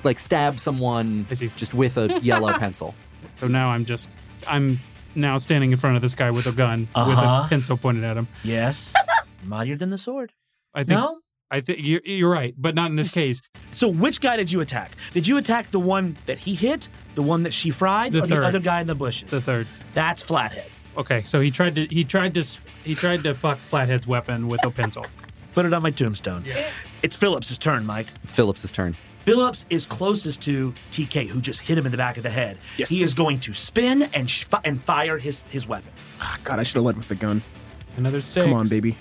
[0.03, 2.95] like stab someone just with a yellow pencil.
[3.39, 4.09] So now I'm just
[4.47, 4.79] I'm
[5.15, 7.43] now standing in front of this guy with a gun with Uh-huh.
[7.45, 8.27] a pencil pointed at him.
[8.43, 8.93] Yes.
[9.43, 10.31] Mightier than the sword.
[10.73, 11.19] I think No?
[11.51, 13.41] I think you're, you're right, but not in this case.
[13.71, 14.91] So which guy did you attack?
[15.13, 18.27] Did you attack the one that he hit, the one that she fried, The or
[18.27, 18.43] third.
[18.43, 19.31] the other guy in the bushes?
[19.31, 19.65] The third.
[19.95, 20.67] That's Flathead.
[20.95, 22.43] Okay, so he tried to he tried to
[22.83, 25.05] he tried to fuck Flathead's weapon with a pencil.
[25.53, 26.43] Put it on my tombstone.
[26.45, 26.69] Yeah.
[27.01, 28.07] It's Phillip's turn, Mike.
[28.23, 28.95] It's Phillip's turn.
[29.25, 32.57] Phillips is closest to TK, who just hit him in the back of the head.
[32.77, 32.89] Yes.
[32.89, 35.91] He is going to spin and sh- and fire his his weapon.
[36.21, 37.43] Ah, God, I should have led with the gun.
[37.97, 38.43] Another six.
[38.45, 38.97] Come on, baby.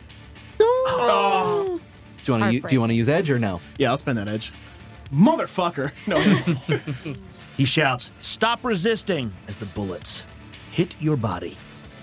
[0.60, 1.80] No.
[2.24, 3.60] Do you want to do you want to use edge or no?
[3.78, 4.52] Yeah, I'll spend that edge.
[5.12, 5.92] Motherfucker.
[6.06, 6.20] No,
[7.56, 10.26] He shouts, "Stop resisting!" as the bullets
[10.70, 11.56] hit your body.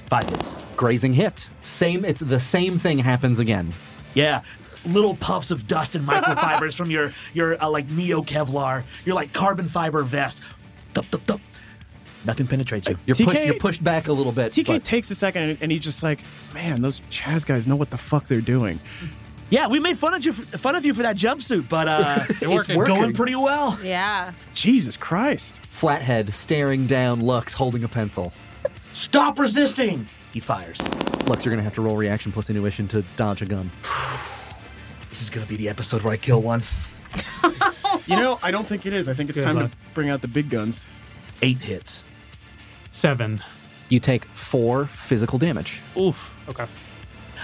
[0.08, 0.56] Five hits.
[0.76, 1.50] Grazing hit.
[1.64, 2.04] Same.
[2.06, 3.74] It's the same thing happens again.
[4.14, 4.42] Yeah,
[4.86, 9.34] little puffs of dust and microfibers from your your uh, like neo Kevlar, your like
[9.34, 10.40] carbon fiber vest.
[10.94, 11.40] Thup, thup, thup.
[12.26, 12.98] Nothing penetrates you.
[13.06, 13.46] You're TK pushed.
[13.46, 14.52] You're pushed back a little bit.
[14.52, 16.20] TK but- takes a second and, and he's just like,
[16.54, 18.80] man, those Chaz guys know what the fuck they're doing.
[19.52, 22.26] Yeah, we made fun of you for, fun of you for that jumpsuit, but uh,
[22.30, 22.78] It's it's working.
[22.78, 22.96] working.
[22.96, 23.78] going pretty well.
[23.84, 24.34] Yeah.
[24.56, 25.62] Jesus Christ.
[25.70, 28.34] Flathead staring down Lux holding a pencil.
[28.92, 30.08] Stop resisting!
[30.34, 30.82] He fires.
[31.28, 33.70] Lux, you're gonna have to roll reaction plus intuition to dodge a gun.
[35.16, 36.62] This is gonna be the episode where I kill one.
[38.06, 39.08] You know, I don't think it is.
[39.08, 39.72] I think it's Good time luck.
[39.72, 40.88] to bring out the big guns.
[41.42, 42.04] Eight hits.
[42.92, 43.42] Seven.
[43.88, 45.82] You take four physical damage.
[45.98, 46.36] Oof.
[46.50, 46.66] Okay.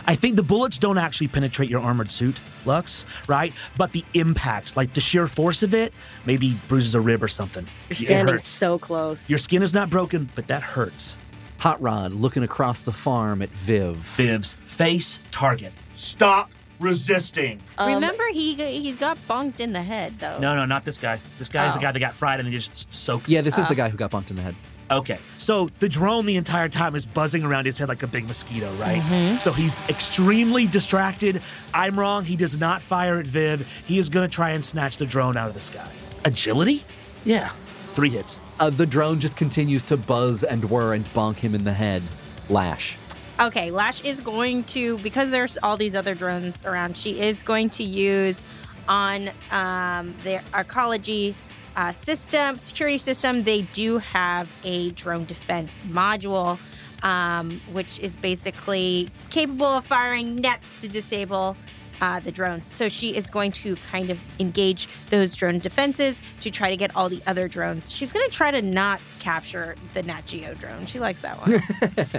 [0.05, 3.53] I think the bullets don't actually penetrate your armored suit, Lux, right?
[3.77, 5.93] But the impact, like the sheer force of it,
[6.25, 7.65] maybe bruises a rib or something.
[7.89, 8.49] You're It standing hurts.
[8.49, 9.29] so close.
[9.29, 11.15] Your skin is not broken, but that hurts.
[11.59, 13.95] Hot Rod looking across the farm at Viv.
[13.95, 15.71] Viv's face target.
[15.93, 17.61] Stop resisting.
[17.77, 20.39] Um, Remember, he he's got bonked in the head though.
[20.39, 21.19] No, no, not this guy.
[21.39, 21.81] This guy's the Oh.
[21.81, 23.29] guy that got fried and he just soaked.
[23.29, 23.75] Yeah, this is the Uh.
[23.75, 24.55] guy who got bonked in the head.
[24.89, 25.19] Okay.
[25.37, 28.73] So the drone the entire time is buzzing around his head like a big mosquito,
[28.73, 29.37] right?
[29.39, 31.41] So he's extremely distracted.
[31.73, 32.25] I'm wrong.
[32.25, 33.65] He does not fire at Viv.
[33.85, 35.87] He is going to try and snatch the drone out of the sky.
[36.25, 36.83] Agility?
[37.23, 37.51] Yeah.
[37.93, 38.37] Three hits.
[38.59, 42.03] Uh, the drone just continues to buzz and whir and bonk him in the head.
[42.49, 42.97] Lash.
[43.41, 46.95] Okay, Lash is going to because there's all these other drones around.
[46.95, 48.45] She is going to use
[48.87, 51.33] on um, their arcology
[51.75, 53.41] uh, system, security system.
[53.41, 56.59] They do have a drone defense module,
[57.01, 61.57] um, which is basically capable of firing nets to disable.
[61.99, 62.65] Uh, the drones.
[62.65, 66.95] So she is going to kind of engage those drone defenses to try to get
[66.95, 67.91] all the other drones.
[67.95, 70.87] She's going to try to not capture the Nat Geo drone.
[70.87, 71.61] She likes that one.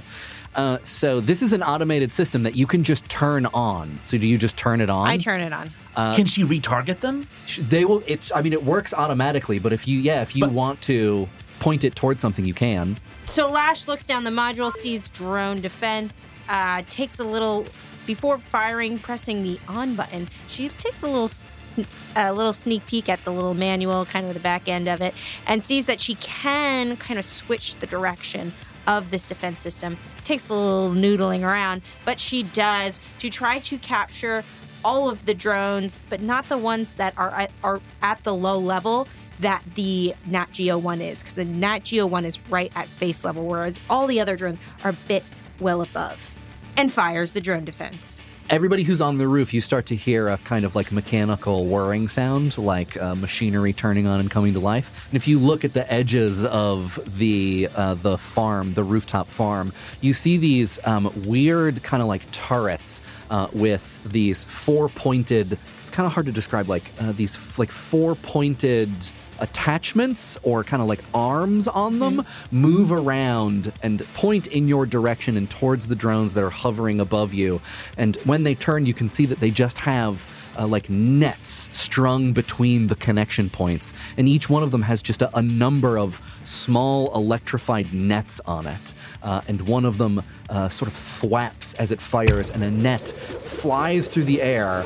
[0.54, 3.98] Uh, so this is an automated system that you can just turn on.
[4.02, 5.08] So do you just turn it on?
[5.08, 5.70] I turn it on.
[5.96, 7.26] Uh, Can she retarget them?
[7.58, 8.02] They will.
[8.06, 8.30] It's.
[8.32, 9.58] I mean, it works automatically.
[9.58, 12.98] But if you, yeah, if you But- want to point it towards something, you can.
[13.24, 17.66] So Lash looks down the module, sees drone defense, uh, takes a little
[18.04, 20.28] before firing, pressing the on button.
[20.48, 24.34] She takes a little sn- a little sneak peek at the little manual, kind of
[24.34, 25.14] the back end of it,
[25.46, 28.52] and sees that she can kind of switch the direction
[28.86, 29.98] of this defense system.
[30.24, 34.44] Takes a little noodling around, but she does to try to capture
[34.84, 38.58] all of the drones, but not the ones that are at, are at the low
[38.58, 39.06] level
[39.40, 43.24] that the Nat Geo one is, because the Nat Geo one is right at face
[43.24, 45.24] level, whereas all the other drones are a bit
[45.60, 46.34] well above.
[46.76, 48.18] And fires the drone defense.
[48.50, 52.06] Everybody who's on the roof, you start to hear a kind of like mechanical whirring
[52.06, 55.06] sound, like uh, machinery turning on and coming to life.
[55.06, 59.72] And if you look at the edges of the uh, the farm, the rooftop farm,
[60.02, 63.00] you see these um, weird kind of like turrets
[63.30, 65.58] uh, with these four pointed.
[65.80, 68.90] It's kind of hard to describe, like uh, these like four pointed
[69.42, 75.36] attachments or kind of like arms on them move around and point in your direction
[75.36, 77.60] and towards the drones that are hovering above you.
[77.98, 80.26] And when they turn, you can see that they just have
[80.58, 83.94] uh, like nets strung between the connection points.
[84.16, 88.66] And each one of them has just a, a number of small electrified nets on
[88.66, 88.94] it.
[89.22, 93.08] Uh, and one of them uh, sort of thwaps as it fires, and a net
[93.08, 94.84] flies through the air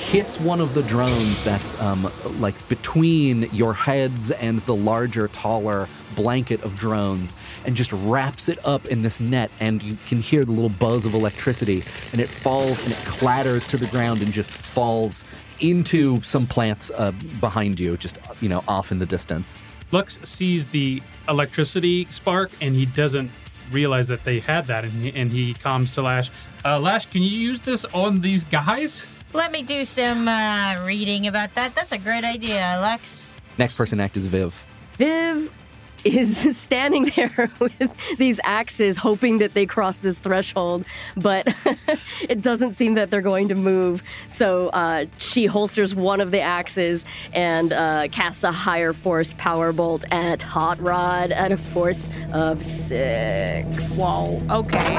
[0.00, 2.10] hits one of the drones that's um,
[2.40, 7.36] like between your heads and the larger, taller blanket of drones
[7.66, 9.50] and just wraps it up in this net.
[9.60, 13.66] And you can hear the little buzz of electricity, and it falls and it clatters
[13.68, 15.24] to the ground and just falls
[15.60, 19.62] into some plants uh, behind you, just, you know, off in the distance.
[19.92, 23.30] Lux sees the electricity spark and he doesn't
[23.70, 26.30] realize that they had that and he, and he comes to Lash.
[26.64, 29.06] Uh, Lash, can you use this on these guys?
[29.32, 31.74] Let me do some uh, reading about that.
[31.74, 33.28] That's a great idea, Lex.
[33.58, 34.64] Next person act is Viv.
[34.98, 35.52] Viv
[36.04, 40.84] is standing there with these axes, hoping that they cross this threshold,
[41.16, 41.54] but
[42.28, 44.02] it doesn't seem that they're going to move.
[44.28, 49.72] So uh, she holsters one of the axes and uh, casts a higher force power
[49.72, 53.88] bolt at Hot Rod at a force of six.
[53.90, 54.40] Whoa.
[54.50, 54.98] Okay.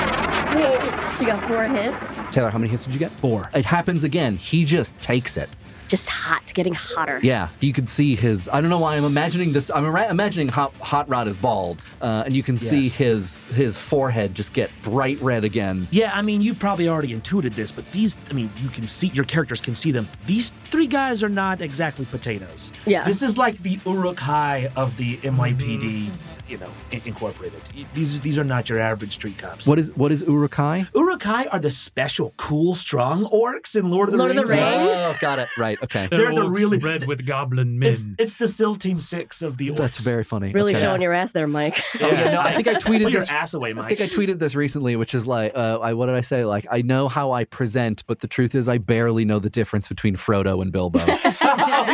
[1.17, 2.33] She got four hits.
[2.33, 3.11] Taylor, how many hits did you get?
[3.11, 3.49] Four.
[3.53, 4.37] It happens again.
[4.37, 5.49] He just takes it.
[5.91, 7.19] Just hot, getting hotter.
[7.21, 8.47] Yeah, you could see his.
[8.47, 9.69] I don't know why I'm imagining this.
[9.69, 14.33] I'm imagining Hot, Hot Rod is bald, uh, and you can see his his forehead
[14.33, 15.89] just get bright red again.
[15.91, 19.07] Yeah, I mean, you probably already intuited this, but these, I mean, you can see,
[19.07, 20.07] your characters can see them.
[20.27, 22.71] These three guys are not exactly potatoes.
[22.85, 23.03] Yeah.
[23.03, 26.09] This is like the Uruk-hai of the NYPD,
[26.47, 27.61] you know, in- incorporated.
[27.93, 29.67] These, these are not your average street cops.
[29.67, 30.93] What is what is Urukai?
[30.95, 34.55] Uruk-hai are the special, cool, strong orcs in Lord of the Lord of the Rings.
[34.55, 34.89] Rings?
[34.91, 35.49] Oh, got it.
[35.57, 35.77] Right.
[35.83, 36.07] Okay.
[36.09, 37.91] They're the orcs really- red with goblin men.
[37.91, 39.77] It's, it's the SEAL Team 6 of the orcs.
[39.77, 40.51] That's very funny.
[40.51, 40.81] Really okay.
[40.83, 41.81] showing your ass there, Mike.
[42.01, 43.29] Oh, yeah, no, I think I tweeted Put your this.
[43.29, 43.85] ass away, Mike.
[43.85, 46.45] I think I tweeted this recently, which is like, uh, I, what did I say?
[46.45, 49.87] Like, I know how I present, but the truth is, I barely know the difference
[49.87, 50.99] between Frodo and Bilbo.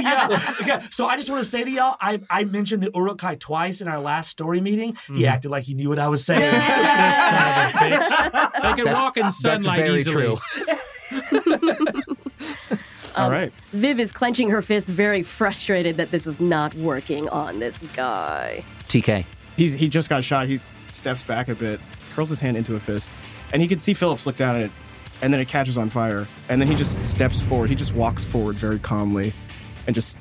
[0.02, 0.54] yeah.
[0.62, 0.80] Okay.
[0.92, 3.88] So I just want to say to y'all, I, I mentioned the Uruk-hai twice in
[3.88, 4.94] our last story meeting.
[5.08, 5.26] He mm-hmm.
[5.26, 6.42] acted like he knew what I was saying.
[6.42, 8.52] Son of a bitch.
[8.54, 10.38] They can That's- walk in sunlight that's sunlight very easily.
[10.38, 12.04] true.
[13.18, 13.52] Um, All right.
[13.72, 18.64] Viv is clenching her fist, very frustrated that this is not working on this guy.
[18.88, 19.26] TK.
[19.56, 20.48] He's he just got shot.
[20.48, 20.60] He
[20.92, 21.80] steps back a bit,
[22.14, 23.10] curls his hand into a fist,
[23.52, 24.72] and he can see Phillips look down at it,
[25.24, 27.72] and then it catches on fire, and then he just steps forward.
[27.72, 29.34] He just walks forward very calmly,
[29.88, 30.18] and just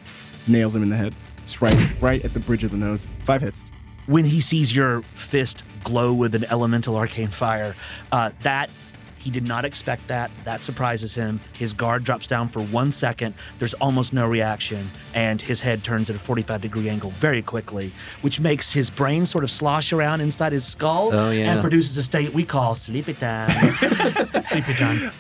[0.47, 1.15] nails him in the head,
[1.45, 3.07] just right right at the bridge of the nose.
[3.25, 3.65] Five hits.
[4.07, 7.75] when he sees your fist glow with an elemental arcane fire,
[8.13, 8.71] uh, that
[9.19, 10.31] He did not expect that.
[10.45, 11.41] That surprises him.
[11.59, 13.35] His guard drops down for one second.
[13.59, 17.91] There's almost no reaction, and his head turns at a 45 degree angle very quickly,
[18.23, 21.51] which makes his brain sort of slosh around inside his skull Oh, yeah.
[21.51, 23.51] and produces a state we call sleepy time.
[24.43, 25.11] Sleepy time.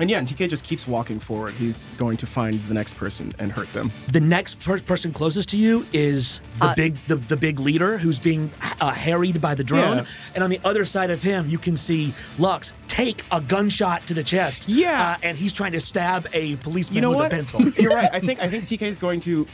[0.00, 1.54] And yeah, and TK just keeps walking forward.
[1.54, 3.92] He's going to find the next person and hurt them.
[4.10, 7.96] the next per- person closest to you is the Uh, big the, the big leader
[7.98, 8.50] who's being
[8.80, 10.04] uh, harried by the drone Yeah.
[10.34, 14.14] and on the other side of him you can see lux take a gunshot to
[14.14, 15.12] the chest Yeah.
[15.12, 17.26] uh, and he's trying to stab a policeman You know with what?
[17.32, 18.10] a pencil You're right.
[18.12, 19.46] I think I think TK is going to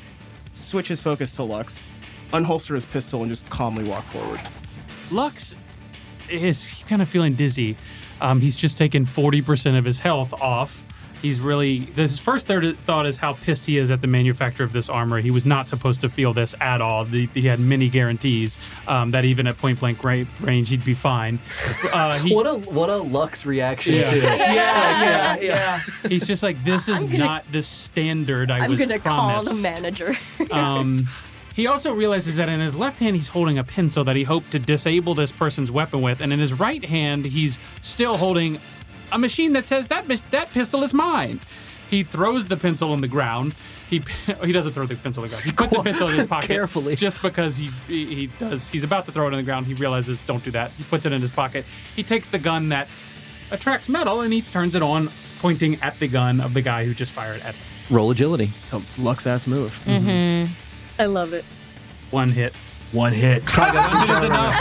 [0.53, 1.87] switch his focus to Lux,
[2.33, 4.41] unholster his pistol, and just calmly walk forward.
[5.11, 5.55] Lux
[6.31, 7.77] is kind of feeling dizzy.
[8.21, 10.85] Um, he's just taken 40% of his health off.
[11.23, 14.73] He's really, his first third thought is how pissed he is at the manufacturer of
[14.73, 15.21] this armor.
[15.21, 17.05] He was not supposed to feel this at all.
[17.05, 21.39] The, he had many guarantees um, that even at point blank range, he'd be fine.
[21.93, 24.05] Uh, he, What a what a Lux reaction Yeah.
[24.11, 28.71] to yeah yeah yeah he's just like, this is gonna- not the standard I I'm
[28.71, 30.17] was gonna call the manager.
[30.51, 31.07] Um,
[31.61, 34.51] he also realizes that in his left hand he's holding a pencil that he hoped
[34.53, 38.59] to disable this person's weapon with, and in his right hand he's still holding
[39.13, 41.41] a machine that says that that pistol is mine.
[41.91, 43.55] He throws the pencil on the ground.
[43.89, 44.01] He
[44.45, 45.45] he doesn't throw the pencil on the ground.
[45.45, 46.95] He puts the pencil in his pocket Carefully.
[46.97, 48.69] just because he, he he does.
[48.69, 49.67] He's about to throw it on the ground.
[49.67, 50.71] He realizes don't do that.
[50.73, 51.65] He puts it in his pocket.
[51.97, 52.89] He takes the gun that
[53.51, 55.09] attracts metal and he turns it on,
[55.41, 57.97] pointing at the gun of the guy who just fired at him.
[57.97, 58.51] roll agility.
[58.63, 59.73] It's a Lux ass move.
[59.85, 60.09] Mm-hmm.
[60.09, 60.70] Mm-hmm.
[61.01, 61.47] I love it.
[62.11, 62.53] One hit.
[62.93, 64.55] one hit One hit is enough.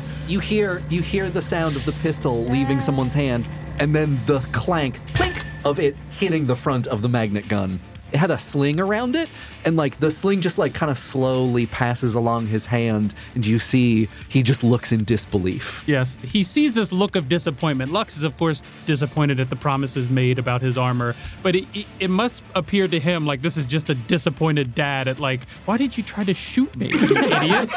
[0.28, 3.48] You hear you hear the sound of the pistol leaving someone's hand,
[3.78, 7.78] and then the clank, clink of it hitting the front of the magnet gun.
[8.10, 9.28] It had a sling around it,
[9.66, 13.58] and like the sling just like kind of slowly passes along his hand, and you
[13.58, 15.84] see he just looks in disbelief.
[15.86, 17.92] Yes, he sees this look of disappointment.
[17.92, 21.66] Lux is, of course, disappointed at the promises made about his armor, but it,
[21.98, 25.76] it, must appear to him like this is just a disappointed dad at like, why
[25.76, 27.68] did you try to shoot me, you idiot?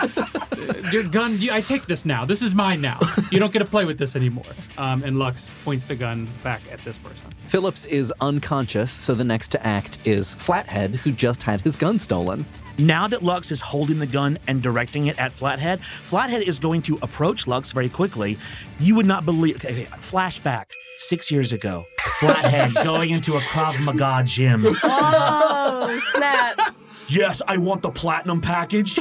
[0.93, 2.23] Your gun, you, I take this now.
[2.23, 2.99] This is mine now.
[3.31, 4.45] You don't get to play with this anymore.
[4.77, 7.25] Um, and Lux points the gun back at this person.
[7.47, 11.97] Phillips is unconscious, so the next to act is Flathead, who just had his gun
[11.97, 12.45] stolen.
[12.77, 16.81] Now that Lux is holding the gun and directing it at Flathead, Flathead is going
[16.83, 18.37] to approach Lux very quickly.
[18.79, 19.57] You would not believe.
[19.57, 20.65] Okay, okay, flashback
[20.97, 21.85] six years ago.
[22.19, 24.65] Flathead going into a Krav Maga gym.
[24.83, 26.75] Oh, snap.
[27.09, 28.99] Yes, I want the platinum package.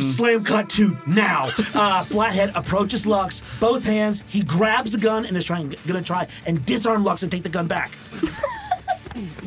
[0.00, 1.50] Slam cut two now.
[1.74, 4.22] Uh, Flathead approaches Lux, both hands.
[4.28, 7.48] He grabs the gun and is trying, gonna try and disarm Lux and take the
[7.48, 7.90] gun back.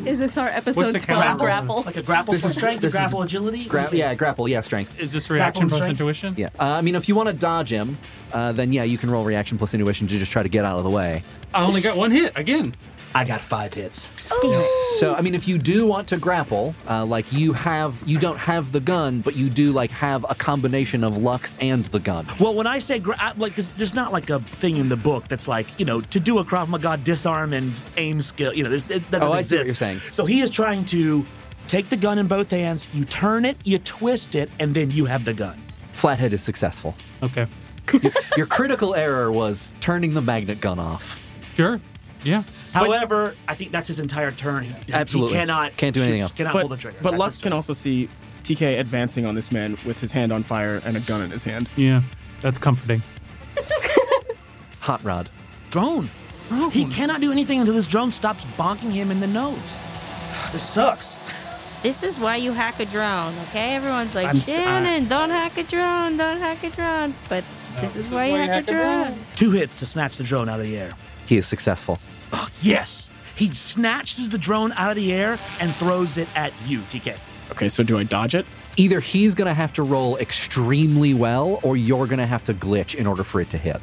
[0.06, 1.40] Is this our What's episode the 12 count?
[1.40, 1.84] grapple?
[1.84, 3.66] Like a grapple This for is- strength, this a is grapple agility.
[3.66, 5.00] Gra- yeah, grapple, yeah, strength.
[5.00, 5.92] Is this reaction plus strength?
[6.00, 6.36] intuition?
[6.38, 7.98] Yeah, uh, I mean, if you want to dodge him,
[8.34, 10.78] uh, then yeah, you can roll reaction plus intuition to just try to get out
[10.78, 11.24] of the way.
[11.54, 12.74] I only got one hit again.
[13.16, 14.10] I got five hits.
[15.00, 18.38] So, I mean, if you do want to grapple, uh, like you have, you don't
[18.38, 22.26] have the gun, but you do like have a combination of Lux and the gun.
[22.40, 24.96] Well, when I say gra- I- like, 'cause there's not like a thing in the
[24.98, 28.54] book that's like, you know, to do a Krav Maga disarm and aim skill.
[28.54, 29.60] You know, there's, it doesn't Oh, I see exist.
[29.60, 29.98] what you're saying.
[30.12, 31.26] So he is trying to
[31.68, 32.88] take the gun in both hands.
[32.94, 35.62] You turn it, you twist it, and then you have the gun.
[35.94, 36.96] Flathead is successful.
[37.22, 37.48] Okay.
[38.38, 41.22] Your critical error was turning the magnet gun off.
[41.56, 41.80] Sure.
[42.24, 42.44] Yeah.
[42.74, 44.64] However, I think that's his entire turn.
[44.64, 45.34] He, Absolutely.
[45.34, 46.34] he cannot Can't do shoot- anything else.
[46.34, 46.98] Cannot But, pull the trigger.
[47.02, 48.10] but That's Lux can also see
[48.44, 51.44] TK advancing on this man with his hand on fire and a gun in his
[51.44, 51.70] hand.
[51.76, 52.02] Yeah.
[52.42, 53.02] That's comforting.
[54.82, 55.30] Hot rod.
[55.70, 56.10] drone.
[56.72, 59.58] He cannot do anything until this drone stops bonking him in the nose.
[60.52, 61.20] This sucks.
[61.84, 63.76] This is why you hack a drone, okay?
[63.76, 67.14] Everyone's like, I'm s- Shannon, don't hack a drone, don't hack a drone.
[67.28, 67.44] But
[67.82, 69.20] this, is, why you hack, a drone.
[69.36, 70.94] Two hits to snatch the drone out of the air.
[71.26, 71.98] He is successful.
[72.62, 73.10] Yes.
[73.36, 77.18] He snatches the drone out of the air and throws it at you, TK.
[77.52, 78.46] Okay, so do I dodge it?
[78.78, 82.54] Either he's going to have to roll extremely well, or you're going to have to
[82.54, 83.80] glitch in order for it to hit.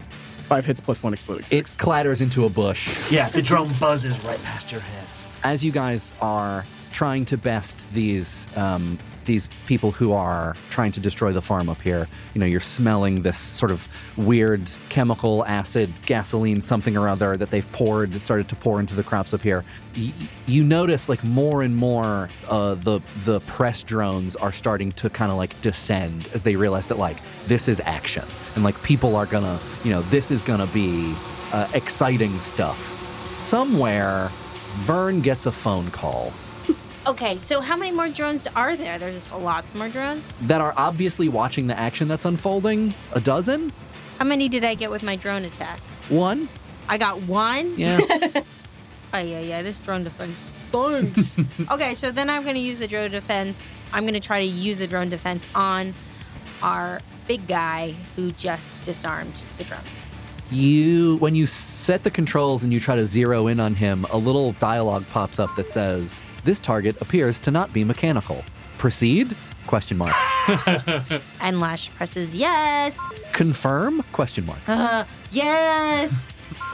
[0.49, 3.11] Five hits plus one exploding It clatters into a bush.
[3.11, 5.07] Yeah, the drone buzzes right past your head.
[5.45, 8.99] as you guys are trying to best these um,
[9.31, 13.23] these people who are trying to destroy the farm up here, you know, you're smelling
[13.23, 18.57] this sort of weird chemical acid, gasoline, something or other that they've poured, started to
[18.57, 19.65] pour into the crops up here.
[19.97, 20.13] Y-
[20.47, 25.31] you notice like more and more uh, the the press drones are starting to kind
[25.31, 28.25] of like descend as they realize that like this is action
[28.57, 31.15] and like people are gonna, you know, this is gonna be
[31.53, 32.81] uh, exciting stuff.
[33.29, 34.29] Somewhere,
[34.87, 36.33] Vern gets a phone call
[37.07, 38.99] Okay, so how many more drones are there?
[38.99, 40.35] There's just lots more drones.
[40.43, 42.93] that are obviously watching the action that's unfolding.
[43.13, 43.73] A dozen?
[44.19, 45.81] How many did I get with my drone attack?
[46.11, 46.49] One.
[46.89, 47.79] I got one.
[47.79, 48.01] Yeah.
[49.13, 49.63] Oh yeah, yeah.
[49.63, 51.37] This drone defense stinks.
[51.71, 53.69] okay, so then I'm gonna use the drone defense.
[53.93, 55.95] I'm gonna try to use the drone defense on
[56.63, 59.81] our big guy who just disarmed the drone.
[60.51, 64.17] You, when you set the controls and you try to zero in on him, a
[64.17, 68.45] little dialogue pops up that says, "This target appears to not be mechanical.
[68.79, 69.37] Proceed?"
[69.67, 70.15] Question mark.
[71.41, 72.99] And Lash presses yes.
[73.33, 74.03] Confirm?
[74.13, 74.59] Question mark.
[74.67, 76.27] Uh, yes.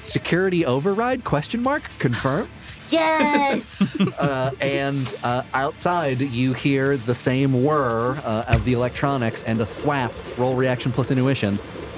[0.02, 1.24] Security override?
[1.24, 1.82] Question mark.
[1.98, 2.48] Confirm.
[2.88, 3.82] Yes.
[4.18, 9.64] uh, and uh, outside, you hear the same whir uh, of the electronics and a
[9.64, 10.12] thwap.
[10.38, 11.56] Roll reaction plus intuition.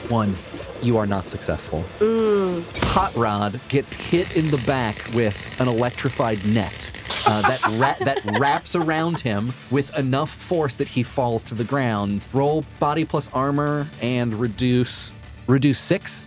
[0.09, 0.35] One.
[0.83, 1.85] You are not successful.
[2.01, 6.93] Hot Rod gets hit in the back with an electrified net
[7.27, 11.65] uh, that ra- that wraps around him with enough force that he falls to the
[11.65, 12.29] ground.
[12.33, 15.13] Roll body plus armor and reduce
[15.47, 16.27] reduce six.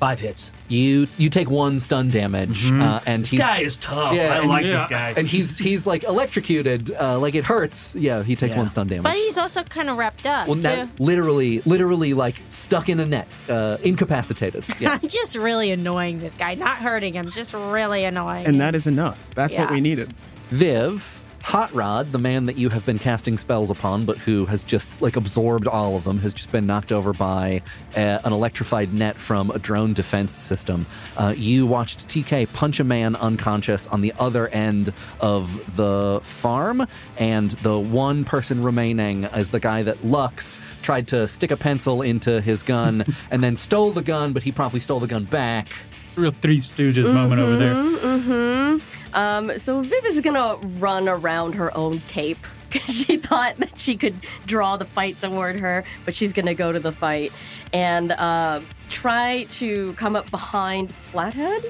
[0.00, 0.50] Five hits.
[0.68, 4.14] You you take one stun damage, uh, and This he's guy is tough.
[4.14, 4.76] Yeah, I and- like yeah.
[4.76, 5.14] this guy.
[5.16, 7.94] and he's he's like electrocuted, uh, like it hurts.
[7.94, 8.60] Yeah, he takes Yeah.
[8.60, 9.04] one stun damage.
[9.04, 10.46] but he's also kind of wrapped up.
[10.46, 10.62] well, too.
[10.62, 14.64] now, literally, literally, like stuck in a net, uh, incapacitated.
[14.80, 14.98] Yeah.
[15.00, 16.54] I'm just really annoying this guy.
[16.56, 18.44] Not hurting him, just really annoying.
[18.44, 18.58] And him.
[18.58, 19.24] that is enough.
[19.34, 20.12] That's what we needed.
[20.50, 24.64] Viv, Hot Rod, the man that you have been casting spells upon, but who has
[24.64, 27.60] just like absorbed all of them, has just been knocked over by
[27.94, 30.86] uh, an electrified net from a drone defense system.
[31.18, 36.88] Uh, you watched TK punch a man unconscious on the other end of the farm,
[37.18, 42.00] and the one person remaining is the guy that Lux tried to stick a pencil
[42.00, 45.68] into his gun and then stole the gun, but he promptly stole the gun back.
[46.08, 47.74] it's Real Three Stooges moment over there.
[47.74, 49.03] Mm-hmm.
[49.14, 52.38] Um, so Viv is gonna run around her own cape
[52.70, 54.14] because she thought that she could
[54.46, 57.32] draw the fight toward her, but she's gonna go to the fight
[57.72, 58.60] and uh,
[58.90, 61.64] try to come up behind Flathead.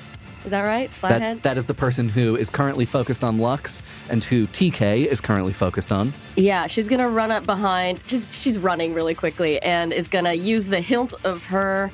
[0.45, 0.89] Is that right?
[0.89, 1.43] That's Flathead.
[1.43, 5.55] that is the person who is currently focused on Lux and who TK is currently
[5.55, 6.13] focused on.
[6.37, 8.01] Yeah, she's gonna run up behind.
[8.07, 11.91] She's she's running really quickly and is gonna use the hilt of her.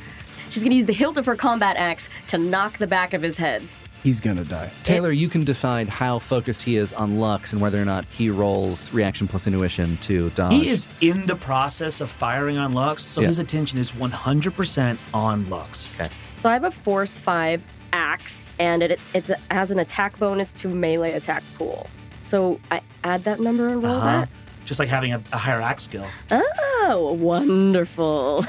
[0.51, 3.37] She's gonna use the hilt of her combat axe to knock the back of his
[3.37, 3.63] head.
[4.03, 4.71] He's gonna die.
[4.83, 8.31] Taylor, you can decide how focused he is on Lux and whether or not he
[8.31, 10.53] rolls reaction plus intuition to dodge.
[10.55, 13.27] He is in the process of firing on Lux, so Yeah.
[13.29, 15.93] his attention is 100% on Lux.
[15.97, 16.09] Okay.
[16.43, 17.63] So I have a force five
[17.93, 21.87] axe, and it it's a, has an attack bonus to melee attack pool.
[22.23, 24.27] So I add that number and roll Uh-huh.
[24.65, 26.07] Just like having a, a higher axe skill.
[26.31, 28.45] Oh, wonderful!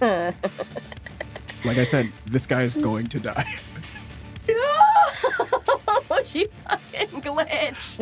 [1.64, 3.54] Like I said, this guy is going to die.
[6.10, 7.98] no, she fucking glitched.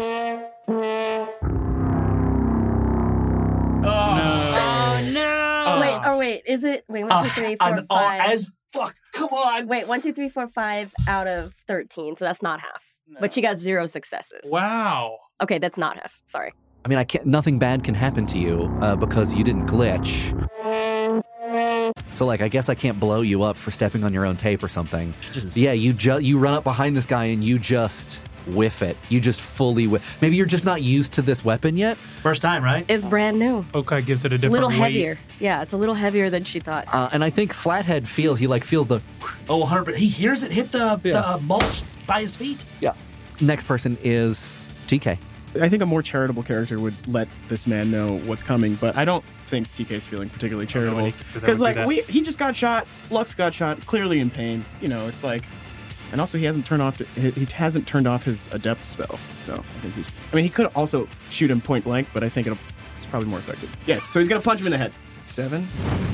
[3.85, 5.79] oh no!
[5.81, 6.85] wait, oh wait, is it?
[6.89, 8.21] Wait, one, Uh, two, three, four, I'm- oh, five.
[8.33, 8.95] as fuck.
[9.15, 9.67] Come on.
[9.69, 12.17] Wait, one, two, three, four, five out of thirteen.
[12.17, 12.83] So that's not half.
[13.19, 14.41] But she got zero successes.
[14.45, 15.19] Wow.
[15.43, 16.21] Okay, that's not half.
[16.29, 16.53] Sorry.
[16.85, 17.27] I mean, I can't.
[17.27, 20.31] Nothing bad can happen to you uh, because you didn't glitch.
[22.15, 24.63] So, like, I guess I can't blow you up for stepping on your own tape
[24.63, 25.15] or something.
[25.33, 28.97] Just- Yeah, you ju- you run up behind this guy and you just whiff it.
[29.11, 30.03] You just fully whiff.
[30.21, 31.97] Maybe you're just not used to this weapon yet.
[32.23, 32.85] First time, right?
[32.89, 33.65] It's brand new.
[33.75, 34.79] Okay gives it a It's a little weight.
[34.79, 35.19] heavier.
[35.39, 36.87] Yeah, it's a little heavier than she thought.
[36.93, 39.01] Uh, and I think Flathead feels he like feels the
[39.49, 41.13] Oh, 100 He hears it hit the, Yeah.
[41.13, 42.65] the uh, mulch by his feet.
[42.81, 42.93] yeah.
[43.41, 44.57] Next person is
[44.87, 45.19] TK.
[45.61, 49.05] I think a more charitable character would let this man know what's coming, but I
[49.05, 51.11] don't think TK's feeling particularly charitable.
[51.35, 52.87] Because like we, he just got shot.
[53.11, 54.65] Lux got shot, clearly in pain.
[54.81, 55.45] You know, it's like,
[56.13, 56.99] and also he hasn't turned off.
[57.17, 59.19] He, he hasn't turned off his adept spell.
[59.41, 60.09] So I think he's.
[60.33, 62.59] I mean, he could also shoot him point blank, but I think it'll,
[62.97, 63.75] it's probably more effective.
[63.87, 64.05] Yes.
[64.05, 64.93] So he's gonna punch him in the head.
[65.25, 65.69] Seven.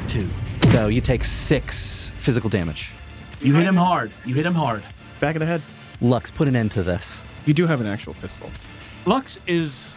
[0.08, 0.28] Two.
[0.72, 2.92] So you take six physical damage.
[3.40, 4.12] You hit him hard.
[4.24, 4.82] You hit him hard.
[5.20, 5.62] Back of the head.
[6.00, 7.20] Lux, put an end to this.
[7.44, 8.50] You do have an actual pistol.
[9.04, 9.88] Lux is.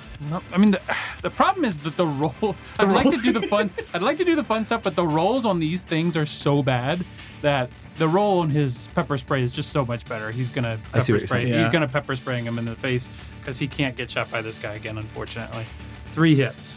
[0.53, 0.81] I mean, the,
[1.21, 2.55] the problem is that the roll.
[2.79, 3.69] I'd like to do the fun.
[3.93, 6.61] I'd like to do the fun stuff, but the rolls on these things are so
[6.61, 7.05] bad
[7.41, 10.31] that the roll on his pepper spray is just so much better.
[10.31, 11.43] He's gonna pepper I see what you're spray.
[11.43, 11.53] saying.
[11.53, 11.63] Yeah.
[11.63, 13.09] He's gonna pepper spraying him in the face
[13.39, 14.97] because he can't get shot by this guy again.
[14.97, 15.65] Unfortunately,
[16.13, 16.75] three hits.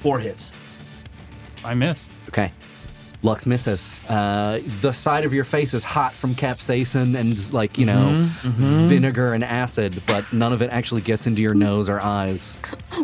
[0.00, 0.52] Four hits.
[1.64, 2.08] I miss.
[2.28, 2.52] Okay.
[3.24, 4.04] Lux misses.
[4.08, 9.32] Uh, the side of your face is hot from capsaicin and, like, you know, vinegar
[9.32, 12.58] and acid, but none of it actually gets into your nose or eyes.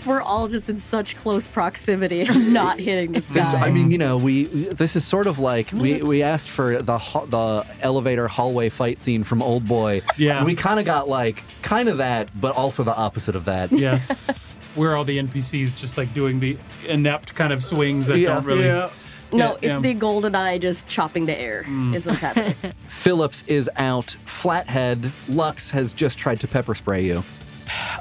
[0.07, 3.55] We're all just in such close proximity not hitting this This.
[3.55, 6.99] I mean, you know, we this is sort of like we, we asked for the
[7.29, 10.03] the elevator hallway fight scene from Oldboy.
[10.17, 10.43] Yeah.
[10.45, 13.71] We kind of got like kind of that, but also the opposite of that.
[13.73, 14.11] Yes.
[14.77, 16.57] We're all the NPCs just like doing the
[16.89, 18.35] inept kind of swings that Yeah.
[18.35, 18.89] don't really.
[19.33, 19.81] No, Yeah, it's yeah.
[19.81, 21.65] the GoldenEye just chopping the air.
[21.67, 21.95] Mm.
[21.95, 22.55] Is what's happening.
[22.89, 24.17] Phillips is out.
[24.25, 27.23] Flathead Lux has just tried to pepper spray you.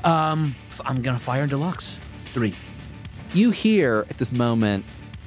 [0.04, 1.98] Um, f- I'm gonna fire into Lux.
[2.28, 2.54] Three.
[3.34, 4.86] You hear at this moment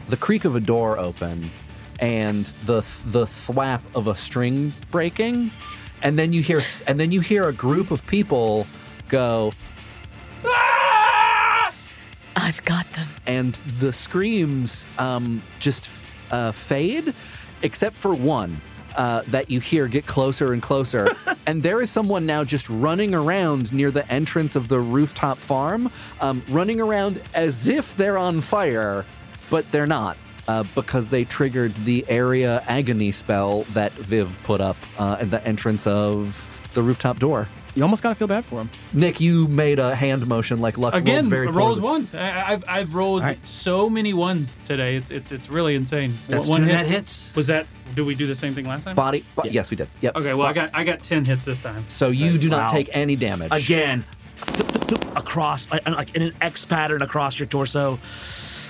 [0.09, 1.51] the creak of a door open
[1.99, 5.51] and the the thwap of a string breaking,
[6.03, 8.67] and then you hear and then you hear a group of people
[9.09, 9.53] go,
[12.37, 13.09] I've got them.
[13.27, 15.89] and the screams um, just
[16.31, 17.15] uh, fade,
[17.63, 18.61] except for one.
[18.97, 21.07] Uh, that you hear get closer and closer.
[21.47, 25.93] and there is someone now just running around near the entrance of the rooftop farm,
[26.21, 29.07] um, running around as if they're on fire,
[29.49, 30.17] but they're not.
[30.49, 35.43] Uh, because they triggered the area agony spell that Viv put up uh, at the
[35.47, 37.47] entrance of the rooftop door.
[37.75, 38.71] You almost gotta feel bad for him.
[38.93, 42.05] Nick, you made a hand motion like Lux Again, rolled very rolls poorly.
[42.13, 42.21] one.
[42.21, 43.47] I, I've I've rolled All right.
[43.49, 44.97] so many ones today.
[44.97, 46.15] It's it's it's really insane.
[46.29, 46.73] That's one two hit.
[46.73, 47.33] net hits.
[47.37, 47.67] Was that?
[47.95, 48.97] Do we do the same thing last time?
[48.97, 49.89] Body, bo- yes, we did.
[50.01, 50.17] Yep.
[50.17, 51.85] Okay, well I got I got ten hits this time.
[51.89, 52.69] So you do not Wow.
[52.71, 53.53] take any damage.
[53.53, 54.05] Again,
[54.47, 57.99] th- th- th- across, like, like in an X pattern across your torso.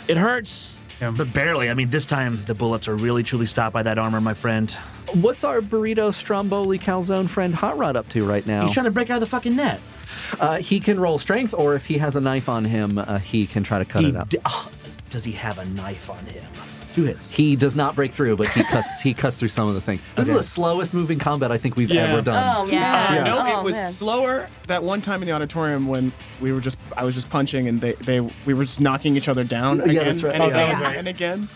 [0.08, 1.12] It hurts, Yeah.
[1.16, 1.70] but barely.
[1.70, 4.70] I mean, this time the bullets are really truly stopped by that armor, my friend.
[5.14, 8.64] What's our burrito stromboli calzone friend Hot Rod up to right now?
[8.66, 9.80] He's trying to break out of the fucking net.
[10.38, 13.46] uh, he can roll strength, or if he has a knife on him, uh, he
[13.46, 14.28] can try to cut He it out.
[14.28, 14.70] d- oh,
[15.08, 16.44] does he have a knife on him?
[16.94, 17.30] Two hits.
[17.30, 19.00] he does not break through, but he cuts.
[19.00, 20.00] he cuts through some of the things.
[20.16, 20.32] This Okay.
[20.32, 22.04] is the slowest moving combat I think we've Yeah.
[22.12, 22.56] ever done.
[22.56, 22.80] Oh uh, Yeah.
[22.80, 23.16] man.
[23.16, 23.92] You know, oh, it was man.
[23.92, 27.68] slower that one time in the auditorium when we were just I was just punching
[27.68, 30.34] and they, they we were just knocking each other down Yeah, again that's right.
[30.34, 30.90] and Oh, again yeah.
[30.90, 31.48] and again.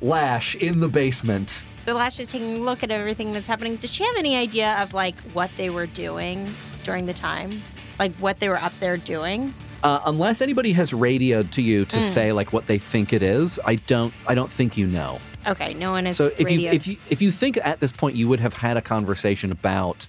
[0.00, 1.62] Lash in the basement.
[1.84, 3.76] So Lash is taking a look at everything that's happening.
[3.76, 6.52] Does she have any idea of like what they were doing
[6.84, 7.62] during the time?
[7.98, 9.54] Like what they were up there doing?
[9.86, 12.02] Uh, unless anybody has radioed to you to Mm.
[12.02, 14.12] say like what they think it is, I don't.
[14.26, 15.20] I don't think you know.
[15.46, 18.16] Okay, no one is So if you if you if you think at this point
[18.16, 20.06] you would have had a conversation about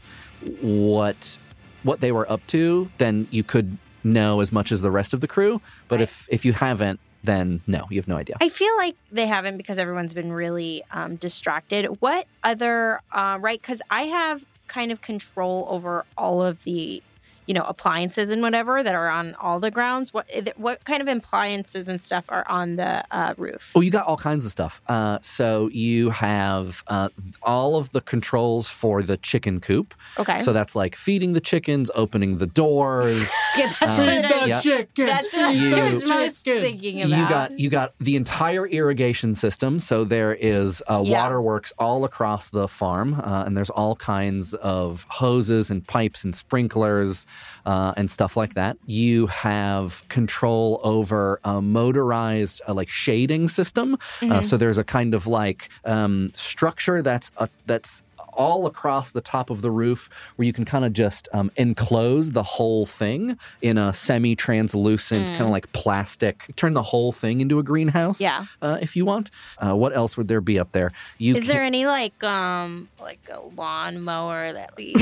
[0.62, 1.38] what
[1.84, 5.22] what they were up to, then you could know as much as the rest of
[5.22, 5.62] the crew.
[5.88, 6.04] But Right.
[6.04, 8.36] if if you haven't, then no, you have no idea.
[8.42, 11.86] I feel like they haven't because everyone's been really um, distracted.
[12.00, 13.62] What other uh, right?
[13.62, 17.02] Because I have kind of control over all of the,
[17.48, 20.14] you know, appliances and whatever that are on all the grounds.
[20.14, 23.72] What what kind of appliances and stuff are on the uh, roof?
[23.76, 24.82] Oh, you got all kinds of stuff.
[24.88, 27.10] Uh, so you have uh,
[27.42, 29.94] all of the controls for the chicken coop.
[30.20, 33.32] Okay, So that's like feeding the chickens, opening the doors.
[33.58, 34.60] yeah, that's uh, what Feed I, the yeah.
[34.60, 35.10] chickens.
[35.10, 36.66] that's what You- I was most Chickens.
[36.66, 37.18] thinking about.
[37.20, 39.80] You got you got the entire irrigation system.
[39.80, 41.22] So there is uh, Yeah.
[41.24, 46.36] waterworks all across the farm, uh, and there's all kinds of hoses and pipes and
[46.36, 47.26] sprinklers
[47.66, 48.78] uh, and stuff like that.
[48.86, 53.96] You have control over a motorized uh, like shading system.
[54.22, 54.44] Uh, Mhm.
[54.44, 58.04] so there's a kind of like um, structure that's a, that's
[58.38, 62.32] all across the top of the roof where you can kind of just um, enclose
[62.32, 65.32] the whole thing in a semi-translucent Mm.
[65.32, 68.46] kind of like plastic turn the whole thing into a greenhouse Yeah.
[68.62, 71.54] uh, if you want uh, what else would there be up there you Is can-
[71.54, 75.02] there any like um like a lawnmower that leaves?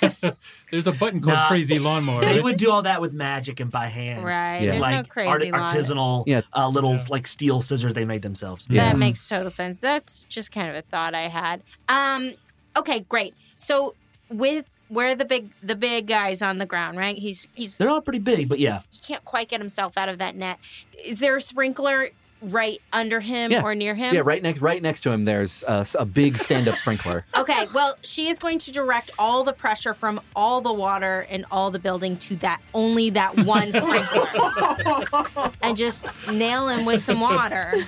[0.70, 1.46] There's a button called Nah.
[1.48, 2.22] Crazy Lawnmower.
[2.22, 2.42] They Right?
[2.42, 4.24] would do all that with magic and by hand.
[4.24, 4.60] right?
[4.62, 4.78] Yeah.
[4.80, 6.40] Like no crazy art- artisanal Yeah.
[6.52, 7.04] uh, little Yeah.
[7.10, 8.66] like steel scissors they made themselves.
[8.68, 8.88] Yeah.
[8.90, 9.78] That makes total sense.
[9.78, 11.62] That's just kind of a thought I had.
[11.88, 12.32] Um,
[12.76, 13.34] okay, great.
[13.56, 13.94] So
[14.28, 17.16] with where the big the big guy's on the ground, right?
[17.18, 18.80] He's he's They're all pretty big, but yeah.
[18.90, 20.58] he can't quite get himself out of that net.
[21.04, 22.10] Is there a sprinkler
[22.42, 23.62] right under him Yeah.
[23.62, 24.14] or near him?
[24.14, 27.94] yeah right next right next to him there's uh, a big stand-up sprinkler Okay, well,
[28.02, 31.78] she is going to direct all the pressure from all the water and all the
[31.78, 37.72] building to that only that one sprinkler, and just nail him with some water.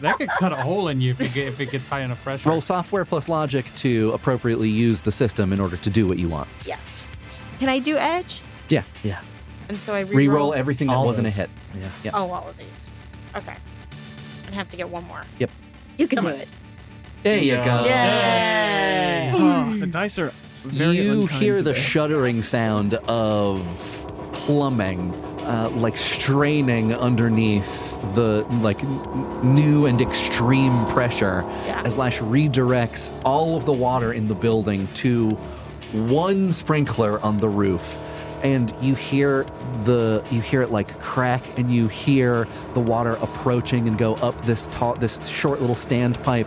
[0.00, 2.22] That could cut a hole in you if, you get, if it gets high enough
[2.22, 2.48] pressure.
[2.48, 6.28] roll software plus logic to appropriately use the system in order to do what you
[6.28, 7.08] want Yes.
[7.58, 8.40] Can I do edge?
[8.68, 8.82] Yeah.
[9.02, 9.20] Yeah.
[9.68, 11.34] And so I re-roll re-roll everything that wasn't those.
[11.38, 11.88] a hit Yeah.
[12.02, 12.10] Yeah.
[12.14, 12.88] Oh, all of these.
[13.36, 13.54] Okay.
[14.50, 15.22] I have to get one more.
[15.38, 15.50] Yep.
[15.98, 16.48] You can do it.
[17.22, 17.64] there you Yeah.
[17.64, 19.30] go Yay!
[19.34, 20.32] Oh, the dice are
[20.64, 21.80] very you hear the today.
[21.84, 23.60] shuddering sound of
[24.32, 25.12] plumbing
[25.50, 31.82] uh, like straining underneath the like n- new and extreme pressure Yeah.
[31.84, 35.30] as lash redirects all of the water in the building to
[35.92, 37.98] one sprinkler on the roof.
[38.42, 39.44] And you hear
[39.84, 44.40] the you hear it like crack and you hear the water approaching and go up
[44.46, 46.46] this tall this short little standpipe.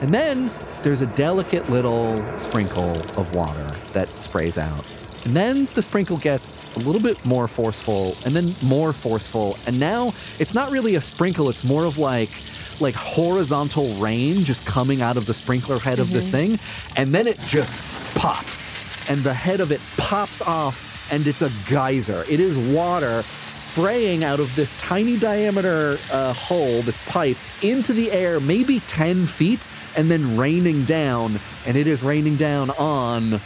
[0.00, 0.50] And then
[0.82, 4.84] there's a delicate little sprinkle of water that sprays out
[5.24, 9.78] and then the sprinkle gets a little bit more forceful and then more forceful and
[9.78, 12.30] now it's not really a sprinkle it's more of like
[12.80, 16.58] like horizontal rain just coming out of the sprinkler head of this thing,
[16.96, 17.72] and then it just
[18.16, 20.90] pops, and the head of it pops off.
[21.12, 22.24] And it's a geyser.
[22.30, 28.10] It is water spraying out of this tiny diameter uh, hole, this pipe, into the
[28.10, 29.68] air, maybe 10 feet,
[29.98, 31.38] and then raining down.
[31.66, 33.38] And it is raining down on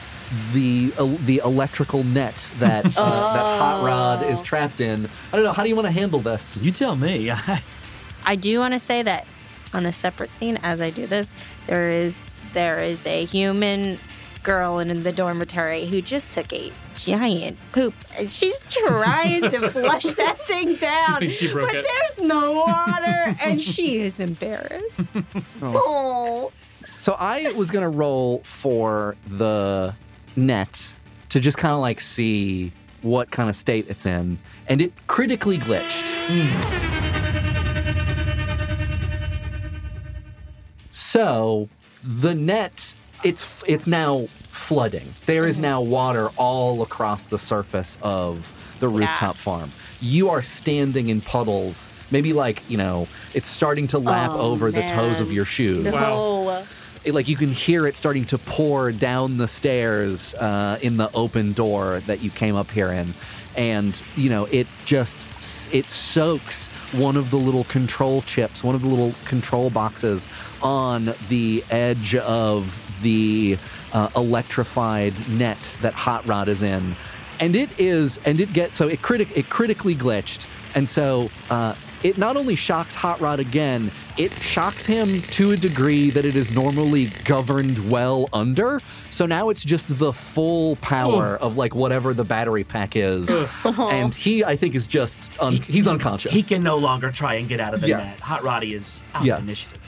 [0.52, 5.09] the uh, the electrical net that uh, that hot rod is trapped in.
[5.32, 5.52] I don't know.
[5.52, 6.62] How do you want to handle this?
[6.62, 7.30] You tell me.
[8.24, 9.26] I do want to say that
[9.72, 11.32] on a separate scene, as I do this,
[11.66, 13.98] there is there is a human
[14.42, 20.05] girl in the dormitory who just took a giant poop, and she's trying to flush
[20.05, 21.28] that thing down.
[21.30, 21.86] she broke but it?
[21.86, 25.09] there's no water, and she is embarrassed.
[25.62, 26.52] oh.
[26.96, 29.94] So I was gonna roll for the
[30.39, 30.94] net
[31.31, 34.39] to just kind of like see what kind of state it's in,
[34.69, 36.06] and it critically glitched.
[40.90, 41.69] So
[42.02, 42.94] the net,
[43.24, 45.06] it's it's now flooding.
[45.27, 49.70] There is now water all across the surface of the rooftop farm.
[50.01, 53.02] You are standing in puddles, maybe like you know,
[53.35, 56.65] it's starting to lap Oh, over the toes of your shoes No.
[57.12, 61.52] Like you can hear it starting to pour down the stairs uh, in the open
[61.52, 63.09] door that you came up here in.
[63.56, 65.16] And you know it just
[65.74, 70.28] it soaks one of the little control chips one of the little control boxes
[70.62, 73.59] on the edge of the
[73.93, 76.94] uh, electrified net that hot rod is in.
[77.40, 80.47] And it is and it gets so it critic it critically glitched.
[80.74, 85.56] And so uh, it not only shocks hot rod again it shocks him to a
[85.56, 88.80] degree that it is normally governed well under
[89.10, 93.88] so now it's just the full power of like whatever the battery pack is uh-huh.
[93.88, 97.48] and he i think is just un- he's unconscious He can no longer try and
[97.48, 97.98] get out of the Yeah.
[97.98, 98.20] net.
[98.20, 99.36] Hot Roddy is out Yeah.
[99.38, 99.78] of initiative.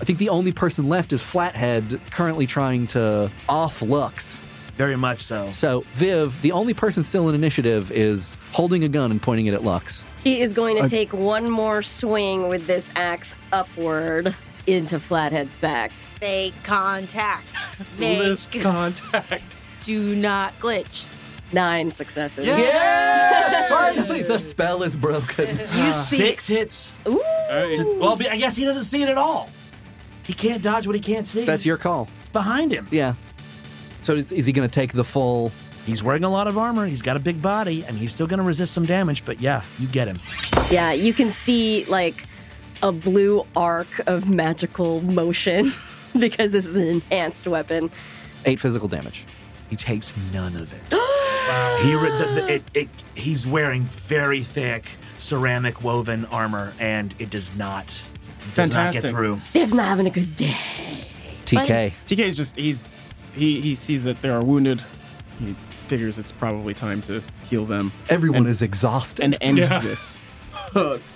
[0.00, 4.42] i think the only person left is flathead currently trying to off lux
[4.76, 5.50] Very much so.
[5.52, 9.54] so viv the only person still in initiative is holding a gun and pointing it
[9.54, 14.34] at lux He is going to take one more swing with this axe upward
[14.66, 15.92] into Flathead's back.
[16.20, 17.46] Make contact.
[17.98, 19.56] Make List contact.
[19.82, 21.06] do not glitch.
[21.52, 22.44] Nine successes.
[22.44, 25.92] yes finally the spell is broken You ah.
[25.92, 26.16] see.
[26.18, 26.96] Six hits.
[27.08, 27.20] Ooh.
[27.48, 27.74] Hey.
[27.74, 29.50] To, well, I guess he doesn't see it at all.
[30.22, 31.44] He can't dodge what he can't see.
[31.44, 32.86] that's your call It's behind him.
[32.90, 33.14] Yeah.
[34.00, 35.50] So is, is he going to take the full?
[35.86, 36.86] He's wearing a lot of armor.
[36.86, 39.24] He's got a big body, and he's still going to resist some damage.
[39.24, 40.18] But yeah, you get him.
[40.70, 42.26] Yeah, you can see like
[42.82, 45.72] a blue arc of magical motion
[46.18, 47.90] because this is an enhanced weapon.
[48.44, 49.24] Eight physical damage.
[49.68, 50.94] He takes none of it.
[51.82, 57.30] He re- the, the, it, it, he's wearing very thick ceramic woven armor, and it
[57.30, 57.86] does not
[58.54, 59.02] does not Fantastic.
[59.02, 59.40] get through.
[59.52, 60.56] Dave's not having a good day.
[61.46, 61.92] TK.
[62.06, 62.86] TK is just he's
[63.34, 64.80] he he sees that they are wounded.
[65.40, 65.56] He
[65.90, 69.22] figures it's probably time to heal them Everyone And- is exhausted.
[69.24, 69.78] and end Yeah.
[69.80, 70.18] this.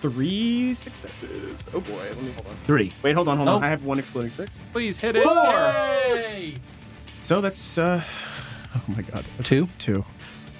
[0.00, 1.66] Three successes.
[1.72, 2.56] Oh boy, let me hold on.
[2.66, 2.92] Three.
[3.02, 3.62] Wait, hold on, hold on.
[3.62, 3.66] Oh.
[3.66, 4.60] I have one exploding six.
[4.72, 5.22] Please hit it.
[5.24, 5.34] Four.
[5.34, 6.56] Yay!
[7.22, 8.02] So that's uh
[8.76, 9.24] oh my god.
[9.42, 9.68] Two.
[9.78, 10.04] Two.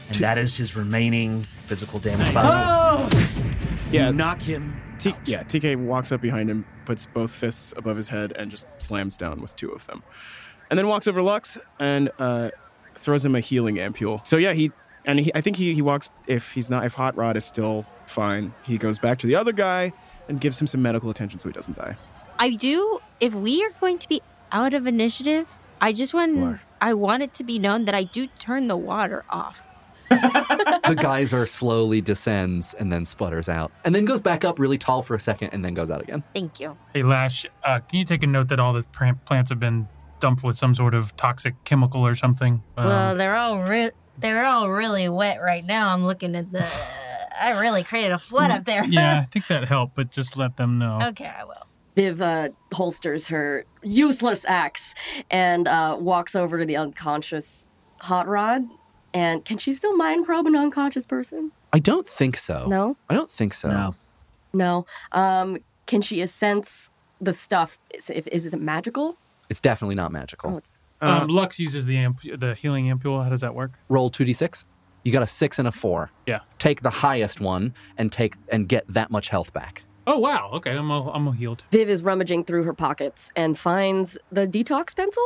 [0.08, 2.34] And that is his remaining physical damage.
[2.34, 3.10] Nice.
[3.12, 3.30] bonus.
[3.90, 4.80] Yeah, You knock him.
[4.98, 8.66] T- yeah, TK walks up behind him, puts both fists above his head, and just
[8.78, 10.02] slams down with two of them.
[10.70, 12.50] And then walks over Lux and uh,
[13.05, 14.26] throws him a healing ampule.
[14.26, 14.72] So yeah, he
[15.05, 17.86] and he, I think he, he walks if he's not if Hot Rod is still
[18.06, 19.93] fine, he goes back to the other guy
[20.28, 21.97] and gives him some medical attention so he doesn't die.
[22.39, 22.98] I do.
[23.20, 25.47] If we are going to be out of initiative,
[25.81, 26.60] I just want Sure.
[26.81, 29.62] I want it to be known that I do turn the water off.
[30.10, 35.02] the geyser slowly descends and then sputters out, and then goes back up really tall
[35.02, 36.22] for a second, and then goes out again.
[36.35, 36.76] Thank you.
[36.93, 39.89] Hey, Lash, uh, can you take a note that all the plants have been
[40.20, 42.62] dumped with some sort of toxic chemical or something?
[42.76, 45.92] Um, well, they're all re- they're all really wet right now.
[45.92, 46.66] I'm looking at the.
[47.40, 48.84] I really created a flood up there.
[48.84, 51.00] yeah, I think that helped, but just let them know.
[51.02, 51.66] okay, I will.
[51.96, 54.94] Viv uh, holsters her useless axe
[55.30, 57.66] and uh, walks over to the unconscious
[58.00, 58.64] Hot Rod.
[59.12, 61.52] And can she still mind probe an unconscious person?
[61.72, 62.66] I don't think so.
[62.68, 63.68] No, I don't think so.
[63.68, 63.94] No.
[64.52, 64.86] no.
[65.12, 67.78] Um, can she sense the stuff?
[67.92, 69.16] Is, if, is it magical?
[69.50, 70.50] It's definitely not magical.
[70.50, 70.70] Oh, it's-
[71.02, 73.22] Uh, Um, Lux uses the amp- the healing ampule.
[73.22, 73.72] How does that work?
[73.88, 74.64] Roll two d six.
[75.02, 76.10] You got a six and a four.
[76.26, 76.40] Yeah.
[76.58, 79.84] Take the highest one and take and get that much health back.
[80.06, 80.50] Oh wow.
[80.54, 81.62] Okay, I'm all, I'm all healed.
[81.72, 85.22] Viv is rummaging through her pockets and finds the detox pencil.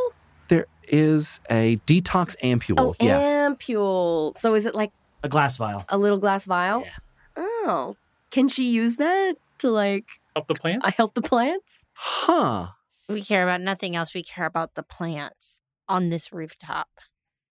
[0.49, 2.74] There is a detox ampule.
[2.78, 3.27] Oh, yes.
[3.28, 4.36] ampule.
[4.39, 4.90] So is it like
[5.23, 5.85] A glass vial.
[5.90, 6.81] a little glass vial?
[6.81, 6.93] Yeah.
[7.36, 7.97] Oh,
[8.31, 10.85] can she use that to like Help the plants.
[10.86, 11.66] I help the plants?
[11.93, 12.69] Huh.
[13.09, 14.15] We care about nothing else.
[14.15, 16.89] We care about the plants on this rooftop.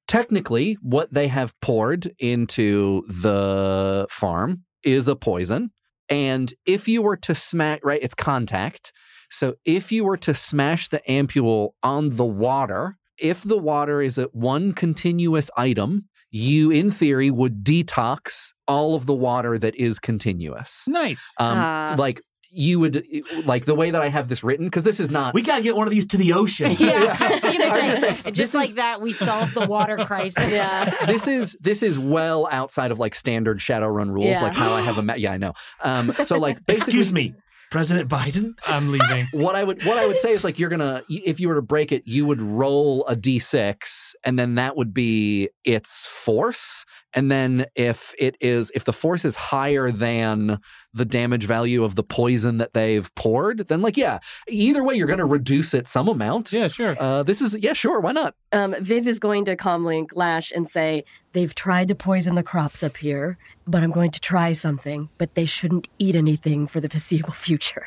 [0.08, 5.72] Technically, what they have poured into the farm is a poison.
[6.10, 8.94] And if you were to smash, right, it's contact.
[9.30, 14.18] So if you were to smash the ampule on the water, if the water is
[14.18, 20.00] at one continuous item, you, in theory, would detox all of the water that is
[20.00, 20.84] continuous.
[20.88, 21.30] Nice.
[21.40, 21.96] Um, Ah.
[21.98, 22.22] like
[22.52, 23.06] you would,
[23.46, 25.34] like the way that I have this written, because this is not.
[25.34, 26.72] We gotta get one of these to the ocean.
[26.80, 29.54] Yeah, I was gonna I was say, gonna say, just like is- that, we solved
[29.54, 30.52] the water crisis.
[30.52, 30.86] Yeah.
[31.06, 34.42] this is this is well outside of like standard Shadowrun rules, Yeah.
[34.44, 35.54] like how I have a ma- yeah I know.
[35.84, 37.34] Um, so like basically, Excuse me,
[37.70, 38.54] President Biden.
[38.66, 39.28] I'm leaving.
[39.34, 41.62] what I would what I would say is like you're gonna if you were to
[41.62, 46.86] break it, you would roll a d6, and then that would be its force.
[47.14, 50.60] And then if it is if the force is higher than
[50.94, 55.08] the damage value of the poison that they've poured, then like yeah, either way you're
[55.08, 56.54] gonna reduce it some amount.
[56.54, 56.96] Yeah, sure.
[57.00, 58.36] Uh, this is yeah sure why not?
[58.52, 61.04] Um, Viv is going to calmly Lash and say,
[61.34, 63.38] They've tried to poison the crops up here,
[63.68, 67.86] but I'm going to try something, but they shouldn't eat anything for the foreseeable future.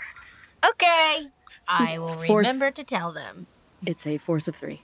[0.69, 1.27] Okay.
[1.69, 3.47] I will Force- remember to tell them.
[3.87, 4.83] It's a force of three.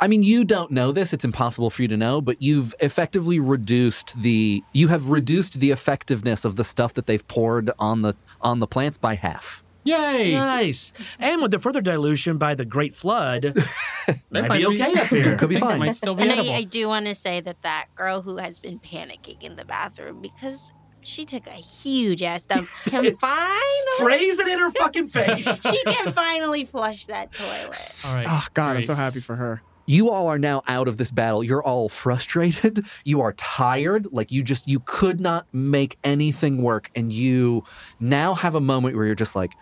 [0.00, 1.12] I mean, you don't know this.
[1.12, 5.70] It's impossible for you to know, but you've effectively reduced the you have reduced the
[5.70, 9.61] effectiveness of the stuff that they've poured on the on the plants by half.
[9.84, 10.32] Yay.
[10.32, 10.92] Nice.
[11.18, 13.42] And with the further dilution by the Great Flood,
[14.06, 15.36] That might might be be- okay up here.
[15.36, 15.78] Could be I think it fine.
[15.80, 16.50] might still be And edible.
[16.52, 19.64] I, I do want to say that that girl who has been panicking in the
[19.64, 20.72] bathroom because
[21.04, 25.62] she took a huge ass dump can It's finally Sprays it in her fucking face.
[25.62, 27.94] she can finally flush that toilet.
[28.06, 28.26] All right.
[28.28, 29.62] Oh God, I'm so happy for her.
[29.86, 31.42] You all are now out of this battle.
[31.42, 32.84] You're all frustrated.
[33.04, 34.12] You are tired.
[34.12, 37.64] Like you just you could not make anything work and you
[37.98, 39.52] now have a moment where you're just like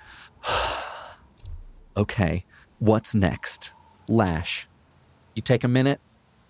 [1.96, 2.44] okay,
[2.78, 3.72] what's next?
[4.08, 4.68] Lash.
[5.34, 6.00] You take a minute,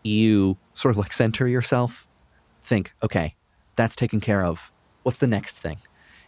[0.03, 2.09] you sort of like center yourself,
[2.65, 3.35] think, okay,
[3.77, 4.73] that's taken care of.
[5.03, 5.79] What's the next thing?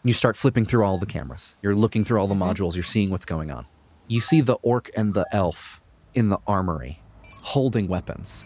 [0.02, 1.56] And you start flipping through all the cameras.
[1.62, 2.42] You're looking through all the mm-hmm.
[2.42, 3.66] modules, you're seeing what's going on.
[4.06, 5.80] You see the orc and the elf
[6.14, 7.01] in the armory
[7.42, 8.44] holding weapons.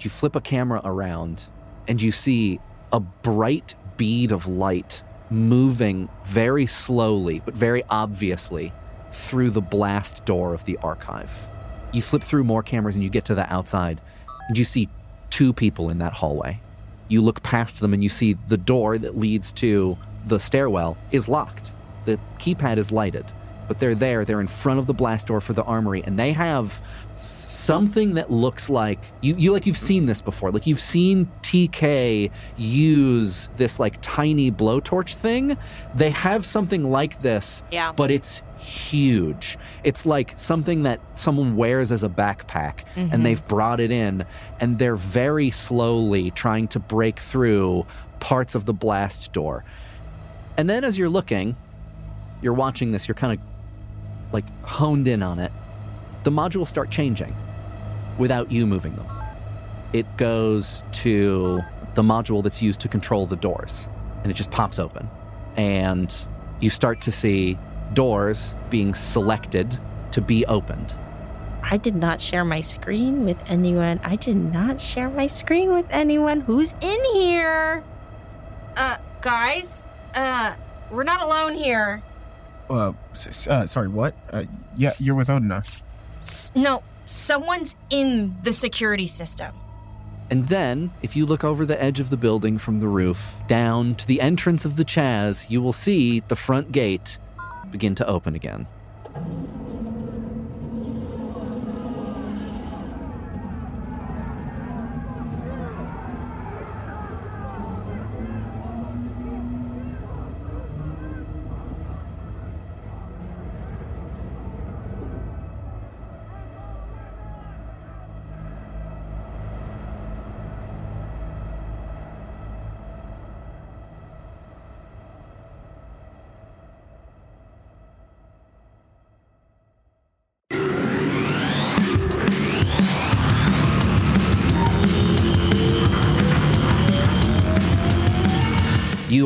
[0.00, 1.44] You flip a camera around
[1.86, 2.60] and you see
[2.92, 8.72] a bright bead of light moving very slowly, but very obviously,
[9.12, 11.30] through the blast door of the archive.
[11.92, 14.00] You flip through more cameras and you get to the outside,
[14.48, 14.88] and you see
[15.30, 16.60] two people in that hallway.
[17.08, 19.96] You look past them and you see the door that leads to
[20.26, 21.72] the stairwell is locked.
[22.04, 23.26] The keypad is lighted,
[23.66, 24.24] but they're there.
[24.24, 26.80] They're in front of the blast door for the armory, and they have
[27.72, 30.50] something that looks like you, you like you've seen this before.
[30.50, 35.54] Like you've seen TK use this like tiny blowtorch thing.
[35.94, 37.92] They have something like this Yeah.
[37.92, 39.58] but it's huge.
[39.84, 43.12] It's like something that someone wears as a backpack, Mhm.
[43.12, 44.24] and they've brought it in,
[44.60, 47.84] and they're very slowly trying to break through
[48.18, 49.62] parts of the blast door.
[50.56, 51.54] And then as you're looking,
[52.40, 53.38] you're watching this, you're kind of
[54.32, 55.52] like honed in on it.
[56.24, 57.34] The modules start changing
[58.18, 59.06] without you moving them.
[59.92, 61.60] It goes to
[61.94, 63.88] the module that's used to control the doors,
[64.22, 65.08] and it just pops open.
[65.56, 66.14] And
[66.60, 67.58] you start to see
[67.94, 69.78] doors being selected
[70.12, 70.94] to be opened.
[71.62, 74.00] I did not share my screen with anyone.
[74.04, 77.82] I did not share my screen with anyone who's in here.
[78.76, 79.84] Uh, guys,
[80.14, 80.54] uh,
[80.90, 82.02] we're not alone here.
[82.70, 84.14] Uh, s- s- uh sorry, what?
[84.30, 84.44] Uh,
[84.76, 85.58] yeah, you're with Odina.
[86.20, 89.54] S- no, someone's in the security system.
[90.30, 93.94] And then, if you look over the edge of the building from the roof down
[93.94, 97.18] to the entrance of the Chaz, you will see the front gate
[97.70, 98.66] begin to open again.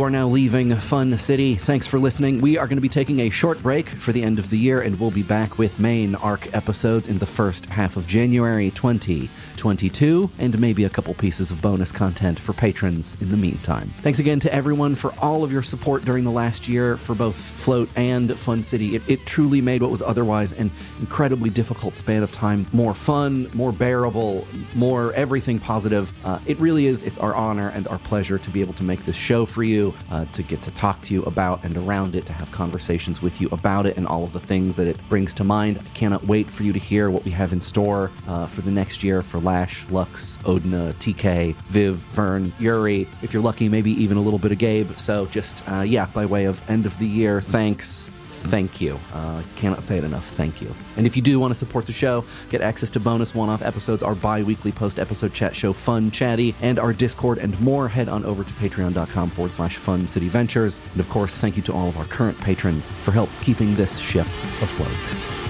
[0.02, 1.54] You are now leaving Fun City.
[1.54, 2.40] Thanks for listening.
[2.40, 4.80] We are going to be taking a short break for the end of the year,
[4.80, 10.28] and we'll be back with main arc episodes in the first half of January 2022,
[10.40, 13.94] and maybe a couple pieces of bonus content for patrons in the meantime.
[14.02, 17.36] Thanks again to everyone for all of your support during the last year for both
[17.36, 18.96] Float and Fun City.
[18.96, 23.48] It, it truly made what was otherwise an incredibly difficult span of time more fun,
[23.54, 26.12] more bearable, more everything positive.
[26.24, 27.04] Uh, it really is.
[27.04, 29.91] It's our honor and our pleasure to be able to make this show for you,
[30.10, 33.40] uh, to get to talk to you about and around it, to have conversations with
[33.40, 35.78] you about it and all of the things that it brings to mind.
[35.78, 38.70] I cannot wait for you to hear what we have in store uh, for the
[38.70, 43.08] next year for Lash, Lux, Odina, TK, Viv, Vern, Yuri.
[43.22, 44.90] If you're lucky, maybe even a little bit of Gabe.
[44.96, 48.98] So just, uh, yeah, by way of end of the year, thanks thank you.
[49.12, 50.28] Uh, cannot say it enough.
[50.28, 50.74] Thank you.
[50.96, 53.62] And if you do want to support the show, get access to bonus one off
[53.62, 57.88] episodes, our bi weekly post episode chat show, Fun Chatty, and our Discord and more,
[57.88, 60.80] head on over to patreon.com forward slash fun city ventures.
[60.92, 63.98] And of course, thank you to all of our current patrons for help keeping this
[63.98, 64.26] ship
[64.60, 65.41] afloat.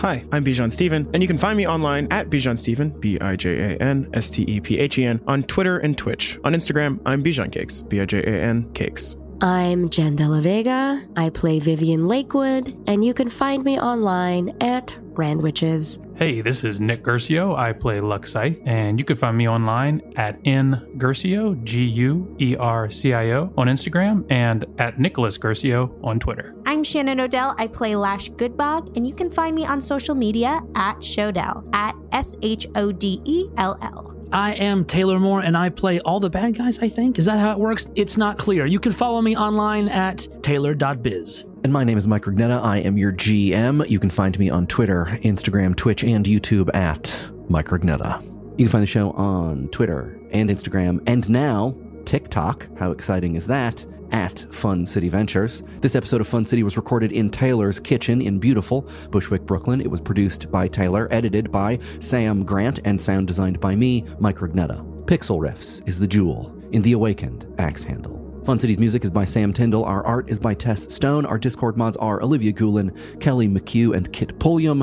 [0.00, 3.36] Hi, I'm Bijan Stephen, and you can find me online at Bijan Stephen, B I
[3.36, 6.38] J A N S T E P H E N, on Twitter and Twitch.
[6.42, 9.14] On Instagram, I'm Bijan Cakes, B I J A N Cakes.
[9.42, 11.00] I'm Jen De La Vega.
[11.16, 15.98] I play Vivian Lakewood, and you can find me online at Randwitches.
[16.18, 17.54] Hey, this is Nick Guercio.
[17.54, 22.54] I play Luxite, and you can find me online at N Guercio, G U E
[22.56, 26.54] R C I O, on Instagram, and at Nicholas Guercio on Twitter.
[26.66, 27.54] I'm Shannon Odell.
[27.56, 31.94] I play Lash Goodbog, and you can find me on social media at Shodell, at
[32.12, 34.09] S H O D E L L.
[34.32, 37.18] I am Taylor Moore and I play all the bad guys, I think.
[37.18, 37.86] Is that how it works?
[37.96, 38.64] It's not clear.
[38.64, 41.44] You can follow me online at taylor.biz.
[41.64, 42.62] And my name is Mike Rugnetta.
[42.62, 43.88] I am your GM.
[43.90, 47.14] You can find me on Twitter, Instagram, Twitch, and YouTube at
[47.48, 48.22] Mike Rugnetta.
[48.56, 51.74] You can find the show on Twitter and Instagram, and now
[52.04, 52.66] TikTok.
[52.78, 53.84] How exciting is that?
[54.12, 55.62] At Fun City Ventures.
[55.80, 59.80] This episode of Fun City was recorded in Taylor's kitchen in beautiful Bushwick, Brooklyn.
[59.80, 64.38] It was produced by Taylor, edited by Sam Grant, and sound designed by me, Mike
[64.38, 64.84] Rugnetta.
[65.04, 68.42] Pixel Riffs is the jewel in the awakened axe handle.
[68.44, 69.84] Fun City's music is by Sam Tyndall.
[69.84, 71.26] Our art is by Tess Stone.
[71.26, 74.82] Our Discord mods are Olivia Goulin, Kelly McHugh, and Kit Pulliam.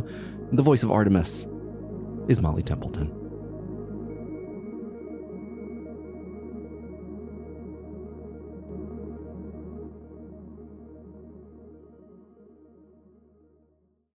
[0.51, 1.47] The voice of Artemis
[2.27, 3.26] is Molly Templeton.